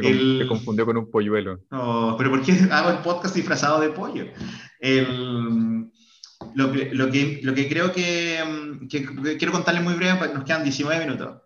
Te, 0.02 0.10
El- 0.10 0.40
te 0.40 0.48
confundió 0.48 0.86
con 0.86 0.98
un 0.98 1.10
polluelo. 1.10 1.62
No, 1.72 2.16
pero 2.18 2.30
¿por 2.30 2.42
qué 2.42 2.52
hago 2.72 2.90
el 2.90 2.98
podcast 3.00 3.34
disfrazado 3.36 3.80
de 3.82 3.90
pollo? 3.90 4.26
El- 4.80 5.90
lo, 6.54 6.72
que, 6.72 6.90
lo, 6.94 7.10
que, 7.10 7.40
lo 7.44 7.54
que 7.54 7.68
creo 7.70 7.92
que, 7.92 8.44
mm, 8.46 8.88
que- 8.88 9.38
quiero 9.38 9.52
contarles 9.54 9.84
muy 9.84 9.94
breve, 9.94 10.16
porque 10.20 10.34
nos 10.34 10.44
quedan 10.44 10.64
19 10.64 11.06
minutos. 11.06 11.42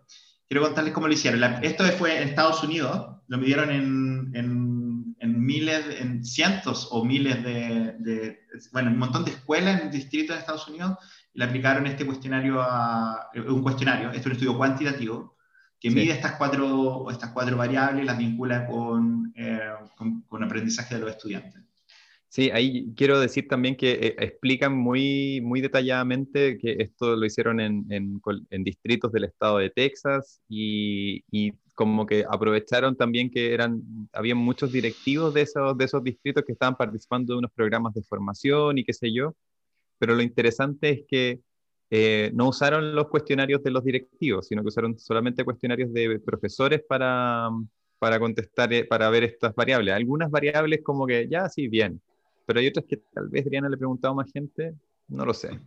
Quiero 0.48 0.62
contarles 0.64 0.92
cómo 0.92 1.06
lo 1.06 1.12
hicieron. 1.12 1.40
La- 1.40 1.60
esto 1.60 1.84
fue 1.96 2.16
en 2.20 2.28
Estados 2.28 2.62
Unidos, 2.64 3.18
lo 3.28 3.38
midieron 3.38 3.70
en, 3.70 4.30
en, 4.34 5.14
en 5.20 5.44
miles, 5.46 5.84
en 6.00 6.24
cientos 6.24 6.88
o 6.90 7.04
miles 7.04 7.42
de, 7.44 7.94
de- 8.00 8.40
bueno, 8.72 8.90
un 8.90 8.98
montón 8.98 9.24
de 9.24 9.30
escuelas 9.30 9.80
en 9.80 9.90
distritos 9.92 10.34
de 10.34 10.40
Estados 10.40 10.66
Unidos 10.66 10.98
y 11.32 11.38
le 11.38 11.44
aplicaron 11.44 11.86
este 11.86 12.04
cuestionario 12.04 12.60
a, 12.60 13.30
un 13.48 13.62
cuestionario, 13.62 14.08
esto 14.08 14.20
es 14.20 14.26
un 14.26 14.32
estudio 14.32 14.56
cuantitativo, 14.56 15.36
que 15.80 15.90
Sí. 15.90 15.96
mide 15.96 16.12
estas 16.12 16.36
cuatro, 16.36 17.10
estas 17.10 17.30
cuatro 17.32 17.56
variables, 17.56 18.04
las 18.06 18.18
vincula 18.18 18.66
con, 18.66 19.32
eh, 19.36 19.60
con, 19.96 20.22
con 20.22 20.44
aprendizaje 20.44 20.94
de 20.96 21.00
los 21.00 21.10
estudiantes. 21.10 21.62
Sí, 22.28 22.48
ahí 22.52 22.94
quiero 22.96 23.18
decir 23.18 23.48
también 23.48 23.76
que 23.76 23.90
eh, 23.92 24.16
explican 24.20 24.76
muy, 24.76 25.40
muy 25.42 25.60
detalladamente 25.60 26.58
que 26.58 26.76
esto 26.78 27.16
lo 27.16 27.26
hicieron 27.26 27.58
en, 27.60 27.86
en 27.90 28.20
en 28.50 28.62
distritos 28.64 29.10
del 29.10 29.24
estado 29.24 29.58
de 29.58 29.70
Texas 29.70 30.40
y, 30.48 31.24
y 31.30 31.52
como 31.74 32.06
que 32.06 32.24
aprovecharon 32.30 32.96
también 32.96 33.30
que 33.30 33.52
eran, 33.52 33.82
había 34.12 34.36
muchos 34.36 34.70
directivos 34.70 35.34
de 35.34 35.42
esos, 35.42 35.76
de 35.76 35.84
esos 35.86 36.04
distritos 36.04 36.44
que 36.44 36.52
estaban 36.52 36.76
participando 36.76 37.32
de 37.34 37.38
unos 37.40 37.50
programas 37.52 37.94
de 37.94 38.02
formación 38.04 38.78
y 38.78 38.84
qué 38.84 38.92
sé 38.92 39.12
yo, 39.12 39.34
pero 39.98 40.14
lo 40.14 40.22
interesante 40.22 40.90
es 40.90 41.00
que 41.08 41.40
eh, 41.90 42.30
no 42.34 42.48
usaron 42.48 42.94
los 42.94 43.08
cuestionarios 43.08 43.62
de 43.62 43.70
los 43.70 43.84
directivos, 43.84 44.46
sino 44.48 44.62
que 44.62 44.68
usaron 44.68 44.98
solamente 44.98 45.44
cuestionarios 45.44 45.92
de 45.92 46.20
profesores 46.20 46.82
para, 46.88 47.48
para 47.98 48.18
contestar, 48.20 48.72
eh, 48.72 48.84
para 48.84 49.10
ver 49.10 49.24
estas 49.24 49.54
variables. 49.54 49.94
Algunas 49.94 50.30
variables 50.30 50.80
como 50.82 51.06
que 51.06 51.28
ya, 51.28 51.48
sí, 51.48 51.68
bien, 51.68 52.00
pero 52.46 52.60
hay 52.60 52.68
otras 52.68 52.84
que 52.88 52.98
tal 53.12 53.28
vez 53.28 53.44
Adriana 53.44 53.68
le 53.68 53.74
ha 53.74 53.78
preguntado 53.78 54.12
a 54.12 54.16
más 54.18 54.32
gente, 54.32 54.74
no 55.08 55.24
lo 55.24 55.34
sé. 55.34 55.58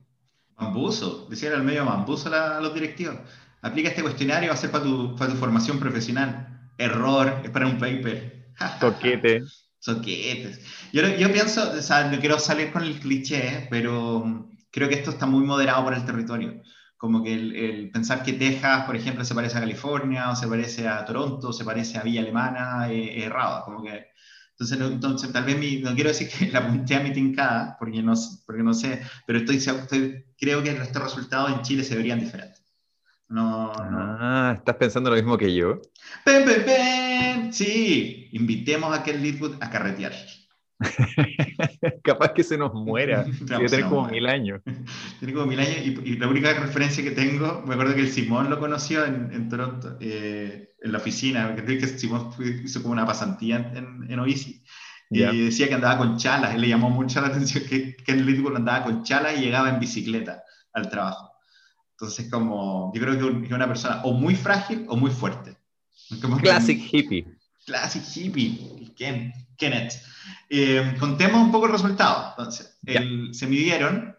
Mambuzo, 0.57 1.27
decían 1.29 1.53
al 1.53 1.63
medio 1.63 1.83
mambuzo 1.83 2.29
la- 2.29 2.57
a 2.57 2.61
los 2.61 2.73
directivos. 2.73 3.15
Aplica 3.61 3.89
este 3.89 4.01
cuestionario, 4.01 4.49
va 4.49 4.53
a 4.53 4.57
ser 4.57 4.71
para 4.71 4.83
tu, 4.83 5.15
para 5.15 5.31
tu 5.31 5.37
formación 5.37 5.79
profesional. 5.79 6.69
Error, 6.77 7.41
es 7.43 7.49
para 7.49 7.67
un 7.67 7.77
paper. 7.77 8.47
Toquete. 8.79 9.43
Soquetes. 9.79 10.61
Yo, 10.93 11.01
yo 11.17 11.31
pienso, 11.31 11.71
o 11.71 11.81
sea, 11.81 12.09
no 12.09 12.19
quiero 12.19 12.39
salir 12.39 12.71
con 12.71 12.83
el 12.83 12.99
cliché, 12.99 13.67
pero 13.69 14.23
mm, 14.25 14.51
creo 14.73 14.89
que 14.89 14.95
esto 14.95 15.11
está 15.11 15.25
muy 15.27 15.45
moderado 15.45 15.85
por 15.85 15.93
el 15.93 16.05
territorio. 16.05 16.61
Como 16.97 17.23
que 17.23 17.33
el, 17.33 17.55
el 17.55 17.91
pensar 17.91 18.23
que 18.23 18.33
Texas, 18.33 18.85
por 18.85 18.95
ejemplo, 18.97 19.23
se 19.25 19.35
parece 19.35 19.57
a 19.57 19.61
California, 19.61 20.29
o 20.31 20.35
se 20.35 20.47
parece 20.47 20.87
a 20.89 21.05
Toronto, 21.05 21.49
o 21.49 21.53
se 21.53 21.65
parece 21.65 21.97
a 21.97 22.03
Villa 22.03 22.21
Alemana, 22.21 22.89
eh, 22.91 23.19
es 23.19 23.25
errado. 23.27 23.63
Como 23.65 23.83
que, 23.83 24.07
entonces, 24.51 24.79
no, 24.79 24.87
entonces, 24.87 25.31
tal 25.33 25.45
vez 25.45 25.57
mi- 25.57 25.81
no 25.81 25.93
quiero 25.95 26.09
decir 26.09 26.29
que 26.29 26.47
la 26.51 26.59
apunté 26.59 26.95
a 26.95 27.01
mi 27.01 27.11
tincada, 27.13 27.75
porque 27.79 28.01
no, 28.03 28.13
porque 28.45 28.63
no 28.63 28.73
sé, 28.73 29.01
pero 29.27 29.39
estoy, 29.39 29.57
estoy- 29.57 30.25
creo 30.39 30.63
que 30.63 30.71
estos 30.71 31.03
resultados 31.03 31.51
en 31.51 31.61
Chile 31.61 31.83
se 31.83 31.95
verían 31.97 32.19
diferentes. 32.19 32.63
No, 33.29 33.73
no. 33.73 33.97
Ah, 34.19 34.53
estás 34.57 34.75
pensando 34.75 35.09
lo 35.09 35.15
mismo 35.15 35.37
que 35.37 35.53
yo. 35.53 35.81
¡Pen, 36.23 36.45
pen, 36.45 36.63
pen! 36.65 37.53
Sí, 37.53 38.29
invitemos 38.33 38.95
a 38.97 39.03
Ken 39.03 39.21
Litwood 39.21 39.55
a 39.61 39.69
carretear. 39.69 40.13
Capaz 42.03 42.33
que 42.33 42.43
se 42.43 42.57
nos 42.57 42.73
muera. 42.73 43.25
Tener 43.47 43.61
nos 43.61 43.89
como 43.89 44.01
muere. 44.01 44.13
mil 44.15 44.27
años. 44.27 44.61
Tiene 45.19 45.33
como 45.33 45.45
mil 45.47 45.59
años 45.59 45.77
y, 45.83 45.89
y 46.03 46.17
la 46.17 46.27
única 46.27 46.53
referencia 46.53 47.03
que 47.03 47.11
tengo, 47.11 47.63
me 47.65 47.73
acuerdo 47.73 47.95
que 47.95 48.01
el 48.01 48.09
Simón 48.11 48.49
lo 48.49 48.59
conoció 48.59 49.05
en, 49.05 49.29
en 49.33 49.49
Toronto, 49.49 49.97
eh, 49.99 50.73
en 50.81 50.91
la 50.91 50.97
oficina, 50.97 51.55
creo 51.55 51.79
que 51.79 51.87
Simón 51.87 52.31
hizo 52.63 52.81
como 52.81 52.93
una 52.93 53.05
pasantía 53.05 53.57
en, 53.75 54.05
en, 54.11 54.19
Oisi, 54.19 54.63
y 55.09 55.19
decía 55.45 55.67
que 55.67 55.75
andaba 55.75 55.97
con 55.99 56.17
chalas, 56.17 56.55
y 56.55 56.57
le 56.59 56.67
llamó 56.67 56.89
mucho 56.89 57.21
la 57.21 57.27
atención 57.27 57.63
que 57.69 57.95
Ken 57.97 58.25
Litwood 58.25 58.55
andaba 58.55 58.83
con 58.83 59.03
chalas 59.03 59.37
y 59.37 59.41
llegaba 59.41 59.69
en 59.69 59.79
bicicleta 59.79 60.43
al 60.73 60.89
trabajo. 60.89 61.31
Entonces, 61.91 62.29
como, 62.31 62.91
yo 62.95 63.01
creo 63.01 63.17
que 63.17 63.23
un- 63.23 63.43
que 63.47 63.53
una 63.53 63.67
persona 63.67 64.01
o 64.03 64.13
muy 64.13 64.35
frágil 64.35 64.85
o 64.89 64.97
muy 64.97 65.11
fuerte. 65.11 65.55
Como 66.21 66.37
que- 66.37 66.43
Classic 66.43 66.81
hippie. 66.91 67.27
Classic 67.65 68.03
hippie, 68.15 68.91
Ken, 68.97 69.31
Kenneth. 69.57 69.93
Eh, 70.49 70.95
contemos 70.99 71.41
un 71.41 71.51
poco 71.51 71.65
el 71.67 71.71
resultado. 71.71 72.29
Entonces, 72.37 72.77
el- 72.85 73.33
se 73.33 73.47
midieron, 73.47 74.15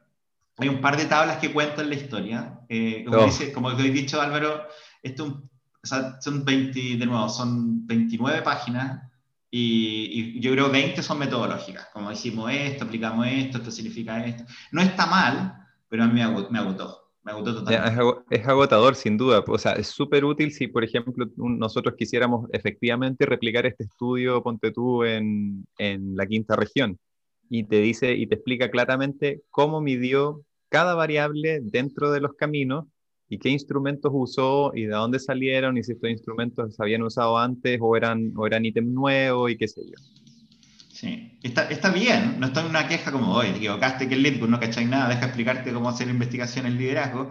hay 0.59 0.68
un 0.68 0.81
par 0.81 0.97
de 0.97 1.07
tablas 1.07 1.38
que 1.38 1.53
cuentan 1.53 1.88
la 1.88 1.94
historia. 1.97 2.61
Eh, 2.68 3.05
como, 3.07 3.18
Oh. 3.18 3.27
dice, 3.27 3.53
como 3.53 3.70
he 3.70 3.90
dicho 3.90 4.20
Álvaro, 4.20 4.66
esto, 5.03 5.25
un- 5.25 5.51
o 5.83 5.87
sea, 5.87 6.18
son 6.20 6.44
20, 6.44 6.97
de 6.97 7.07
nuevo, 7.07 7.29
son 7.29 7.87
29 7.87 8.42
páginas 8.42 9.03
y, 9.51 10.37
y 10.37 10.40
yo 10.40 10.51
creo 10.53 10.70
20 10.70 11.03
son 11.03 11.18
metodológicas, 11.18 11.88
como 11.92 12.11
decimos 12.11 12.51
esto, 12.53 12.85
aplicamos 12.85 13.27
esto, 13.29 13.59
esto 13.59 13.70
significa 13.70 14.25
esto. 14.25 14.44
No 14.73 14.81
está 14.81 15.07
mal, 15.07 15.55
pero 15.88 16.05
a 16.05 16.07
mí 16.07 16.14
me 16.51 16.59
agotó. 16.59 17.04
Me 17.24 17.32
agotó 17.32 17.54
totalmente. 17.54 17.92
es, 17.92 17.98
ago- 17.98 18.24
es 18.30 18.46
agotador, 18.46 18.94
sin 18.96 19.16
duda. 19.16 19.42
O 19.46 19.58
sea, 19.58 19.72
es 19.72 19.87
súper 19.88 20.24
útil 20.24 20.52
si, 20.52 20.68
por 20.68 20.84
ejemplo, 20.84 21.26
nosotros 21.37 21.94
quisiéramos 21.96 22.48
efectivamente 22.52 23.24
replicar 23.26 23.64
este 23.66 23.84
estudio, 23.84 24.42
ponte 24.42 24.70
tú, 24.72 25.04
en, 25.04 25.66
en 25.78 26.14
la 26.16 26.26
quinta 26.26 26.54
región. 26.56 26.98
Y 27.48 27.64
te 27.64 27.76
dice 27.80 28.14
y 28.14 28.26
te 28.26 28.34
explica 28.37 28.70
claramente 28.70 29.42
cómo 29.50 29.80
midió 29.80 30.42
cada 30.68 30.94
variable 30.94 31.60
dentro 31.62 32.10
de 32.10 32.20
los 32.20 32.34
caminos 32.34 32.87
y 33.28 33.38
qué 33.38 33.48
instrumentos 33.48 34.10
usó 34.14 34.72
y 34.74 34.82
de 34.82 34.92
dónde 34.94 35.18
salieron 35.18 35.78
y 35.78 35.82
si 35.84 35.92
estos 35.92 36.10
instrumentos 36.10 36.74
se 36.74 36.82
habían 36.82 37.02
usado 37.02 37.38
antes 37.38 37.78
o 37.80 37.96
eran, 37.96 38.32
o 38.37 38.46
eran 38.46 38.64
ítem 38.64 38.92
nuevos 38.92 39.50
y 39.50 39.56
qué 39.56 39.68
sé 39.68 39.82
yo. 39.87 40.23
Sí, 41.05 41.38
está, 41.43 41.69
está 41.69 41.90
bien, 41.90 42.40
no 42.40 42.47
está 42.47 42.62
en 42.62 42.69
una 42.69 42.88
queja 42.88 43.12
como, 43.12 43.35
oye, 43.35 43.51
te 43.51 43.59
equivocaste, 43.59 44.09
que 44.09 44.14
el 44.14 44.23
Litwood 44.23 44.49
no 44.49 44.59
cacháis 44.59 44.88
nada, 44.88 45.11
deja 45.11 45.27
explicarte 45.27 45.71
cómo 45.71 45.90
hacer 45.90 46.09
investigación 46.09 46.64
en 46.64 46.79
liderazgo, 46.79 47.31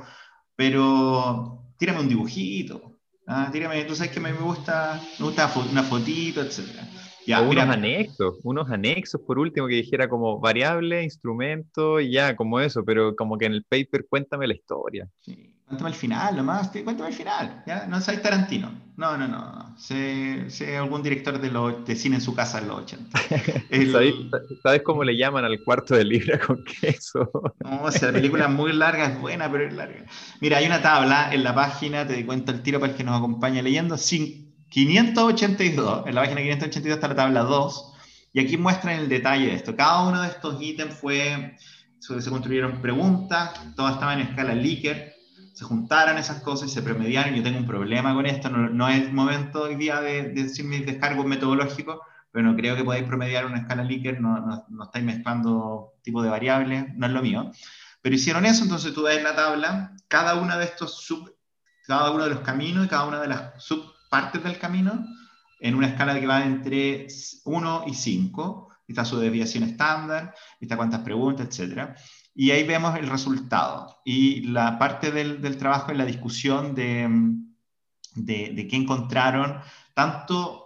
pero 0.55 1.73
tírame 1.79 2.01
un 2.01 2.07
dibujito, 2.07 2.99
ah, 3.25 3.49
tírame, 3.51 3.83
tú 3.85 3.95
sabes 3.95 4.11
que 4.11 4.19
me 4.19 4.31
me 4.31 4.41
gusta, 4.41 5.01
me 5.17 5.25
gusta 5.25 5.51
una 5.71 5.81
fotito, 5.81 6.41
etc. 6.41 6.59
Ya, 7.25 7.41
o 7.41 7.49
mira, 7.49 7.63
unos 7.63 7.75
anexos, 7.75 8.35
unos 8.43 8.69
anexos 8.69 9.21
por 9.21 9.39
último 9.39 9.67
que 9.67 9.75
dijera 9.75 10.07
como 10.07 10.39
variable, 10.39 11.01
instrumento 11.01 11.99
y 11.99 12.11
ya, 12.11 12.35
como 12.35 12.59
eso, 12.59 12.85
pero 12.85 13.15
como 13.15 13.39
que 13.39 13.47
en 13.47 13.53
el 13.53 13.63
paper 13.63 14.05
cuéntame 14.07 14.45
la 14.45 14.53
historia. 14.53 15.09
sí, 15.21 15.52
cuéntame 15.73 15.89
el 15.89 15.95
final, 15.95 16.35
nomás, 16.37 16.69
cuéntame 16.69 17.09
el 17.09 17.15
final, 17.15 17.63
¿ya? 17.67 17.85
No 17.87 17.99
sabes 18.01 18.21
Tarantino, 18.21 18.71
no, 18.95 19.17
no, 19.17 19.27
no, 19.27 19.37
no. 19.55 19.75
sé, 19.77 20.49
sé 20.49 20.77
algún 20.77 21.01
director 21.03 21.39
de, 21.41 21.49
los- 21.51 21.83
de 21.85 21.95
cine 21.95 22.17
en 22.17 22.21
su 22.21 22.33
casa 22.35 22.59
en 22.59 22.67
los 22.67 22.77
80. 22.83 23.19
El- 23.69 23.91
¿Sabes, 23.91 24.13
sabes 24.61 24.81
cómo 24.83 25.03
le 25.03 25.17
llaman 25.17 25.45
al 25.45 25.59
cuarto 25.63 25.95
de 25.95 26.05
libra 26.05 26.39
con 26.39 26.63
queso? 26.63 27.29
No, 27.63 27.83
o 27.83 27.91
sea, 27.91 28.09
la 28.09 28.13
película 28.13 28.45
es 28.45 28.51
muy 28.51 28.71
larga, 28.73 29.05
es 29.07 29.19
buena, 29.19 29.51
pero 29.51 29.67
es 29.67 29.73
larga. 29.73 30.05
Mira, 30.41 30.57
hay 30.57 30.65
una 30.67 30.81
tabla 30.81 31.33
en 31.33 31.43
la 31.43 31.55
página, 31.55 32.05
te 32.07 32.25
cuento 32.25 32.51
el 32.51 32.61
tiro 32.61 32.79
para 32.79 32.91
el 32.91 32.97
que 32.97 33.03
nos 33.03 33.17
acompaña 33.17 33.61
leyendo, 33.61 33.95
cin- 33.95 34.53
582, 34.69 36.07
en 36.07 36.15
la 36.15 36.21
página 36.21 36.41
582 36.41 36.95
está 36.97 37.07
la 37.07 37.15
tabla 37.15 37.41
2, 37.41 37.93
y 38.33 38.39
aquí 38.39 38.57
muestran 38.57 38.99
el 38.99 39.09
detalle 39.09 39.45
de 39.47 39.53
esto. 39.55 39.75
Cada 39.75 40.07
uno 40.07 40.21
de 40.21 40.27
estos 40.29 40.61
ítems 40.61 40.93
fue, 40.95 41.55
se 41.99 42.29
construyeron 42.29 42.81
preguntas, 42.81 43.51
todas 43.75 43.93
estaban 43.93 44.19
en 44.19 44.27
escala 44.27 44.53
Likert, 44.55 45.12
se 45.53 45.65
juntaron 45.65 46.17
esas 46.17 46.41
cosas 46.41 46.69
y 46.69 46.73
se 46.73 46.81
promediaron. 46.81 47.35
Yo 47.35 47.43
tengo 47.43 47.59
un 47.59 47.67
problema 47.67 48.13
con 48.13 48.25
esto, 48.25 48.49
no, 48.49 48.69
no 48.69 48.89
es 48.89 49.11
momento 49.13 49.63
hoy 49.63 49.75
día 49.75 50.01
de, 50.01 50.29
de 50.29 50.43
decir 50.43 50.65
mis 50.65 50.85
descargos 50.85 51.25
metodológicos, 51.25 51.99
pero 52.31 52.47
no 52.47 52.55
creo 52.55 52.75
que 52.75 52.83
podáis 52.83 53.05
promediar 53.05 53.45
una 53.45 53.59
escala 53.59 53.83
Likert, 53.83 54.19
no, 54.19 54.39
no, 54.39 54.65
no 54.67 54.83
estáis 54.83 55.05
mezclando 55.05 55.93
tipo 56.01 56.23
de 56.23 56.29
variables, 56.29 56.85
no 56.95 57.05
es 57.05 57.13
lo 57.13 57.21
mío. 57.21 57.51
Pero 58.01 58.15
hicieron 58.15 58.45
eso, 58.45 58.63
entonces 58.63 58.93
tú 58.93 59.03
ves 59.03 59.21
la 59.23 59.35
tabla, 59.35 59.95
cada 60.07 60.35
uno 60.35 60.57
de 60.57 60.65
estos 60.65 60.97
sub, 61.03 61.33
cada 61.85 62.11
uno 62.11 62.23
de 62.23 62.31
los 62.31 62.39
caminos 62.39 62.85
y 62.85 62.89
cada 62.89 63.05
una 63.05 63.21
de 63.21 63.27
las 63.27 63.63
subpartes 63.63 64.43
del 64.43 64.57
camino, 64.57 65.05
en 65.59 65.75
una 65.75 65.87
escala 65.87 66.19
que 66.19 66.27
va 66.27 66.43
entre 66.43 67.07
1 67.45 67.83
y 67.87 67.93
5, 67.93 68.69
está 68.87 69.05
su 69.05 69.17
desviación 69.19 69.63
estándar, 69.63 70.33
está 70.59 70.75
cuántas 70.75 71.01
preguntas, 71.01 71.47
etc. 71.47 71.95
Y 72.35 72.51
ahí 72.51 72.63
vemos 72.63 72.97
el 72.97 73.07
resultado. 73.07 74.01
Y 74.03 74.41
la 74.47 74.79
parte 74.79 75.11
del, 75.11 75.41
del 75.41 75.57
trabajo 75.57 75.91
es 75.91 75.97
la 75.97 76.05
discusión 76.05 76.73
de, 76.73 77.07
de, 78.15 78.53
de 78.55 78.67
qué 78.67 78.75
encontraron, 78.75 79.59
tanto 79.93 80.63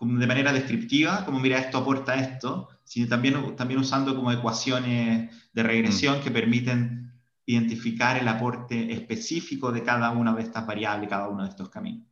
como 0.00 0.18
de 0.18 0.26
manera 0.26 0.52
descriptiva, 0.52 1.26
como 1.26 1.40
mira, 1.40 1.58
esto 1.58 1.76
aporta 1.76 2.14
esto, 2.14 2.70
sino 2.84 3.06
también, 3.06 3.54
también 3.54 3.80
usando 3.80 4.16
como 4.16 4.32
ecuaciones 4.32 5.30
de 5.52 5.62
regresión 5.62 6.18
mm. 6.18 6.22
que 6.22 6.30
permiten 6.30 7.12
identificar 7.44 8.16
el 8.16 8.26
aporte 8.26 8.92
específico 8.92 9.72
de 9.72 9.82
cada 9.82 10.10
una 10.12 10.34
de 10.34 10.42
estas 10.42 10.66
variables, 10.66 11.10
cada 11.10 11.28
uno 11.28 11.42
de 11.42 11.50
estos 11.50 11.68
caminos. 11.68 12.09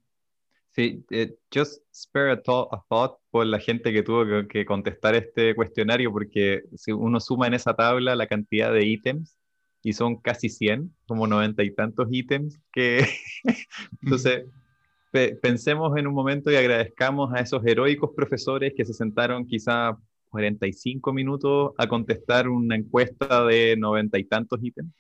Sí, 0.79 1.05
eh, 1.11 1.35
just 1.53 1.83
spare 1.93 2.31
a, 2.31 2.41
thought 2.41 3.19
por 3.33 3.45
la 3.45 3.59
gente 3.59 3.93
que 3.93 4.05
tuvo 4.05 4.47
que, 4.47 4.65
contestar 4.65 5.17
este 5.17 5.57
cuestionario, 5.57 6.13
porque 6.13 6.63
si 6.77 6.93
uno 6.93 7.19
suma 7.19 7.49
en 7.49 7.55
esa 7.55 7.75
tabla 7.75 8.15
la 8.15 8.29
cantidad 8.29 8.73
de 8.73 8.87
ítems, 8.87 9.37
y 9.83 9.93
son 9.93 10.19
casi 10.19 10.49
100, 10.49 10.95
como 11.09 11.27
noventa 11.27 11.65
y 11.65 11.75
tantos 11.75 12.07
ítems, 12.13 12.61
que 12.73 13.05
entonces 14.03 14.45
pensemos 15.43 15.97
en 15.97 16.07
un 16.07 16.15
momento 16.15 16.49
y 16.49 16.55
agradezcamos 16.55 17.35
a 17.35 17.41
esos 17.41 17.67
heroicos 17.67 18.11
profesores 18.15 18.73
que 18.77 18.85
se 18.85 18.95
sentaron 18.95 19.49
quizá 19.49 19.99
45 20.29 21.13
minutos 21.13 21.73
a 21.77 21.89
contestar 21.89 22.49
una 22.49 22.77
encuesta 22.77 23.45
de 23.47 23.77
noventa 23.77 24.17
y 24.17 24.23
tantos 24.23 24.61
ítems. 24.63 24.95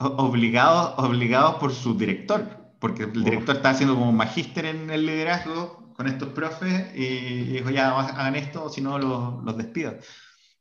Obligados, 0.00 0.98
obligados 0.98 1.54
por 1.54 1.72
su 1.72 1.96
director 1.96 2.63
porque 2.84 3.04
el 3.04 3.24
director 3.24 3.56
está 3.56 3.70
haciendo 3.70 3.94
como 3.94 4.12
magíster 4.12 4.66
en 4.66 4.90
el 4.90 5.06
liderazgo 5.06 5.90
con 5.94 6.06
estos 6.06 6.28
profes 6.34 6.94
y 6.94 7.44
dijo, 7.44 7.70
ya 7.70 7.98
hagan 7.98 8.36
esto, 8.36 8.64
o 8.64 8.68
si 8.68 8.82
no 8.82 8.98
los, 8.98 9.42
los 9.42 9.56
despido. 9.56 9.96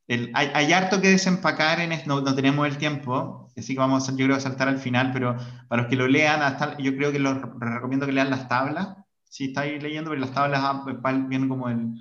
El, 0.08 0.32
hay, 0.34 0.50
hay, 0.54 0.72
harto 0.72 1.02
que 1.02 1.10
desempacar 1.10 1.82
en 1.82 1.92
esto, 1.92 2.22
no, 2.22 2.34
tenemos 2.34 2.66
el 2.66 2.78
tiempo, 2.78 3.52
así 3.58 3.74
que 3.74 3.80
vamos 3.80 4.08
yo 4.08 4.26
creo, 4.26 4.38
a 4.38 4.40
saltar 4.40 4.70
al 4.70 4.80
final, 4.80 5.12
pero 5.12 5.36
para 5.68 5.82
los 5.82 5.90
que 5.90 5.98
lo 5.98 6.08
lean, 6.08 6.42
hasta, 6.42 6.78
yo 6.78 6.96
creo 6.96 7.12
que 7.12 7.20
les 7.20 7.34
recomiendo 7.60 8.06
que 8.06 8.14
lean 8.14 8.30
las 8.30 8.48
tablas, 8.48 8.96
si 9.26 9.48
estáis 9.48 9.84
leyendo, 9.84 10.10
pero 10.10 10.22
las 10.22 10.32
tablas 10.32 10.62
ah, 10.64 10.86
vienen 11.28 11.50
como 11.50 11.68
el, 11.68 11.96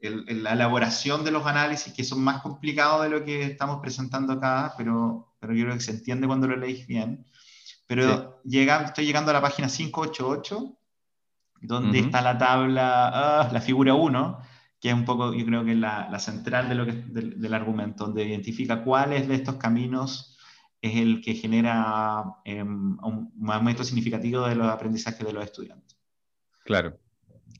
el, 0.00 0.42
la 0.42 0.52
elaboración 0.52 1.24
de 1.24 1.30
los 1.30 1.46
análisis, 1.46 1.94
que 1.94 2.04
son 2.04 2.22
más 2.22 2.42
complicados 2.42 3.04
de 3.04 3.08
lo 3.08 3.24
que 3.24 3.44
estamos 3.44 3.80
presentando 3.80 4.34
acá, 4.34 4.74
pero, 4.76 5.32
pero 5.40 5.54
yo 5.54 5.64
creo 5.64 5.76
que 5.76 5.80
se 5.80 5.92
entiende 5.92 6.26
cuando 6.26 6.46
lo 6.46 6.56
leéis 6.56 6.86
bien. 6.86 7.24
Pero 7.94 8.40
llega, 8.44 8.84
estoy 8.84 9.04
llegando 9.04 9.30
a 9.30 9.34
la 9.34 9.42
página 9.42 9.68
588, 9.68 10.78
donde 11.60 11.98
está 11.98 12.22
la 12.22 12.38
tabla, 12.38 13.10
ah, 13.12 13.50
la 13.52 13.60
figura 13.60 13.92
1, 13.92 14.38
que 14.80 14.88
es 14.88 14.94
un 14.94 15.04
poco, 15.04 15.34
yo 15.34 15.44
creo 15.44 15.62
que 15.62 15.74
la, 15.74 16.08
la 16.10 16.18
central 16.18 16.70
de 16.70 16.74
lo 16.74 16.86
que, 16.86 16.92
del, 16.92 17.52
argumento, 17.52 18.06
donde 18.06 18.24
identifica 18.24 18.82
cuáles 18.82 19.28
de 19.28 19.34
estos 19.34 19.56
caminos 19.56 20.38
es 20.80 20.96
el 20.96 21.20
que 21.20 21.34
genera 21.34 22.24
em, 22.46 22.96
un 23.02 23.50
aumento 23.50 23.84
significativo 23.84 24.48
de 24.48 24.54
los 24.54 24.68
aprendizajes 24.68 25.26
de 25.26 25.32
los 25.34 25.44
estudiantes. 25.44 25.98
Claro, 26.64 26.98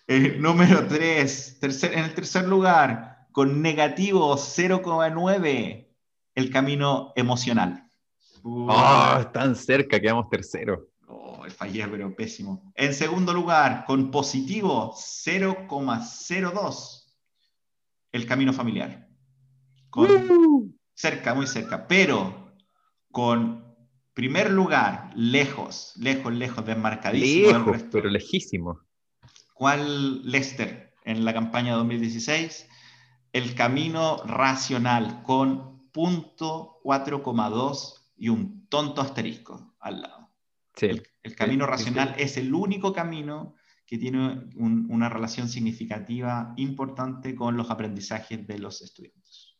Eh, 0.06 0.38
número 0.38 0.88
3, 0.88 1.58
en 1.60 1.98
el 1.98 2.14
tercer 2.14 2.48
lugar, 2.48 3.26
con 3.30 3.60
negativo 3.60 4.38
0,9, 4.38 5.86
el 6.34 6.50
camino 6.50 7.12
emocional. 7.14 7.86
Oh, 8.42 9.20
tan 9.34 9.54
cerca, 9.54 10.00
quedamos 10.00 10.30
tercero 10.30 10.88
fallé, 11.50 11.86
pero 11.88 12.14
pésimo. 12.14 12.72
En 12.74 12.94
segundo 12.94 13.32
lugar, 13.32 13.84
con 13.86 14.10
positivo 14.10 14.94
0,02, 14.94 17.04
el 18.12 18.26
camino 18.26 18.52
familiar. 18.52 19.08
Con 19.90 20.78
cerca, 20.94 21.34
muy 21.34 21.46
cerca, 21.46 21.86
pero 21.86 22.52
con 23.10 23.76
primer 24.14 24.50
lugar, 24.50 25.12
lejos, 25.14 25.92
lejos, 25.96 26.32
lejos, 26.32 26.66
desmarcadísimo. 26.66 27.58
Lejos, 27.58 27.84
pero 27.90 28.08
lejísimo. 28.08 28.80
¿Cuál 29.54 30.22
Lester 30.28 30.94
en 31.04 31.24
la 31.24 31.32
campaña 31.32 31.74
2016? 31.74 32.68
El 33.32 33.54
camino 33.54 34.22
racional 34.24 35.22
con 35.22 35.90
punto 35.92 36.80
4,2 36.84 37.94
y 38.16 38.28
un 38.28 38.66
tonto 38.68 39.00
asterisco 39.00 39.74
al 39.80 40.02
lado. 40.02 40.30
Sí. 40.74 40.86
El 40.86 41.02
camino 41.34 41.66
racional 41.66 42.14
es 42.18 42.36
el 42.36 42.52
único 42.54 42.92
camino 42.92 43.54
que 43.86 43.98
tiene 43.98 44.50
una 44.56 45.08
relación 45.08 45.48
significativa 45.48 46.52
importante 46.56 47.34
con 47.34 47.56
los 47.56 47.70
aprendizajes 47.70 48.46
de 48.46 48.58
los 48.58 48.82
estudiantes. 48.82 49.56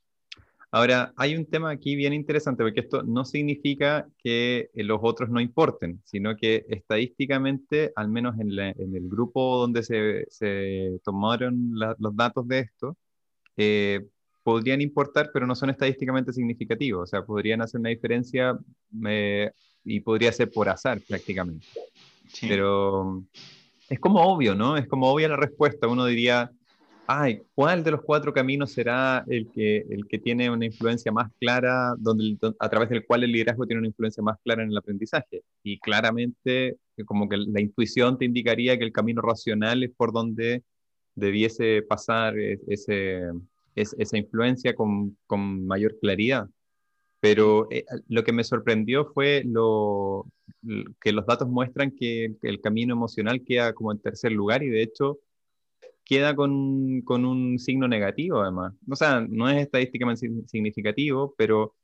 Ahora, 0.70 1.14
hay 1.16 1.34
un 1.34 1.46
tema 1.46 1.70
aquí 1.70 1.96
bien 1.96 2.12
interesante, 2.12 2.62
porque 2.62 2.80
esto 2.80 3.02
no 3.02 3.24
significa 3.24 4.06
que 4.22 4.68
los 4.74 4.98
otros 5.00 5.30
no 5.30 5.40
importen, 5.40 6.02
sino 6.04 6.36
que 6.36 6.66
estadísticamente, 6.68 7.90
al 7.96 8.08
menos 8.10 8.38
en, 8.38 8.50
el 8.58 9.08
grupo 9.08 9.58
donde 9.58 9.82
se, 9.82 11.00
tomaron 11.02 11.70
los 11.98 12.14
datos 12.14 12.46
de 12.46 12.58
esto, 12.60 12.98
eh, 13.56 14.06
podrían 14.42 14.82
importar, 14.82 15.30
pero 15.32 15.46
no 15.46 15.54
son 15.54 15.70
estadísticamente 15.70 16.34
significativos. 16.34 17.04
O 17.04 17.06
sea, 17.06 17.24
podrían 17.24 17.62
hacer 17.62 17.80
una 17.80 17.88
diferencia 17.88 18.58
eh, 19.06 19.50
y 19.88 20.00
podría 20.00 20.30
ser 20.32 20.50
por 20.50 20.68
azar 20.68 21.00
prácticamente. 21.00 21.66
Pero 22.42 23.24
es 23.88 23.98
como 23.98 24.20
obvio, 24.20 24.54
¿no? 24.54 24.76
Es 24.76 24.86
como 24.86 25.10
obvia 25.10 25.28
la 25.28 25.36
respuesta. 25.36 25.88
Uno 25.88 26.04
diría, 26.04 26.50
ay, 27.06 27.40
¿cuál 27.54 27.82
de 27.82 27.92
los 27.92 28.02
cuatro 28.02 28.34
caminos 28.34 28.72
será 28.72 29.24
el 29.28 29.50
que, 29.50 29.78
el 29.88 30.06
que 30.06 30.18
tiene 30.18 30.50
una 30.50 30.66
influencia 30.66 31.10
más 31.10 31.32
clara, 31.40 31.94
donde, 31.98 32.36
a 32.58 32.68
través 32.68 32.90
del 32.90 33.06
cual 33.06 33.24
el 33.24 33.32
liderazgo 33.32 33.66
tiene 33.66 33.78
una 33.78 33.88
influencia 33.88 34.22
más 34.22 34.36
clara 34.44 34.62
en 34.62 34.70
el 34.70 34.76
aprendizaje? 34.76 35.42
Y 35.62 35.78
claramente, 35.78 36.76
como 37.06 37.26
que 37.26 37.38
la 37.38 37.60
intuición 37.60 38.18
te 38.18 38.26
indicaría 38.26 38.76
que 38.76 38.84
el 38.84 38.92
camino 38.92 39.22
racional 39.22 39.82
es 39.82 39.90
por 39.96 40.12
donde 40.12 40.64
debiese 41.14 41.82
pasar 41.82 42.38
e, 42.38 42.60
ese, 42.68 43.22
esa 43.74 44.18
influencia 44.18 44.74
con, 44.74 45.16
con 45.26 45.66
mayor 45.66 45.98
claridad. 45.98 46.46
Pero 47.20 47.68
eh, 47.70 47.84
lo 48.08 48.22
que 48.24 48.32
me 48.32 48.44
sorprendió 48.44 49.06
fue 49.12 49.42
lo, 49.44 50.26
que 51.00 51.12
los 51.12 51.26
datos 51.26 51.48
muestran 51.48 51.90
que 51.90 52.34
el 52.42 52.60
camino 52.60 52.94
emocional 52.94 53.42
queda 53.44 53.72
como 53.72 53.92
en 53.92 54.00
tercer 54.00 54.32
lugar 54.32 54.62
y 54.62 54.68
de 54.68 54.82
hecho 54.82 55.18
queda 56.04 56.34
con, 56.34 57.02
con 57.02 57.24
un 57.24 57.58
signo 57.58 57.88
negativo 57.88 58.40
además. 58.40 58.74
O 58.88 58.96
sea, 58.96 59.20
no 59.28 59.48
es 59.48 59.62
estadísticamente 59.62 60.30
significativo, 60.46 61.34
pero, 61.36 61.74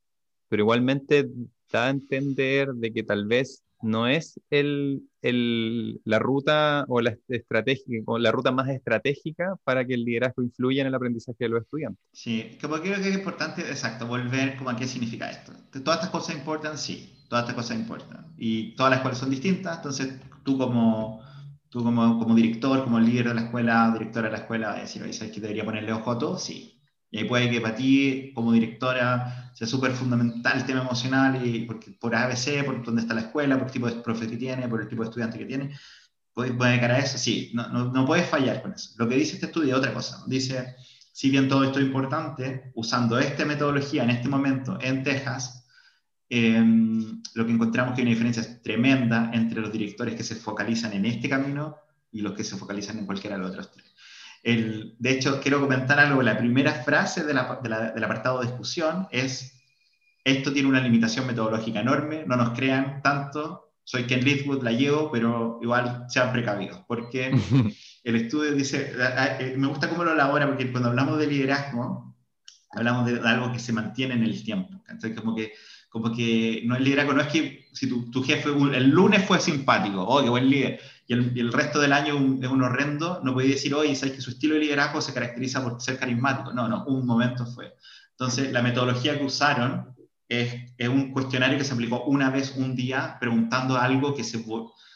pero 0.48 0.62
igualmente 0.62 1.28
da 1.70 1.86
a 1.88 1.90
entender 1.90 2.72
de 2.74 2.92
que 2.92 3.02
tal 3.02 3.26
vez 3.26 3.63
no 3.84 4.06
es 4.08 4.40
el, 4.50 5.02
el, 5.22 6.00
la 6.04 6.18
ruta 6.18 6.84
o 6.88 7.00
la, 7.00 7.16
estrategia, 7.28 8.00
o 8.06 8.18
la 8.18 8.32
ruta 8.32 8.50
más 8.50 8.68
estratégica 8.68 9.56
para 9.64 9.86
que 9.86 9.94
el 9.94 10.04
liderazgo 10.04 10.42
influya 10.42 10.82
en 10.82 10.88
el 10.88 10.94
aprendizaje 10.94 11.36
de 11.40 11.48
los 11.50 11.62
estudiantes. 11.62 12.02
Sí, 12.12 12.58
como 12.60 12.76
creo 12.80 13.00
que 13.00 13.08
es 13.10 13.14
importante, 13.14 13.62
exacto, 13.62 14.06
volver 14.06 14.56
como 14.56 14.70
a 14.70 14.76
qué 14.76 14.86
significa 14.86 15.30
esto. 15.30 15.52
Todas 15.82 15.98
estas 15.98 16.10
cosas 16.10 16.36
importan, 16.36 16.78
sí, 16.78 17.12
todas 17.28 17.44
estas 17.44 17.56
cosas 17.56 17.76
importan. 17.78 18.32
Y 18.38 18.74
todas 18.74 18.90
las 18.90 18.98
escuelas 18.98 19.18
son 19.18 19.30
distintas, 19.30 19.76
entonces 19.76 20.14
tú 20.44 20.56
como, 20.56 21.22
tú 21.68 21.82
como, 21.84 22.18
como 22.18 22.34
director, 22.34 22.84
como 22.84 22.98
líder 23.00 23.28
de 23.28 23.34
la 23.34 23.42
escuela, 23.42 23.90
directora 23.92 24.28
de 24.28 24.32
la 24.32 24.38
escuela, 24.38 24.74
decir, 24.74 25.02
¿sabes 25.12 25.32
que 25.32 25.40
debería 25.40 25.64
ponerle 25.64 25.92
ojo 25.92 26.10
a 26.10 26.18
todo? 26.18 26.38
Sí. 26.38 26.73
Y 27.14 27.18
ahí 27.18 27.24
puede 27.26 27.48
que 27.48 27.60
para 27.60 27.76
ti, 27.76 28.32
como 28.34 28.50
directora, 28.50 29.52
sea 29.54 29.68
súper 29.68 29.92
fundamental 29.92 30.58
el 30.58 30.66
tema 30.66 30.80
emocional, 30.80 31.46
y 31.46 31.64
porque, 31.64 31.92
por 31.92 32.12
ABC, 32.12 32.64
por 32.64 32.84
dónde 32.84 33.02
está 33.02 33.14
la 33.14 33.20
escuela, 33.20 33.56
por 33.56 33.68
el 33.68 33.72
tipo 33.72 33.86
de 33.86 34.02
profe 34.02 34.26
que 34.26 34.36
tiene, 34.36 34.66
por 34.66 34.80
el 34.80 34.88
tipo 34.88 35.02
de 35.02 35.10
estudiante 35.10 35.38
que 35.38 35.44
tiene, 35.44 35.78
puede, 36.32 36.54
puede 36.54 36.80
cara 36.80 36.96
a 36.96 36.98
eso, 36.98 37.16
sí, 37.16 37.52
no, 37.54 37.68
no, 37.68 37.92
no, 37.92 38.04
puedes 38.04 38.28
fallar 38.28 38.62
con 38.62 38.72
eso. 38.72 38.94
Lo 38.98 39.08
que 39.08 39.14
dice 39.14 39.34
este 39.34 39.46
estudio 39.46 39.74
es 39.74 39.78
otra 39.78 39.94
cosa, 39.94 40.24
dice, 40.26 40.74
si 41.12 41.30
bien 41.30 41.48
todo 41.48 41.62
esto 41.62 41.78
es 41.78 41.86
importante, 41.86 42.72
usando 42.74 43.16
esta 43.20 43.44
metodología 43.44 44.02
en 44.02 44.10
este 44.10 44.28
momento 44.28 44.76
en 44.80 45.04
Texas, 45.04 45.68
em, 46.28 47.22
lo 47.34 47.46
que 47.46 47.52
encontramos 47.52 47.94
que 47.94 48.00
hay 48.00 48.08
una 48.08 48.16
diferencia 48.16 48.60
tremenda 48.60 49.30
entre 49.32 49.60
los 49.60 49.70
directores 49.70 50.16
que 50.16 50.24
se 50.24 50.34
focalizan 50.34 50.92
en 50.94 51.04
este 51.04 51.28
camino 51.28 51.76
y 52.10 52.22
los 52.22 52.32
que 52.32 52.42
se 52.42 52.56
focalizan 52.56 52.98
en 52.98 53.06
cualquiera 53.06 53.36
de 53.36 53.42
los 53.42 53.52
otros 53.52 53.70
tres. 53.70 53.83
El, 54.44 54.94
de 54.98 55.10
hecho, 55.10 55.40
quiero 55.40 55.60
comentar 55.60 55.98
algo. 55.98 56.22
La 56.22 56.36
primera 56.36 56.72
frase 56.84 57.24
de 57.24 57.34
la, 57.34 57.58
de 57.62 57.68
la, 57.68 57.90
del 57.92 58.04
apartado 58.04 58.40
de 58.40 58.46
discusión 58.46 59.08
es, 59.10 59.60
esto 60.22 60.52
tiene 60.52 60.68
una 60.68 60.80
limitación 60.80 61.26
metodológica 61.26 61.80
enorme, 61.80 62.24
no 62.26 62.36
nos 62.36 62.50
crean 62.50 63.00
tanto, 63.02 63.72
soy 63.82 64.04
Ken 64.04 64.22
Leithwood, 64.22 64.62
la 64.62 64.72
llevo, 64.72 65.10
pero 65.10 65.58
igual 65.62 66.04
sean 66.08 66.30
precavidos, 66.32 66.82
porque 66.86 67.30
el 68.04 68.16
estudio 68.16 68.52
dice, 68.52 68.92
eh, 69.40 69.54
me 69.56 69.66
gusta 69.66 69.88
cómo 69.88 70.04
lo 70.04 70.12
elabora, 70.12 70.46
porque 70.46 70.70
cuando 70.70 70.90
hablamos 70.90 71.18
de 71.18 71.26
liderazgo, 71.26 72.14
hablamos 72.70 73.06
de 73.06 73.20
algo 73.26 73.50
que 73.50 73.58
se 73.58 73.72
mantiene 73.72 74.14
en 74.14 74.24
el 74.24 74.44
tiempo. 74.44 74.82
Entonces, 74.88 75.18
como 75.18 75.34
que 75.34 75.52
como 75.94 76.10
que 76.12 76.62
no 76.64 76.74
es 76.74 76.80
liderazgo, 76.80 77.12
no 77.12 77.20
es 77.20 77.28
que 77.28 77.68
si 77.72 77.88
tu, 77.88 78.10
tu 78.10 78.20
jefe 78.24 78.48
el 78.48 78.90
lunes 78.90 79.24
fue 79.24 79.40
simpático, 79.40 80.02
oh, 80.02 80.20
qué 80.24 80.28
buen 80.28 80.50
líder, 80.50 80.80
y 81.06 81.12
el, 81.14 81.52
resto 81.52 81.80
del 81.80 81.92
año 81.92 82.14
es 82.40 82.48
un 82.48 82.62
horrendo, 82.62 83.20
no 83.22 83.34
podéis 83.34 83.56
decir, 83.56 83.74
oye, 83.74 83.94
sabes 83.94 84.14
que 84.14 84.22
su 84.22 84.30
estilo 84.30 84.54
de 84.54 84.60
liderazgo 84.60 85.00
se 85.00 85.12
caracteriza 85.12 85.62
por 85.62 85.80
ser 85.80 85.98
carismático. 85.98 86.52
No, 86.52 86.66
no, 86.68 86.84
un 86.86 87.04
momento 87.04 87.44
fue. 87.44 87.74
Entonces, 88.12 88.52
la 88.52 88.62
metodología 88.62 89.18
que 89.18 89.24
usaron 89.24 89.94
es, 90.28 90.72
es 90.78 90.88
un 90.88 91.12
cuestionario 91.12 91.58
que 91.58 91.64
se 91.64 91.74
aplicó 91.74 92.04
una 92.04 92.30
vez, 92.30 92.54
un 92.56 92.74
día, 92.74 93.18
preguntando 93.20 93.76
algo 93.76 94.14
que 94.14 94.24
se, 94.24 94.42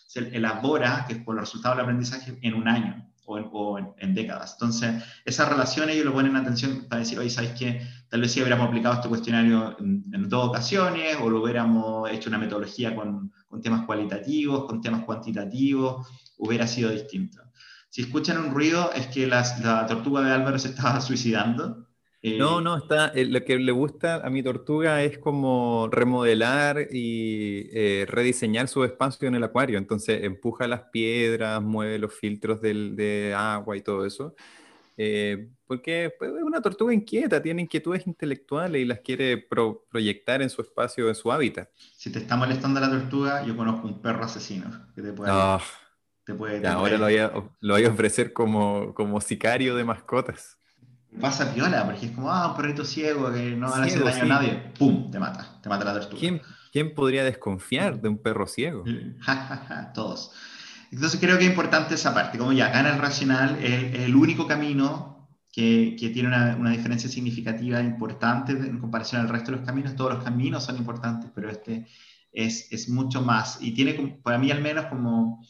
se 0.06 0.20
elabora, 0.34 1.04
que 1.06 1.14
es 1.14 1.22
por 1.22 1.34
los 1.34 1.44
resultados 1.44 1.76
del 1.76 1.84
aprendizaje, 1.84 2.38
en 2.40 2.54
un 2.54 2.68
año 2.68 3.07
o, 3.28 3.78
en, 3.98 4.14
décadas. 4.14 4.54
Entonces, 4.54 5.02
esas 5.24 5.48
relaciones 5.48 5.94
ellos 5.94 6.06
lo 6.06 6.12
ponen 6.12 6.32
en 6.32 6.38
atención 6.38 6.86
para 6.88 7.00
decir, 7.00 7.18
oye, 7.18 7.30
¿sabes 7.30 7.52
qué? 7.58 7.80
Tal 8.08 8.20
vez 8.20 8.32
si 8.32 8.40
hubiéramos 8.40 8.68
aplicado 8.68 8.94
este 8.94 9.08
cuestionario 9.08 9.76
en, 9.78 10.04
en 10.12 10.28
dos 10.28 10.48
ocasiones 10.48 11.16
o 11.20 11.28
lo 11.28 11.42
hubiéramos 11.42 12.10
hecho 12.10 12.30
una 12.30 12.38
metodología 12.38 12.94
con, 12.94 13.32
con 13.48 13.60
temas 13.60 13.84
cualitativos, 13.86 14.64
con 14.64 14.80
temas 14.80 15.04
cuantitativos, 15.04 16.06
hubiera 16.38 16.66
sido 16.66 16.90
distinto. 16.90 17.42
Si 17.90 18.02
escuchan 18.02 18.38
un 18.38 18.50
ruido, 18.50 18.92
es 18.92 19.06
que 19.08 19.26
la 19.26 19.86
tortuga 19.86 20.20
de 20.22 20.32
Álvaro 20.32 20.58
se 20.58 20.68
estaba 20.68 21.00
suicidando. 21.00 21.87
Eh, 22.20 22.36
no, 22.36 22.60
no, 22.60 22.76
está, 22.76 23.08
eh, 23.08 23.26
lo 23.26 23.44
que 23.44 23.58
le 23.58 23.70
gusta 23.70 24.16
a 24.26 24.30
mi 24.30 24.42
tortuga 24.42 25.04
es 25.04 25.18
como 25.18 25.88
remodelar 25.88 26.88
y 26.90 27.68
eh, 27.72 28.06
rediseñar 28.08 28.66
su 28.66 28.82
espacio 28.82 29.28
en 29.28 29.36
el 29.36 29.44
acuario. 29.44 29.78
Entonces 29.78 30.24
empuja 30.24 30.66
las 30.66 30.82
piedras, 30.90 31.62
mueve 31.62 31.98
los 31.98 32.12
filtros 32.12 32.60
del, 32.60 32.96
de 32.96 33.34
agua 33.36 33.76
y 33.76 33.82
todo 33.82 34.04
eso. 34.04 34.34
porque 35.66 36.12
pues, 36.18 36.32
es 36.32 36.42
una 36.42 36.60
tortuga 36.60 36.92
inquieta, 36.92 37.40
tiene 37.40 37.62
inquietudes 37.62 38.04
intelectuales 38.06 38.82
y 38.82 38.84
las 38.84 38.98
quiere 38.98 39.46
proyectar 39.88 40.42
en 40.42 40.50
su 40.50 40.62
espacio, 40.62 41.08
en 41.08 41.14
su 41.14 41.30
hábitat. 41.30 41.70
Si 41.96 42.10
te 42.10 42.18
está 42.18 42.36
molestando 42.36 42.80
la 42.80 42.90
tortuga, 42.90 43.46
yo 43.46 43.56
conozco 43.56 43.86
un 43.86 44.02
perro 44.02 44.24
asesino 44.24 44.88
que 44.94 45.02
te 45.02 45.12
puede... 45.12 45.30
Ah, 45.32 45.60
te 46.24 46.34
puede, 46.34 46.66
ahora 46.66 46.98
Lo, 46.98 47.04
voy 47.04 47.16
a, 47.16 47.32
lo 47.60 47.74
voy 47.74 47.84
a 47.84 47.88
ofrecer 47.88 48.32
como, 48.32 48.92
como 48.92 49.20
sicario 49.20 49.76
de 49.76 49.84
mascotas 49.84 50.57
pasa 51.20 51.52
piola, 51.52 51.84
porque 51.84 52.06
es 52.06 52.12
como, 52.12 52.30
ah, 52.30 52.48
un 52.48 52.56
perrito 52.56 52.84
ciego 52.84 53.32
que 53.32 53.56
no 53.56 53.70
va 53.70 53.78
a 53.78 53.84
hacer 53.84 54.04
daño 54.04 54.22
a 54.22 54.26
nadie, 54.26 54.72
¡pum! 54.78 55.10
Te 55.10 55.18
mata, 55.18 55.58
te 55.62 55.68
mata 55.68 55.84
la 55.84 55.94
tortuga. 55.94 56.20
¿Quién, 56.20 56.42
¿Quién 56.72 56.94
podría 56.94 57.24
desconfiar 57.24 58.00
de 58.00 58.08
un 58.08 58.18
perro 58.18 58.46
ciego? 58.46 58.84
Todos. 59.94 60.32
Entonces 60.90 61.20
creo 61.20 61.38
que 61.38 61.44
es 61.44 61.50
importante 61.50 61.94
esa 61.94 62.14
parte, 62.14 62.38
como 62.38 62.52
ya 62.52 62.70
gana 62.70 62.90
el 62.90 62.98
racional, 62.98 63.58
es 63.62 64.00
el, 64.00 64.16
único 64.16 64.46
camino 64.46 65.28
que, 65.52 65.96
que 65.98 66.10
tiene 66.10 66.28
una, 66.28 66.56
una, 66.56 66.70
diferencia 66.70 67.10
significativa 67.10 67.80
importante 67.80 68.52
en 68.52 68.78
comparación 68.78 69.20
al 69.20 69.28
resto 69.28 69.50
de 69.50 69.58
los 69.58 69.66
caminos. 69.66 69.96
Todos 69.96 70.14
los 70.14 70.24
caminos 70.24 70.64
son 70.64 70.76
importantes, 70.76 71.30
pero 71.34 71.50
este 71.50 71.86
es, 72.32 72.72
es 72.72 72.88
mucho 72.88 73.22
más. 73.22 73.58
Y 73.60 73.72
tiene, 73.72 74.20
para 74.22 74.38
mí 74.38 74.50
al 74.50 74.62
menos, 74.62 74.86
como, 74.86 75.44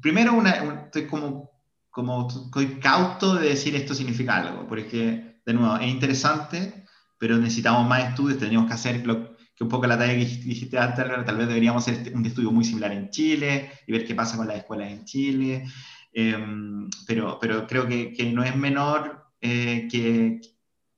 primero, 0.00 0.32
una, 0.34 0.84
estoy 0.84 1.06
como 1.06 1.51
como 1.92 2.26
estoy 2.26 2.80
cauto 2.80 3.34
de 3.34 3.50
decir 3.50 3.76
esto 3.76 3.94
significa 3.94 4.38
algo, 4.38 4.66
porque, 4.66 5.40
de 5.44 5.54
nuevo, 5.54 5.76
es 5.76 5.88
interesante, 5.88 6.86
pero 7.18 7.36
necesitamos 7.36 7.86
más 7.86 8.08
estudios, 8.08 8.38
tenemos 8.38 8.66
que 8.66 8.72
hacer 8.72 9.06
lo 9.06 9.36
que 9.54 9.62
un 9.62 9.68
poco 9.68 9.86
la 9.86 9.98
talla 9.98 10.14
que 10.14 10.24
dijiste 10.24 10.78
antes, 10.78 11.04
tal 11.04 11.36
vez 11.36 11.46
deberíamos 11.46 11.82
hacer 11.82 11.98
este, 11.98 12.16
un 12.16 12.24
estudio 12.24 12.50
muy 12.50 12.64
similar 12.64 12.92
en 12.92 13.10
Chile 13.10 13.70
y 13.86 13.92
ver 13.92 14.06
qué 14.06 14.14
pasa 14.14 14.38
con 14.38 14.48
las 14.48 14.56
escuelas 14.56 14.90
en 14.90 15.04
Chile, 15.04 15.66
em, 16.14 16.88
pero, 17.06 17.38
pero 17.38 17.66
creo 17.66 17.86
que, 17.86 18.14
que, 18.14 18.32
no 18.32 18.42
es 18.42 18.56
menor 18.56 19.26
eh, 19.42 19.86
que 19.90 20.40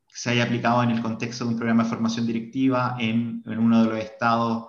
se 0.06 0.30
haya 0.30 0.44
aplicado 0.44 0.82
en 0.84 0.90
el 0.90 1.02
contexto 1.02 1.44
de 1.44 1.50
un 1.50 1.56
programa 1.56 1.82
de 1.82 1.90
formación 1.90 2.24
directiva 2.24 2.96
en, 3.00 3.42
en 3.44 3.58
uno 3.58 3.82
de 3.82 3.90
los 3.90 3.98
estados 3.98 4.68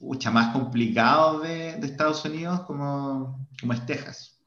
mucha 0.00 0.30
más 0.32 0.52
complicados 0.52 1.42
de, 1.42 1.76
de 1.76 1.86
Estados 1.86 2.24
Unidos 2.24 2.60
como, 2.62 3.48
como 3.60 3.72
es 3.72 3.86
Texas. 3.86 4.39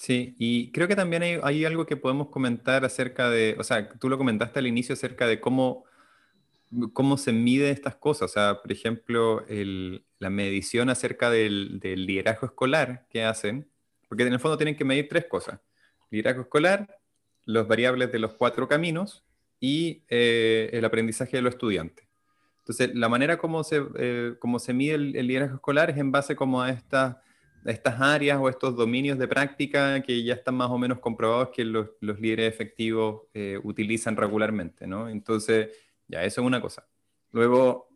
Sí, 0.00 0.34
y 0.38 0.72
creo 0.72 0.88
que 0.88 0.96
también 0.96 1.22
hay, 1.42 1.64
algo 1.66 1.84
que 1.84 1.94
podemos 1.94 2.28
comentar 2.30 2.86
acerca 2.86 3.28
de, 3.28 3.54
o 3.58 3.64
sea, 3.64 3.90
tú 3.98 4.08
lo 4.08 4.16
comentaste 4.16 4.58
al 4.58 4.66
inicio 4.66 4.94
acerca 4.94 5.26
de 5.26 5.40
cómo, 5.40 5.84
cómo 6.94 7.18
se 7.18 7.34
mide 7.34 7.68
estas 7.68 7.96
cosas. 7.96 8.30
O 8.30 8.32
sea, 8.32 8.62
por 8.62 8.72
ejemplo, 8.72 9.44
la 10.18 10.30
medición 10.30 10.88
acerca 10.88 11.28
del, 11.28 11.80
liderazgo 11.80 12.46
escolar 12.46 13.06
que 13.10 13.24
hacen, 13.24 13.68
porque 14.08 14.22
en 14.22 14.32
el 14.32 14.40
fondo 14.40 14.56
tienen 14.56 14.74
que 14.74 14.86
medir 14.86 15.06
tres 15.06 15.26
cosas. 15.26 15.60
Liderazgo 16.10 16.42
escolar, 16.44 16.98
los 17.44 17.68
variables 17.68 18.10
de 18.10 18.20
los 18.20 18.32
cuatro 18.32 18.68
caminos 18.68 19.22
y 19.60 20.04
eh, 20.08 20.70
el 20.72 20.86
aprendizaje 20.86 21.36
de 21.36 21.42
los 21.42 21.52
estudiantes. 21.52 22.06
Entonces, 22.60 22.94
la 22.94 23.10
manera 23.10 23.36
como 23.36 23.64
se, 23.64 23.82
eh, 23.98 24.34
se 24.60 24.72
mide 24.72 24.94
el, 24.94 25.14
el, 25.14 25.26
liderazgo 25.26 25.56
escolar 25.56 25.90
es 25.90 25.98
en 25.98 26.10
base 26.10 26.36
como 26.36 26.62
a 26.62 26.70
estas 26.70 27.18
estas 27.64 28.00
áreas 28.00 28.38
o 28.40 28.48
estos 28.48 28.74
dominios 28.74 29.18
de 29.18 29.28
práctica 29.28 30.02
que 30.02 30.22
ya 30.22 30.34
están 30.34 30.54
más 30.54 30.70
o 30.70 30.78
menos 30.78 30.98
comprobados 30.98 31.50
que 31.54 31.64
los, 31.64 31.88
líderes 32.00 32.52
efectivos 32.52 33.22
eh, 33.34 33.58
utilizan 33.62 34.16
regularmente, 34.16 34.86
¿no? 34.86 35.08
Entonces, 35.08 35.68
ya, 36.08 36.24
eso 36.24 36.40
es 36.40 36.46
una 36.46 36.60
cosa. 36.60 36.86
Luego, 37.32 37.88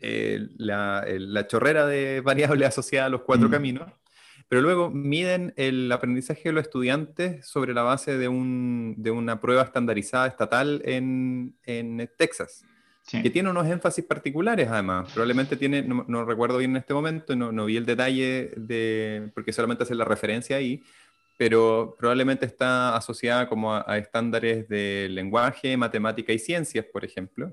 eh, 0.00 0.48
la, 0.56 1.46
chorrera 1.48 1.86
de 1.86 2.20
variables 2.24 2.68
asociada 2.68 3.06
a 3.06 3.10
los 3.10 3.22
cuatro 3.22 3.48
mm. 3.48 3.52
caminos, 3.52 3.92
pero 4.48 4.60
luego 4.60 4.90
miden 4.90 5.54
el 5.56 5.90
aprendizaje 5.90 6.48
de 6.48 6.52
los 6.52 6.64
estudiantes 6.64 7.46
sobre 7.46 7.72
la 7.72 7.82
base 7.82 8.18
de, 8.18 8.28
una 8.28 9.40
prueba 9.40 9.62
estandarizada 9.62 10.26
estatal 10.26 10.82
en, 10.84 11.56
en 11.64 12.10
Texas 12.18 12.64
que 13.10 13.30
tiene 13.30 13.50
unos 13.50 13.66
énfasis 13.66 14.04
particulares 14.04 14.68
además. 14.68 15.12
Probablemente 15.12 15.56
tiene, 15.56 15.82
no, 15.82 16.24
recuerdo 16.24 16.58
bien 16.58 16.70
en 16.72 16.78
este 16.78 16.94
momento, 16.94 17.36
no, 17.36 17.52
no, 17.52 17.66
vi 17.66 17.76
el 17.76 17.84
detalle 17.84 18.52
de, 18.56 19.30
porque 19.34 19.52
solamente 19.52 19.84
hace 19.84 19.94
la 19.94 20.04
referencia 20.04 20.56
ahí, 20.56 20.82
pero 21.36 21.96
probablemente 21.98 22.46
está 22.46 22.96
asociada 22.96 23.48
como 23.48 23.74
a, 23.74 23.98
estándares 23.98 24.68
de 24.68 25.08
lenguaje, 25.10 25.76
matemática 25.76 26.32
y 26.32 26.38
ciencias, 26.38 26.86
por 26.86 27.04
ejemplo. 27.04 27.52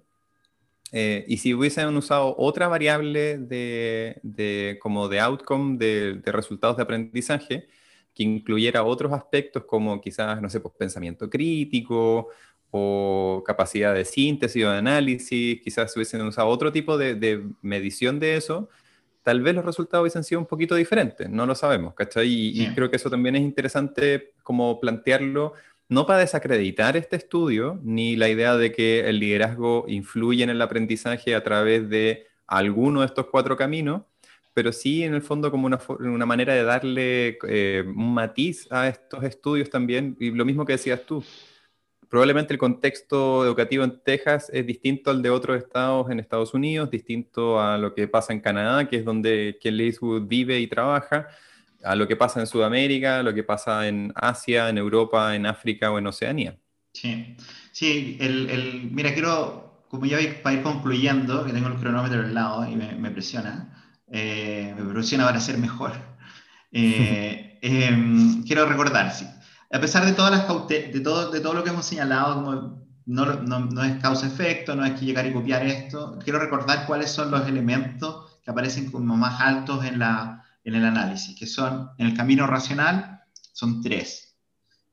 Eh, 0.94 1.26
y 1.28 1.38
si 1.38 1.54
hubiesen 1.54 1.96
usado 1.96 2.36
otra 2.38 2.68
variable 2.68 3.38
de, 3.38 4.20
de 4.24 4.78
como 4.82 5.08
de 5.08 5.20
outcome, 5.20 5.78
de, 5.78 6.16
de, 6.16 6.32
resultados 6.32 6.78
de 6.78 6.84
aprendizaje, 6.84 7.68
que 8.14 8.24
incluyera 8.24 8.84
otros 8.84 9.14
aspectos 9.14 9.64
como 9.66 10.00
quizás, 10.02 10.42
no 10.42 10.50
sé, 10.50 10.60
pues 10.60 10.74
pensamiento 10.78 11.30
crítico 11.30 12.28
o 12.72 13.44
capacidad 13.46 13.94
de 13.94 14.06
síntesis 14.06 14.64
o 14.64 14.72
de 14.72 14.78
análisis, 14.78 15.62
quizás 15.62 15.96
hubiesen 15.96 16.22
usado 16.22 16.48
otro 16.48 16.72
tipo 16.72 16.98
de, 16.98 17.44
medición 17.62 18.20
de 18.20 18.38
eso, 18.38 18.70
tal 19.24 19.42
vez 19.42 19.54
los 19.54 19.66
resultados 19.66 20.04
hubiesen 20.04 20.24
sido 20.24 20.40
un 20.40 20.48
poquito 20.48 20.76
diferentes, 20.76 21.30
no 21.30 21.46
lo 21.46 21.54
sabemos, 21.54 21.94
¿cachai? 21.94 22.28
Y, 22.30 22.74
creo 22.74 22.90
que 22.90 22.96
eso 22.96 23.10
también 23.10 23.36
es 23.36 23.42
interesante 23.42 24.34
como 24.42 24.80
plantearlo, 24.80 25.54
no 25.90 26.06
para 26.06 26.20
desacreditar 26.20 26.96
este 26.96 27.18
estudio, 27.18 27.80
ni 27.84 28.16
la 28.16 28.30
idea 28.30 28.56
de 28.56 28.72
que 28.72 29.02
el 29.02 29.20
liderazgo 29.20 29.84
influye 29.90 30.44
en 30.44 30.50
el 30.50 30.62
aprendizaje 30.62 31.36
a 31.36 31.44
través 31.44 31.90
de 31.90 32.28
alguno 32.48 33.02
de 33.02 33.08
estos 33.08 33.28
cuatro 33.28 33.58
caminos, 33.58 34.04
pero 34.54 34.72
sí 34.72 35.04
en 35.04 35.14
el 35.14 35.22
fondo 35.22 35.52
como 35.52 35.66
una, 35.66 35.80
una 36.00 36.26
manera 36.26 36.54
de 36.54 36.64
darle 36.64 37.38
eh, 37.48 37.84
un 37.86 38.14
matiz 38.14 38.68
a 38.72 38.88
estos 38.88 39.24
estudios 39.26 39.70
también, 39.70 40.16
y 40.20 40.32
lo 40.32 40.46
mismo 40.46 40.66
que 40.66 40.74
decías 40.74 41.02
tú, 41.06 41.24
probablemente 42.12 42.54
el 42.54 42.60
contexto 42.60 43.46
educativo 43.46 43.86
en 43.86 43.98
Texas 44.04 44.50
es 44.52 44.68
distinto 44.68 45.12
al 45.12 45.22
de 45.22 45.30
otros 45.30 45.58
estados 45.58 46.12
en 46.12 46.20
Estados 46.20 46.54
Unidos, 46.54 46.92
distinto 46.92 47.62
a 47.62 47.78
lo 47.78 47.96
que 47.96 48.06
pasa 48.10 48.34
en 48.34 48.42
Canadá, 48.42 48.90
que 48.90 48.98
es 48.98 49.06
donde 49.06 49.58
Ken 49.62 49.80
Eastwood 49.80 50.28
vive 50.28 50.60
y 50.60 50.68
trabaja, 50.68 51.30
a 51.82 51.96
lo 51.96 52.10
que 52.10 52.18
pasa 52.18 52.42
en 52.42 52.48
Sudamérica, 52.48 53.20
a 53.20 53.24
lo 53.24 53.34
que 53.34 53.44
pasa 53.44 53.88
en 53.88 54.12
Asia, 54.14 54.68
en 54.68 54.78
Europa, 54.78 55.34
en 55.38 55.46
África 55.46 55.90
o 55.90 56.00
en 56.00 56.08
Oceanía. 56.08 56.58
Sí, 56.92 57.38
sí, 57.72 58.18
el, 58.20 58.90
mira, 58.92 59.14
quiero, 59.14 59.86
como 59.88 60.06
ya 60.06 60.18
para 60.44 60.58
ir 60.58 60.64
concluyendo, 60.64 61.46
que 61.46 61.54
tengo 61.54 61.70
el 61.70 61.76
cronómetro 61.76 62.20
al 62.20 62.34
lado 62.34 62.70
y 62.70 62.76
me, 62.76 63.12
presiona, 63.12 63.86
eh, 64.12 64.76
me 64.78 64.94
presiona 64.94 65.24
para 65.24 65.40
ser 65.40 65.58
mejor. 65.58 65.94
Eh, 66.74 67.58
em, 67.62 68.44
quiero 68.44 68.66
recordar, 68.66 69.14
sí 69.14 69.26
a 69.74 69.80
pesar 69.80 70.06
de, 70.06 70.14
todo, 70.14 71.54
lo 71.54 71.64
que 71.64 71.70
hemos 71.70 71.86
señalado, 71.86 72.86
no, 73.06 73.84
es 73.84 74.02
causa-efecto, 74.02 74.76
no 74.76 74.84
hay 74.84 74.96
que 74.96 75.06
llegar 75.06 75.26
y 75.26 75.34
copiar 75.34 75.66
esto, 75.66 76.20
quiero 76.24 76.40
recordar 76.40 76.86
cuáles 76.86 77.12
son 77.12 77.32
los 77.32 77.48
elementos 77.48 78.40
que 78.44 78.52
aparecen 78.52 78.92
como 78.92 79.16
más 79.16 79.40
altos 79.40 79.86
en 79.86 79.96
el 79.96 80.86
análisis, 80.86 81.38
que 81.38 81.48
son, 81.48 81.92
en 81.98 82.08
el 82.08 82.18
camino 82.18 82.48
racional, 82.48 83.22
son 83.54 83.82
tres. 83.82 84.36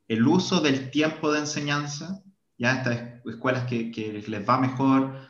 El 0.06 0.26
uso 0.26 0.60
del 0.60 0.90
tiempo 0.90 1.32
de 1.32 1.40
enseñanza, 1.40 2.22
ya 2.56 2.74
estas 2.74 3.20
escuelas 3.26 3.64
que, 3.64 3.90
que 3.90 4.24
les 4.26 4.48
va 4.48 4.58
mejor, 4.58 5.28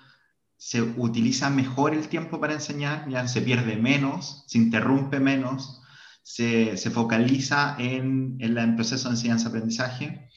se 0.58 0.82
utiliza 0.82 1.48
mejor 1.48 1.94
el 1.94 2.08
tiempo 2.08 2.38
para 2.40 2.52
enseñar, 2.52 3.08
ya 3.08 3.26
se 3.28 3.40
pierde 3.40 3.76
menos, 3.76 4.44
se 4.46 4.58
interrumpe 4.58 5.20
menos, 5.20 5.80
se, 6.28 6.90
focaliza 6.90 7.74
en, 7.78 8.36
en, 8.38 8.58
el 8.58 8.74
proceso 8.74 9.08
de 9.08 9.14
enseñanza-aprendizaje. 9.14 10.28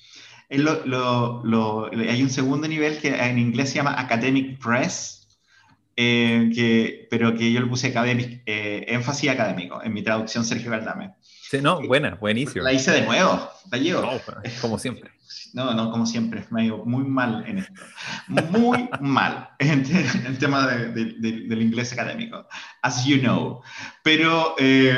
Hay 0.50 2.24
un 2.24 2.30
segundo 2.30 2.68
nivel 2.68 2.98
que 3.00 3.10
en 3.10 3.38
inglés 3.38 3.70
se 3.70 3.76
llama 3.76 4.00
Academic 4.00 4.58
Press, 4.58 5.28
eh, 5.98 7.08
pero 7.10 7.36
que 7.36 7.52
yo 7.52 7.60
le 7.60 7.68
puse 7.68 7.94
eh, 7.94 8.86
énfasis 8.88 9.30
académico 9.30 9.84
en 9.84 9.94
mi 9.94 10.02
traducción 10.02 10.46
Sergio 10.46 10.72
Galdame. 10.72 11.14
Sí, 11.52 11.60
no, 11.60 11.86
buena, 11.86 12.16
buenísimo. 12.16 12.64
La 12.64 12.72
hice 12.72 12.92
de 12.92 13.02
nuevo, 13.02 13.52
gallego. 13.70 14.04
No, 14.04 14.22
como 14.62 14.80
siempre. 14.80 15.12
No, 15.52 15.74
no, 15.74 15.92
como 15.92 16.06
siempre, 16.06 16.46
me 16.50 16.62
ha 16.62 16.64
ido 16.64 16.86
muy 16.86 17.04
mal 17.04 17.44
en 17.46 17.58
esto. 17.58 17.82
Muy 18.30 18.90
mal 19.02 19.50
en 19.60 19.86
el 20.26 20.38
tema 20.38 20.66
del 20.66 21.62
inglés 21.62 21.92
académico, 21.92 22.48
as 22.82 23.04
you 23.04 23.20
know. 23.20 23.60
Pero, 24.02 24.56
eh, 24.60 24.98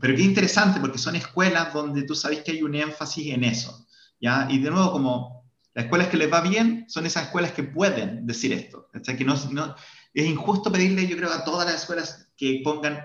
pero 0.00 0.16
qué 0.16 0.22
interesante, 0.22 0.80
porque 0.80 0.98
son 0.98 1.14
escuelas 1.14 1.72
donde 1.72 2.02
tú 2.02 2.16
sabes 2.16 2.40
que 2.40 2.50
hay 2.50 2.64
un 2.64 2.74
énfasis 2.74 3.32
en 3.32 3.44
eso. 3.44 3.86
¿ya? 4.20 4.48
Y 4.50 4.58
de 4.58 4.72
nuevo, 4.72 4.90
como 4.90 5.48
las 5.72 5.84
escuelas 5.84 6.08
que 6.08 6.16
les 6.16 6.32
va 6.32 6.40
bien 6.40 6.86
son 6.88 7.06
esas 7.06 7.26
escuelas 7.26 7.52
que 7.52 7.62
pueden 7.62 8.26
decir 8.26 8.52
esto. 8.52 8.88
O 8.92 9.04
sea, 9.04 9.16
que 9.16 9.24
no, 9.24 9.36
no, 9.52 9.76
es 10.12 10.26
injusto 10.26 10.72
pedirle, 10.72 11.06
yo 11.06 11.16
creo, 11.16 11.30
a 11.30 11.44
todas 11.44 11.64
las 11.64 11.82
escuelas 11.82 12.32
que 12.36 12.60
pongan 12.64 12.98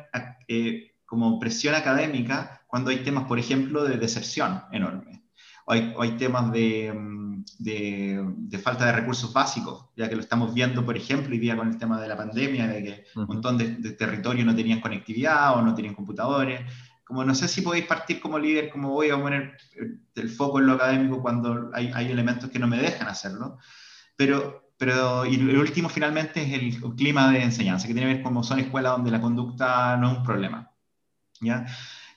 eh, 0.47 0.90
como 1.11 1.41
presión 1.41 1.75
académica 1.75 2.61
cuando 2.67 2.89
hay 2.89 3.03
temas, 3.03 3.25
por 3.25 3.37
ejemplo, 3.37 3.83
de 3.83 3.97
deserción 3.97 4.63
enorme. 4.71 5.25
O 5.65 5.73
hay, 5.73 5.93
hay 5.99 6.11
temas 6.11 6.45
mm, 6.45 7.43
de, 7.59 8.23
de, 8.37 8.57
falta 8.57 8.85
de 8.85 8.93
recursos 8.93 9.33
básicos, 9.33 9.89
ya 9.97 10.07
que 10.07 10.15
lo 10.15 10.21
estamos 10.21 10.53
viendo, 10.53 10.85
por 10.85 10.95
ejemplo, 10.95 11.33
hoy 11.33 11.39
día 11.39 11.57
con 11.57 11.67
el 11.67 11.77
tema 11.77 11.99
de 11.99 12.07
la 12.07 12.15
pandemia, 12.15 12.65
de 12.65 12.81
que 12.81 13.03
un 13.17 13.25
montón 13.25 13.57
de, 13.57 13.75
de 13.75 13.91
territorios 13.91 14.45
no 14.45 14.55
tenían 14.55 14.79
conectividad 14.79 15.57
o 15.57 15.61
no 15.61 15.75
tenían 15.75 15.95
computadores. 15.95 16.61
Como 17.03 17.25
no 17.25 17.35
sé 17.35 17.49
si 17.49 17.61
podéis 17.61 17.87
partir 17.87 18.21
como 18.21 18.39
líder, 18.39 18.69
como 18.69 18.91
voy 18.91 19.09
a 19.09 19.21
poner 19.21 19.57
el 20.15 20.29
foco 20.29 20.59
en 20.59 20.67
lo 20.67 20.73
académico 20.75 21.21
cuando 21.21 21.71
hay, 21.73 21.91
hay 21.93 22.09
elementos 22.09 22.49
que 22.49 22.57
no 22.57 22.67
me 22.67 22.77
dejan 22.77 23.09
hacerlo. 23.09 23.57
Pero 24.15 24.71
pero 24.77 25.27
y 25.27 25.35
el 25.35 25.59
último 25.59 25.89
finalmente 25.89 26.41
es 26.41 26.53
el 26.53 26.95
clima 26.95 27.31
de 27.31 27.43
enseñanza, 27.43 27.85
que 27.85 27.93
tiene 27.93 28.09
que 28.09 28.15
ver 28.15 28.23
con 28.23 28.43
son 28.43 28.59
escuelas 28.59 28.93
donde 28.93 29.11
la 29.11 29.21
conducta 29.21 29.95
no 29.97 30.11
es 30.11 30.17
un 30.17 30.23
problema. 30.23 30.70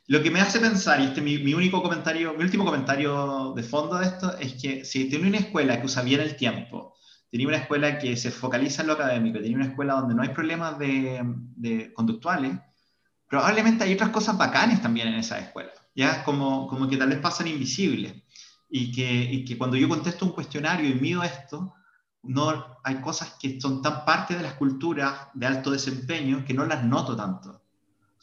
Lo 0.07 0.22
que 0.22 0.31
me 0.31 0.41
hace 0.41 0.61
pensar, 0.61 1.01
y 1.01 1.05
este 1.05 1.22
mi, 1.22 1.39
mi, 1.39 1.55
único 1.55 1.83
comentario, 1.83 2.35
mi 2.35 2.45
último 2.45 2.64
comentario 2.64 3.53
de 3.57 3.62
fondo 3.62 3.97
de 3.97 4.07
esto, 4.07 4.37
es 4.39 4.55
que 4.55 4.85
si 4.85 5.09
tiene 5.09 5.29
una 5.29 5.39
escuela 5.39 5.81
que 5.81 5.87
usa 5.87 6.03
bien 6.03 6.20
el 6.20 6.37
tiempo, 6.37 6.95
tiene 7.31 7.47
una 7.47 7.57
escuela 7.57 7.99
que 7.99 8.16
se 8.16 8.31
focaliza 8.31 8.83
en 8.83 8.89
lo 8.89 8.95
académico, 8.95 9.41
tiene 9.41 9.57
una 9.57 9.66
escuela 9.66 9.95
donde 9.95 10.14
no 10.14 10.22
hay 10.22 10.29
problemas 10.29 10.79
de, 10.79 11.22
de 11.57 11.93
conductuales, 11.95 12.53
probablemente 13.29 13.85
hay 13.85 13.95
otras 13.95 14.11
cosas 14.11 14.39
bacanes 14.39 14.81
también 14.83 15.09
en 15.09 15.14
esa 15.14 15.39
escuela, 15.39 15.72
¿ya? 15.95 16.22
Como, 16.22 16.68
como 16.68 16.89
que 16.89 16.97
tal 16.97 17.09
vez 17.09 17.18
pasan 17.18 17.49
invisibles. 17.49 18.22
Y 18.68 18.91
que, 18.91 19.05
y 19.05 19.45
que 19.45 19.57
cuando 19.57 19.77
yo 19.77 19.89
contesto 19.89 20.25
un 20.25 20.33
cuestionario 20.33 20.89
y 20.89 20.95
mido 20.95 21.22
esto, 21.22 21.75
no, 22.22 22.79
hay 22.83 22.97
cosas 23.01 23.37
que 23.41 23.61
son 23.61 23.83
tan 23.83 24.05
parte 24.05 24.37
de 24.37 24.43
las 24.43 24.55
culturas 24.55 25.29
de 25.35 25.47
alto 25.47 25.70
desempeño 25.70 26.45
que 26.45 26.55
no 26.55 26.64
las 26.66 26.85
noto 26.85 27.14
tanto. 27.16 27.64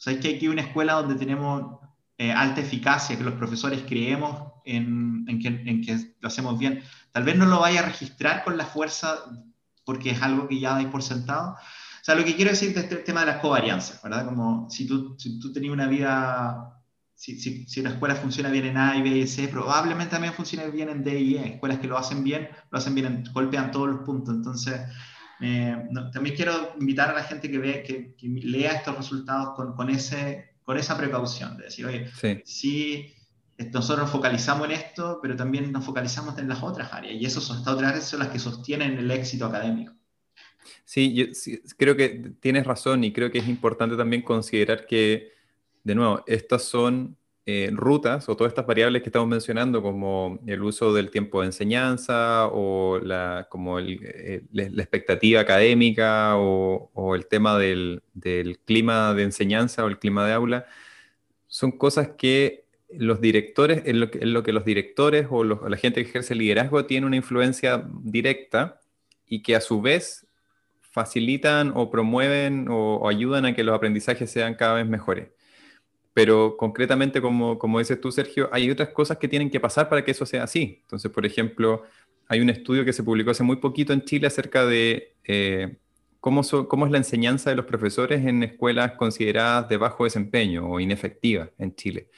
Es 0.06 0.18
que 0.18 0.36
aquí 0.36 0.46
hay 0.46 0.48
una 0.48 0.62
escuela 0.62 0.94
donde 0.94 1.14
tenemos 1.14 1.80
eh, 2.18 2.32
alta 2.32 2.60
eficacia, 2.60 3.16
que 3.16 3.24
los 3.24 3.34
profesores 3.34 3.82
creemos 3.86 4.52
en, 4.64 5.24
en, 5.28 5.40
que, 5.40 5.48
en, 5.48 5.82
que, 5.82 6.14
lo 6.20 6.28
hacemos 6.28 6.58
bien. 6.58 6.82
Tal 7.12 7.24
vez 7.24 7.36
no 7.36 7.46
lo 7.46 7.60
vaya 7.60 7.80
a 7.80 7.86
registrar 7.86 8.44
con 8.44 8.56
la 8.56 8.66
fuerza 8.66 9.24
porque 9.84 10.10
es 10.10 10.22
algo 10.22 10.48
que 10.48 10.60
ya 10.60 10.76
hay 10.76 10.86
por 10.86 11.02
sentado. 11.02 11.52
O 11.52 12.04
sea, 12.04 12.14
lo 12.14 12.24
que 12.24 12.34
quiero 12.34 12.50
decir 12.50 12.74
de 12.74 12.80
este 12.80 12.96
tema 12.96 13.20
de 13.20 13.26
las 13.26 13.40
covarianzas, 13.40 14.02
¿verdad? 14.02 14.24
Como 14.24 14.68
si 14.70 14.86
tú, 14.86 15.14
si 15.18 15.38
tú 15.38 15.52
tenías 15.52 15.72
una 15.72 15.86
vida 15.86 16.82
si, 17.22 17.38
si, 17.38 17.66
si, 17.66 17.82
la 17.82 17.90
escuela 17.90 18.16
funciona 18.16 18.50
bien 18.50 18.66
en 18.66 18.76
A 18.76 18.96
y 18.96 19.02
B 19.02 19.10
y 19.10 19.26
C, 19.28 19.46
probablemente 19.46 20.10
también 20.10 20.34
funcione 20.34 20.68
bien 20.70 20.88
en 20.88 21.04
D 21.04 21.20
y 21.20 21.36
E. 21.36 21.54
Escuelas 21.54 21.78
que 21.78 21.86
lo 21.86 21.96
hacen 21.96 22.24
bien, 22.24 22.48
lo 22.68 22.78
hacen 22.78 22.96
bien, 22.96 23.06
en, 23.06 23.24
golpean 23.32 23.70
todos 23.70 23.88
los 23.88 24.00
puntos. 24.00 24.34
Entonces, 24.34 24.80
eh, 25.42 25.76
también 26.12 26.36
quiero 26.36 26.74
invitar 26.78 27.10
a 27.10 27.14
la 27.14 27.24
gente 27.24 27.50
que, 27.50 27.58
ve, 27.58 27.82
que, 27.82 28.14
que 28.14 28.28
lea 28.28 28.72
estos 28.72 28.96
resultados 28.96 29.54
con, 29.56 29.74
con, 29.74 29.90
ese, 29.90 30.54
con 30.64 30.76
esa 30.76 30.96
precaución, 30.96 31.56
de 31.56 31.64
decir, 31.64 31.86
oye, 31.86 32.10
sí. 32.18 32.40
si 32.44 33.14
nosotros 33.72 34.04
nos 34.04 34.10
focalizamos 34.10 34.66
en 34.66 34.72
esto, 34.72 35.18
pero 35.20 35.36
también 35.36 35.70
nos 35.70 35.84
focalizamos 35.84 36.38
en 36.38 36.48
las 36.48 36.62
otras 36.62 36.92
áreas, 36.92 37.20
y 37.20 37.24
esas 37.24 37.50
otras 37.50 37.82
áreas 37.82 38.08
son 38.08 38.20
las 38.20 38.28
que 38.28 38.38
sostienen 38.38 38.98
el 38.98 39.10
éxito 39.10 39.46
académico. 39.46 39.92
Sí, 40.84 41.14
yo 41.14 41.26
sí, 41.32 41.60
creo 41.76 41.96
que 41.96 42.32
tienes 42.40 42.66
razón 42.66 43.04
y 43.04 43.12
creo 43.12 43.30
que 43.30 43.38
es 43.38 43.48
importante 43.48 43.96
también 43.96 44.22
considerar 44.22 44.86
que 44.86 45.32
de 45.84 45.94
nuevo, 45.94 46.22
estas 46.26 46.62
son 46.62 47.16
eh, 47.44 47.70
rutas 47.72 48.28
o 48.28 48.36
todas 48.36 48.52
estas 48.52 48.66
variables 48.66 49.02
que 49.02 49.08
estamos 49.08 49.26
mencionando, 49.28 49.82
como 49.82 50.38
el 50.46 50.62
uso 50.62 50.94
del 50.94 51.10
tiempo 51.10 51.40
de 51.40 51.46
enseñanza 51.46 52.46
o 52.46 53.00
la, 53.02 53.48
como 53.50 53.80
eh, 53.80 54.44
la 54.52 54.82
expectativa 54.82 55.40
académica 55.40 56.36
o, 56.36 57.16
el 57.16 57.26
tema 57.26 57.58
del, 57.58 58.00
clima 58.64 59.12
de 59.14 59.24
enseñanza 59.24 59.84
o 59.84 59.88
el 59.88 59.98
clima 59.98 60.24
de 60.24 60.34
aula, 60.34 60.66
son 61.48 61.72
cosas 61.72 62.10
que 62.16 62.64
los 62.90 63.20
directores, 63.20 63.82
en 63.86 63.98
lo 63.98 64.10
que, 64.44 64.52
los 64.52 64.64
directores 64.64 65.26
o, 65.28 65.42
la 65.42 65.76
gente 65.76 66.02
que 66.02 66.10
ejerce 66.10 66.36
liderazgo 66.36 66.86
tiene 66.86 67.08
una 67.08 67.16
influencia 67.16 67.84
directa 68.04 68.80
y 69.26 69.42
que 69.42 69.56
a 69.56 69.60
su 69.60 69.82
vez 69.82 70.28
facilitan 70.80 71.72
o 71.74 71.90
promueven 71.90 72.68
o 72.70 73.08
ayudan 73.08 73.46
a 73.46 73.54
que 73.54 73.64
los 73.64 73.74
aprendizajes 73.74 74.30
sean 74.30 74.54
cada 74.54 74.74
vez 74.74 74.86
mejores. 74.86 75.28
Pero 76.14 76.56
concretamente, 76.56 77.22
como, 77.22 77.58
como 77.58 77.78
dices 77.78 78.00
tú, 78.00 78.12
Sergio, 78.12 78.48
hay 78.52 78.70
otras 78.70 78.90
cosas 78.90 79.18
que 79.18 79.28
tienen 79.28 79.50
que 79.50 79.60
pasar 79.60 79.88
para 79.88 80.04
que 80.04 80.10
eso 80.10 80.26
sea 80.26 80.44
así. 80.44 80.80
Entonces, 80.82 81.10
por 81.10 81.24
ejemplo, 81.24 81.84
hay 82.28 82.40
un 82.40 82.50
estudio 82.50 82.84
que 82.84 82.92
se 82.92 83.02
publicó 83.02 83.30
hace 83.30 83.42
muy 83.42 83.56
poquito 83.56 83.92
en 83.92 84.04
Chile 84.04 84.26
acerca 84.26 84.66
de 84.66 85.14
eh, 85.24 85.78
cómo, 86.20 86.42
es 86.42 86.90
la 86.90 86.98
enseñanza 86.98 87.50
de 87.50 87.56
los 87.56 87.66
profesores 87.66 88.24
en 88.24 88.42
escuelas 88.42 88.92
consideradas 88.92 89.68
de 89.68 89.76
bajo 89.76 90.04
desempeño 90.04 90.70
o 90.70 90.80
inefectivas 90.80 91.50
en 91.58 91.74
Chile. 91.74 92.08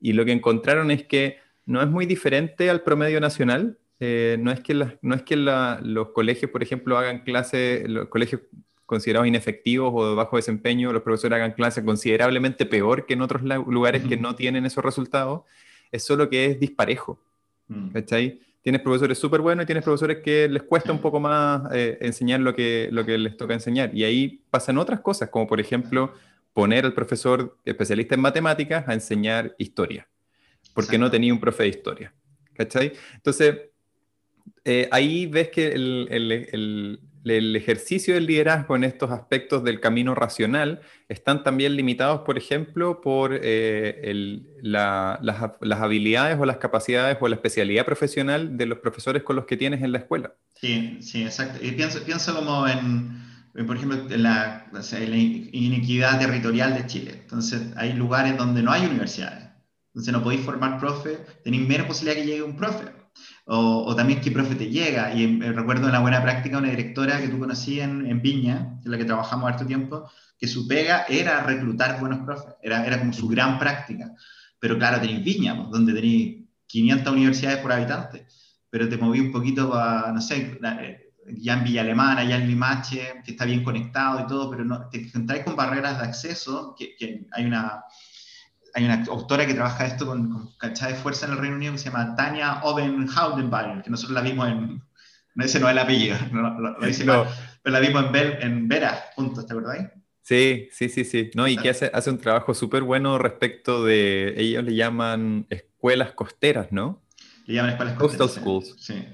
Y 0.00 0.12
lo 0.12 0.24
que 0.24 0.32
encontraron 0.32 0.90
es 0.90 1.04
que 1.04 1.38
no 1.66 1.82
es 1.82 1.88
muy 1.88 2.06
diferente 2.06 2.70
al 2.70 2.82
promedio 2.82 3.20
nacional. 3.20 3.78
Eh, 3.98 4.36
no 4.40 4.52
es 4.52 4.60
que, 4.60 4.74
los 4.74 6.08
colegios, 6.14 6.50
por 6.50 6.62
ejemplo, 6.62 6.96
hagan 6.96 7.24
clases, 7.24 7.88
los 7.88 8.08
colegios 8.08 8.42
considerados 8.90 9.28
inefectivos 9.28 9.92
o 9.94 10.10
de 10.10 10.14
bajo 10.16 10.36
desempeño, 10.36 10.92
los 10.92 11.02
profesores 11.02 11.36
hagan 11.36 11.52
clases 11.52 11.84
considerablemente 11.84 12.66
peor 12.66 13.06
que 13.06 13.14
en 13.14 13.22
otros 13.22 13.42
lugares 13.42 14.02
que 14.02 14.16
no 14.16 14.34
tienen 14.34 14.66
esos 14.66 14.84
resultados, 14.84 15.42
es 15.92 16.02
solo 16.02 16.28
que 16.28 16.46
es 16.46 16.60
disparejo. 16.60 17.20
Mm. 17.68 17.90
¿Cachai? 17.90 18.40
Tienes 18.62 18.82
profesores 18.82 19.16
súper 19.16 19.40
buenos 19.40 19.62
y 19.62 19.66
tienes 19.66 19.84
profesores 19.84 20.18
que 20.18 20.48
les 20.48 20.64
cuesta 20.64 20.90
un 20.92 20.98
poco 20.98 21.20
más 21.20 21.62
eh, 21.72 21.98
enseñar 22.00 22.40
lo 22.40 22.52
que, 22.52 22.88
lo 22.90 23.06
que 23.06 23.16
les 23.16 23.36
toca 23.36 23.54
enseñar. 23.54 23.94
Y 23.94 24.02
ahí 24.02 24.42
pasan 24.50 24.76
otras 24.76 25.00
cosas, 25.00 25.30
como 25.30 25.46
por 25.46 25.60
ejemplo 25.60 26.12
poner 26.52 26.84
al 26.84 26.92
profesor 26.92 27.56
especialista 27.64 28.16
en 28.16 28.20
matemáticas 28.20 28.86
a 28.88 28.92
enseñar 28.92 29.54
historia, 29.56 30.08
porque 30.74 30.98
no 30.98 31.08
tenía 31.10 31.32
un 31.32 31.40
profe 31.40 31.62
de 31.62 31.68
historia. 31.68 32.12
¿Cachai? 32.54 32.92
Entonces, 33.14 33.70
eh, 34.64 34.88
ahí 34.90 35.26
ves 35.26 35.48
que 35.48 35.68
el, 35.68 36.08
el, 36.10 36.32
el, 36.32 37.00
el 37.24 37.54
ejercicio 37.54 38.14
del 38.14 38.26
liderazgo 38.26 38.76
en 38.76 38.84
estos 38.84 39.10
aspectos 39.10 39.62
del 39.62 39.80
camino 39.80 40.14
racional 40.14 40.80
están 41.08 41.42
también 41.42 41.76
limitados, 41.76 42.20
por 42.20 42.38
ejemplo, 42.38 43.00
por 43.00 43.38
eh, 43.42 44.42
las, 44.62 45.18
habilidades 45.78 46.38
o 46.38 46.46
las 46.46 46.56
capacidades 46.56 47.18
o 47.20 47.28
la 47.28 47.36
especialidad 47.36 47.84
profesional 47.84 48.56
de 48.56 48.66
los 48.66 48.78
profesores 48.78 49.22
con 49.22 49.36
los 49.36 49.44
que 49.44 49.56
tienes 49.56 49.82
en 49.82 49.92
la 49.92 49.98
escuela. 49.98 50.34
Sí, 50.54 50.98
sí, 51.02 51.22
exacto. 51.22 51.58
Y 51.64 51.72
pienso, 51.72 52.02
pienso 52.04 52.34
como 52.34 52.66
en, 52.66 53.22
por 53.66 53.76
ejemplo, 53.76 53.98
en 54.08 54.22
la, 54.22 54.70
o 54.72 54.96
inequidad 54.96 56.18
territorial 56.18 56.74
de 56.74 56.86
Chile. 56.86 57.18
Entonces, 57.20 57.62
hay 57.76 57.92
lugares 57.92 58.36
donde 58.36 58.62
no 58.62 58.72
hay 58.72 58.86
universidades. 58.86 59.48
Entonces, 59.88 60.12
no 60.12 60.22
podéis 60.22 60.42
formar 60.42 60.78
profe, 60.78 61.18
tenéis 61.44 61.66
menos 61.66 61.86
posibilidad 61.86 62.22
que 62.22 62.26
llegue 62.26 62.42
un 62.42 62.56
profe 62.56 62.99
o, 63.52 63.84
o, 63.84 63.96
también 63.96 64.20
qué 64.20 64.30
profe 64.30 64.54
te 64.54 64.70
llega. 64.70 65.12
Y 65.12 65.24
eh, 65.42 65.52
recuerdo 65.52 65.86
en 65.86 65.92
la 65.92 65.98
buena 65.98 66.22
práctica 66.22 66.58
una 66.58 66.70
directora 66.70 67.20
que 67.20 67.28
tú 67.28 67.38
conocí 67.40 67.80
en, 67.80 68.06
en 68.06 68.22
Viña, 68.22 68.78
en 68.84 68.90
la 68.90 68.96
que 68.96 69.04
trabajamos 69.04 69.50
harto 69.50 69.66
tiempo, 69.66 70.08
que 70.38 70.46
su 70.46 70.68
pega 70.68 71.04
era 71.08 71.42
reclutar 71.42 71.98
buenos 71.98 72.20
profes, 72.20 72.54
era, 72.62 72.86
era 72.86 73.00
como 73.00 73.12
su 73.12 73.26
gran 73.26 73.58
práctica. 73.58 74.14
Pero 74.60 74.78
claro, 74.78 75.00
tenéis 75.00 75.24
Viña, 75.24 75.56
pues, 75.56 75.68
donde 75.70 75.92
tenéis 75.92 76.44
500 76.66 77.12
universidades 77.12 77.58
por 77.58 77.72
habitante, 77.72 78.26
pero 78.70 78.88
te 78.88 78.96
moví 78.96 79.18
un 79.18 79.32
poquito 79.32 79.74
a, 79.74 80.12
no 80.14 80.20
sé, 80.20 80.56
eh, 80.62 81.12
ya 81.26 81.54
en 81.54 81.64
Villa 81.64 81.80
Alemana, 81.80 82.22
ya 82.22 82.36
en 82.36 82.46
Limache, 82.46 83.20
que 83.24 83.32
está 83.32 83.46
bien 83.46 83.64
conectado 83.64 84.20
y 84.20 84.26
todo, 84.28 84.48
pero 84.48 84.64
no, 84.64 84.88
te 84.88 84.98
encontráis 84.98 85.42
con 85.42 85.56
barreras 85.56 85.98
de 85.98 86.04
acceso, 86.04 86.76
que, 86.78 86.94
que 86.96 87.26
hay 87.32 87.46
una 87.46 87.82
hay 88.74 88.84
una 88.84 89.04
autora 89.04 89.46
que 89.46 89.54
trabaja 89.54 89.86
esto 89.86 90.06
con, 90.06 90.30
con 90.30 90.56
cancha 90.56 90.88
de 90.88 90.94
fuerza 90.94 91.26
en 91.26 91.32
el 91.32 91.38
Reino 91.38 91.56
Unido 91.56 91.72
que 91.72 91.78
se 91.78 91.90
llama 91.90 92.14
Tania 92.16 92.60
Obenhaudenbayern, 92.62 93.82
que 93.82 93.90
nosotros 93.90 94.14
la 94.14 94.22
vimos 94.22 94.48
en, 94.48 94.82
no 95.34 95.44
ese 95.44 95.60
no 95.60 95.68
es 95.68 95.72
el 95.72 95.78
apellido, 95.78 96.16
no, 96.32 96.58
lo, 96.58 96.78
lo 96.78 96.86
dice 96.86 97.04
no. 97.04 97.24
Mal, 97.24 97.34
pero 97.62 97.74
la 97.74 97.80
vimos 97.80 98.06
en, 98.06 98.12
Bel, 98.12 98.38
en 98.40 98.68
Vera, 98.68 99.10
juntos, 99.14 99.46
¿te 99.46 99.52
acordáis? 99.52 99.88
Sí, 100.22 100.68
sí, 100.70 100.88
sí, 100.88 101.04
sí. 101.04 101.30
No, 101.34 101.48
y 101.48 101.56
que 101.56 101.70
hace, 101.70 101.90
hace 101.92 102.10
un 102.10 102.18
trabajo 102.18 102.54
súper 102.54 102.82
bueno 102.82 103.18
respecto 103.18 103.84
de, 103.84 104.34
ellos 104.36 104.62
le 104.64 104.74
llaman 104.74 105.46
escuelas 105.50 106.12
costeras, 106.12 106.68
¿no? 106.70 107.02
Le 107.46 107.54
llaman 107.54 107.72
escuelas 107.72 107.96
costeras. 107.96 108.32
Coastal 108.32 108.42
schools. 108.42 108.76
Sí. 108.78 109.04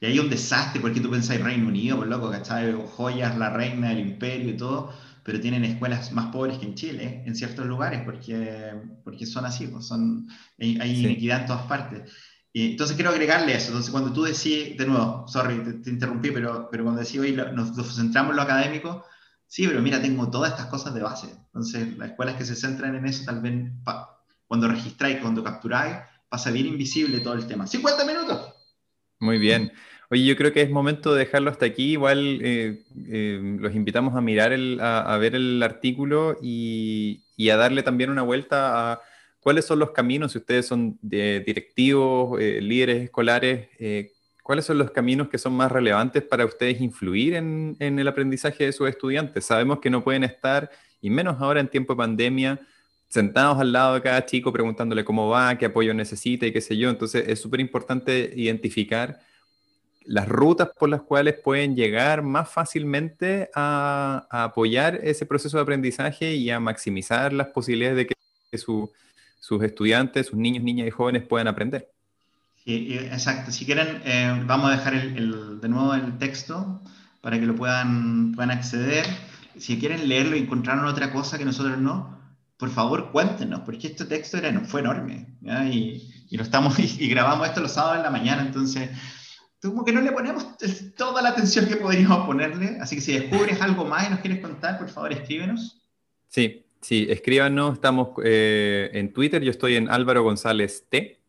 Y 0.00 0.06
hay 0.06 0.18
un 0.18 0.28
desastre 0.28 0.80
porque 0.80 1.00
tú 1.00 1.10
pensás 1.10 1.36
en 1.36 1.44
Reino 1.44 1.68
Unido, 1.68 1.96
por 1.96 2.06
loco, 2.06 2.30
¿cachai? 2.30 2.74
Joyas, 2.94 3.38
la 3.38 3.50
reina, 3.50 3.92
el 3.92 4.00
imperio 4.00 4.50
y 4.50 4.56
todo, 4.56 4.92
pero 5.26 5.40
tienen 5.40 5.64
escuelas 5.64 6.12
más 6.12 6.26
pobres 6.26 6.56
que 6.58 6.66
en 6.66 6.76
Chile, 6.76 7.24
en 7.26 7.34
ciertos 7.34 7.66
lugares, 7.66 8.02
porque, 8.04 8.70
porque 9.02 9.26
son 9.26 9.44
así, 9.44 9.66
pues 9.66 9.84
son, 9.84 10.28
hay, 10.56 10.78
hay 10.80 11.04
inequidad 11.04 11.40
en 11.40 11.46
todas 11.46 11.66
partes. 11.66 12.12
Y 12.52 12.70
entonces 12.70 12.94
quiero 12.94 13.10
agregarle 13.10 13.56
eso. 13.56 13.66
Entonces, 13.66 13.90
cuando 13.90 14.12
tú 14.12 14.22
decís, 14.22 14.78
de 14.78 14.86
nuevo, 14.86 15.26
sorry, 15.26 15.82
te, 15.82 15.90
interrumpí, 15.90 16.30
pero, 16.30 16.68
pero 16.70 16.84
cuando 16.84 17.02
decís, 17.02 17.18
hoy 17.18 17.32
nos, 17.32 17.96
centramos 17.96 18.30
en 18.30 18.36
lo 18.36 18.42
académico, 18.42 19.04
sí, 19.48 19.66
pero 19.66 19.82
mira, 19.82 20.00
tengo 20.00 20.30
todas 20.30 20.52
estas 20.52 20.66
cosas 20.66 20.94
de 20.94 21.02
base. 21.02 21.26
Entonces, 21.46 21.98
las 21.98 22.10
escuelas 22.10 22.36
que 22.36 22.44
se 22.44 22.54
centran 22.54 22.94
en 22.94 23.06
eso, 23.06 23.24
tal 23.24 23.40
vez 23.40 23.72
cuando 24.46 24.68
registráis, 24.68 25.18
cuando 25.18 25.42
capturáis, 25.42 25.96
pasa 26.28 26.52
bien 26.52 26.66
invisible 26.66 27.18
todo 27.18 27.34
el 27.34 27.48
tema. 27.48 27.66
50 27.66 28.04
minutos. 28.04 28.54
Muy 29.18 29.40
bien. 29.40 29.72
Oye, 30.08 30.24
yo 30.24 30.36
creo 30.36 30.52
que 30.52 30.62
es 30.62 30.70
momento 30.70 31.14
de 31.14 31.20
dejarlo 31.20 31.50
hasta 31.50 31.66
aquí. 31.66 31.92
Igual 31.92 32.40
eh, 32.42 32.84
eh, 33.08 33.56
los 33.58 33.74
invitamos 33.74 34.14
a 34.14 34.20
mirar, 34.20 34.52
el, 34.52 34.78
a, 34.80 35.16
ver 35.18 35.34
el 35.34 35.62
artículo 35.62 36.38
y, 36.40 37.22
y, 37.36 37.50
a 37.50 37.56
darle 37.56 37.82
también 37.82 38.10
una 38.10 38.22
vuelta 38.22 38.92
a 38.92 39.00
cuáles 39.40 39.64
son 39.64 39.80
los 39.80 39.90
caminos, 39.90 40.32
si 40.32 40.38
ustedes 40.38 40.66
son 40.66 40.98
directivos, 41.02 42.40
eh, 42.40 42.60
líderes 42.60 43.04
escolares, 43.04 43.68
cuáles 44.42 44.64
son 44.64 44.78
los 44.78 44.92
caminos 44.92 45.28
que 45.28 45.38
son 45.38 45.54
más 45.54 45.72
relevantes 45.72 46.22
para 46.22 46.44
ustedes 46.44 46.80
influir 46.80 47.34
en, 47.34 47.76
en, 47.80 47.98
el 47.98 48.06
aprendizaje 48.06 48.64
de 48.64 48.72
sus 48.72 48.88
estudiantes. 48.88 49.44
Sabemos 49.44 49.80
que 49.80 49.90
no 49.90 50.04
pueden 50.04 50.24
estar, 50.24 50.70
y 51.00 51.10
menos 51.10 51.40
ahora 51.40 51.60
en 51.60 51.68
tiempo 51.68 51.94
de 51.94 51.98
pandemia, 51.98 52.60
sentados 53.08 53.58
al 53.58 53.72
lado 53.72 53.94
de 53.94 54.02
cada 54.02 54.24
chico 54.24 54.52
preguntándole 54.52 55.04
cómo 55.04 55.28
va, 55.28 55.56
qué 55.58 55.66
apoyo 55.66 55.94
necesita 55.94 56.46
y 56.46 56.52
qué 56.52 56.60
sé 56.60 56.76
yo. 56.76 56.90
Entonces 56.90 57.24
es 57.28 57.40
súper 57.40 57.60
importante 57.60 58.32
identificar 58.36 59.20
las 60.06 60.28
rutas 60.28 60.70
por 60.78 60.88
las 60.88 61.02
cuales 61.02 61.34
pueden 61.42 61.74
llegar 61.74 62.22
más 62.22 62.48
fácilmente 62.48 63.50
a, 63.54 64.26
apoyar 64.30 65.00
ese 65.02 65.26
proceso 65.26 65.56
de 65.56 65.64
aprendizaje 65.64 66.34
y 66.34 66.50
a 66.50 66.60
maximizar 66.60 67.32
las 67.32 67.48
posibilidades 67.48 67.96
de 67.96 68.06
que, 68.06 68.14
sus 68.58 69.62
estudiantes, 69.62 70.28
sus 70.28 70.38
niños, 70.38 70.64
niñas 70.64 70.88
y 70.88 70.90
jóvenes 70.90 71.22
puedan 71.24 71.46
aprender. 71.46 71.90
Sí, 72.64 72.96
exacto. 72.98 73.52
Si 73.52 73.66
quieren, 73.66 74.00
eh, 74.04 74.42
vamos 74.46 74.70
a 74.70 74.76
dejar 74.76 74.94
de 74.94 75.68
nuevo 75.68 75.94
el 75.94 76.16
texto 76.18 76.80
para 77.20 77.38
que 77.38 77.46
lo 77.46 77.54
puedan, 77.54 78.32
puedan 78.32 78.50
acceder. 78.50 79.04
Si 79.58 79.78
quieren 79.78 80.08
leerlo 80.08 80.36
y 80.36 80.40
encontraron 80.40 80.86
otra 80.86 81.12
cosa 81.12 81.38
que 81.38 81.44
nosotros 81.44 81.78
no, 81.78 82.18
por 82.56 82.70
favor 82.70 83.12
cuéntenos, 83.12 83.60
porque 83.60 83.88
este 83.88 84.04
texto 84.06 84.38
era, 84.38 84.58
fue 84.60 84.80
enorme. 84.80 85.26
Y, 85.70 86.10
y, 86.30 86.36
lo 86.36 86.42
estamos, 86.42 86.78
y 86.78 87.08
grabamos 87.08 87.46
esto 87.46 87.60
los 87.60 87.72
sábados 87.72 87.98
en 87.98 88.04
la 88.04 88.10
mañana, 88.10 88.42
entonces 88.42 88.90
como 89.62 89.84
que 89.84 89.92
no 89.92 90.00
le 90.00 90.12
ponemos 90.12 90.46
toda 90.96 91.22
la 91.22 91.30
atención 91.30 91.66
que 91.66 91.76
podríamos 91.76 92.26
ponerle. 92.26 92.78
Así 92.80 92.96
que 92.96 93.02
si 93.02 93.18
descubres 93.18 93.60
algo 93.60 93.84
más 93.84 94.06
y 94.06 94.10
nos 94.10 94.20
quieres 94.20 94.40
contar, 94.40 94.78
por 94.78 94.88
favor, 94.88 95.12
escríbenos. 95.12 95.82
Sí, 96.28 96.66
sí, 96.80 97.06
escríbanos. 97.08 97.74
Estamos 97.74 98.10
eh, 98.24 98.90
en 98.92 99.12
Twitter. 99.12 99.42
Yo 99.42 99.50
estoy 99.50 99.76
en 99.76 99.88
Álvaro 99.88 100.22
González 100.22 100.86
T. 100.88 101.20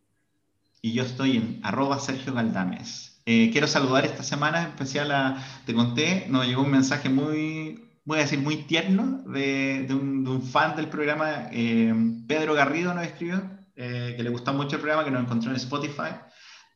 Y 0.82 0.92
yo 0.92 1.02
estoy 1.02 1.36
en 1.38 1.60
arroba 1.62 1.98
Sergio 1.98 2.34
Galdames. 2.34 3.20
Eh, 3.26 3.50
quiero 3.50 3.66
saludar 3.66 4.04
esta 4.04 4.22
semana 4.22 4.62
en 4.62 4.68
especial 4.68 5.10
a, 5.12 5.44
te 5.66 5.74
conté, 5.74 6.26
nos 6.30 6.46
llegó 6.46 6.62
un 6.62 6.70
mensaje 6.70 7.10
muy, 7.10 7.84
voy 8.04 8.18
a 8.18 8.22
decir, 8.22 8.38
muy 8.38 8.62
tierno 8.62 9.22
de, 9.26 9.86
un, 9.90 10.42
fan 10.42 10.76
del 10.76 10.88
programa, 10.88 11.48
eh, 11.52 11.92
Pedro 12.26 12.54
Garrido 12.54 12.94
nos 12.94 13.04
escribió, 13.04 13.42
que 13.74 14.16
le 14.18 14.30
gustó 14.30 14.54
mucho 14.54 14.76
el 14.76 14.82
programa, 14.82 15.04
que 15.04 15.10
nos 15.10 15.24
encontró 15.24 15.50
en 15.50 15.56
Spotify. 15.56 16.14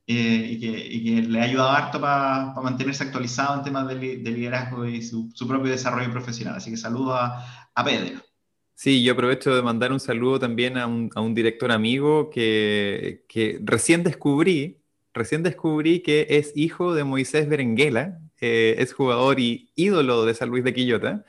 Eh, 0.06 0.48
y, 0.50 0.60
que, 1.04 1.22
le 1.22 1.40
ha 1.40 1.44
ayudado 1.44 1.70
harto 1.70 2.00
para 2.00 2.52
mantenerse 2.60 3.04
actualizado 3.04 3.58
en 3.58 3.62
temas 3.62 3.86
de, 3.86 3.94
liderazgo 3.94 4.84
y 4.84 5.00
su, 5.00 5.32
propio 5.46 5.70
desarrollo 5.70 6.10
profesional. 6.10 6.56
Así 6.56 6.70
que 6.70 6.76
saludo 6.76 7.14
a, 7.14 7.70
a, 7.74 7.84
Pedro. 7.84 8.20
Sí, 8.74 9.02
yo 9.04 9.12
aprovecho 9.12 9.54
de 9.54 9.62
mandar 9.62 9.92
un 9.92 10.00
saludo 10.00 10.40
también 10.40 10.76
a 10.76 10.86
un, 10.86 11.10
a 11.14 11.20
un 11.20 11.34
director 11.34 11.70
amigo 11.70 12.30
que, 12.30 13.24
que, 13.28 13.60
recién 13.62 14.02
descubrí, 14.02 14.82
recién 15.14 15.44
descubrí 15.44 16.00
que 16.00 16.26
es 16.30 16.52
hijo 16.56 16.94
de 16.94 17.04
Moisés 17.04 17.48
Berenguela, 17.48 18.18
eh, 18.40 18.74
es 18.78 18.92
jugador 18.92 19.38
y 19.38 19.70
ídolo 19.76 20.24
de 20.24 20.34
San 20.34 20.48
Luis 20.48 20.64
de 20.64 20.74
Quillota. 20.74 21.24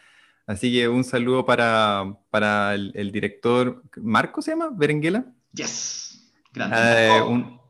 Así 0.48 0.74
que 0.74 0.90
un 0.90 1.04
saludo 1.04 1.46
para, 1.46 2.18
para 2.32 2.74
el, 2.74 3.12
director, 3.12 3.84
¿Marco 3.98 4.42
se 4.42 4.52
llama? 4.52 4.72
¿Berenguela? 4.74 5.26
Yes. 5.54 6.34
Grande. 6.52 6.76
Eh, 6.80 7.22
un, 7.22 7.63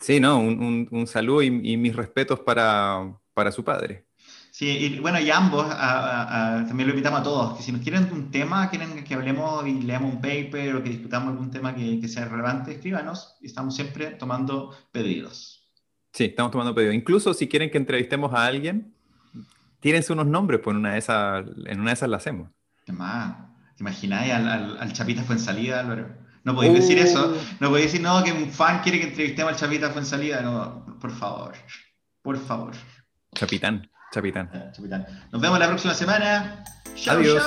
Sí, 0.00 0.18
no, 0.18 0.38
un, 0.38 1.06
saludo 1.06 1.42
y, 1.42 1.50
mis 1.50 1.94
respetos 1.94 2.40
para, 2.40 3.12
su 3.52 3.62
padre. 3.62 4.06
Sí, 4.50 4.66
y 4.66 4.98
bueno, 4.98 5.20
y 5.20 5.30
ambos, 5.30 5.68
también 5.68 6.88
lo 6.88 6.94
invitamos 6.94 7.20
a 7.20 7.22
todos, 7.22 7.56
que 7.56 7.62
si 7.62 7.70
nos 7.70 7.82
quieren 7.82 8.08
un 8.10 8.30
tema, 8.30 8.68
quieren 8.70 9.04
que 9.04 9.14
hablemos 9.14 9.66
y 9.66 9.82
leamos 9.82 10.14
un 10.14 10.20
paper 10.20 10.76
o 10.76 10.82
que 10.82 10.90
discutamos 10.90 11.32
algún 11.32 11.50
tema 11.50 11.74
que, 11.74 12.08
sea 12.08 12.24
relevante, 12.24 12.72
escríbanos 12.72 13.36
y 13.42 13.46
estamos 13.46 13.76
siempre 13.76 14.12
tomando 14.12 14.74
pedidos. 14.90 15.68
Sí, 16.12 16.24
estamos 16.24 16.50
tomando 16.50 16.74
pedidos. 16.74 16.94
Incluso 16.94 17.34
si 17.34 17.46
quieren 17.46 17.70
que 17.70 17.78
entrevistemos 17.78 18.32
a 18.32 18.46
alguien, 18.46 18.94
tírense 19.80 20.12
unos 20.14 20.26
nombres, 20.26 20.60
pues 20.64 20.74
en 20.74 20.80
una 20.80 20.92
de 20.94 20.98
esas, 20.98 21.44
en 21.66 21.78
una 21.78 21.90
de 21.90 21.94
esas 21.94 22.08
la 22.08 22.16
hacemos. 22.16 22.50
¿Qué 22.84 22.92
más? 22.92 23.36
¿Te 23.76 23.82
imagináis 23.82 24.32
al, 24.32 24.48
al, 24.48 24.78
al 24.78 24.92
Chapita 24.94 25.22
Fuensalida, 25.22 25.80
Álvaro? 25.80 26.19
No 26.44 26.54
podéis 26.54 26.74
decir 26.74 26.98
eso. 26.98 27.28
Uh. 27.28 27.36
No 27.60 27.68
podéis 27.68 27.92
decir, 27.92 28.00
no, 28.00 28.24
que 28.24 28.32
un 28.32 28.50
fan 28.50 28.80
quiere 28.82 28.98
que 29.00 29.08
entrevistemos 29.08 29.52
al 29.52 29.58
Chapita 29.58 30.04
salida 30.04 30.40
No, 30.40 30.98
por 31.00 31.10
favor. 31.10 31.52
Por 32.22 32.38
favor. 32.38 32.72
Chapitán. 33.34 33.90
Chapitán. 34.12 34.72
Chapitán. 34.72 35.06
Nos 35.32 35.40
vemos 35.40 35.58
la 35.58 35.66
próxima 35.68 35.94
semana. 35.94 36.62
Chao, 36.96 37.18
Adiós. 37.18 37.42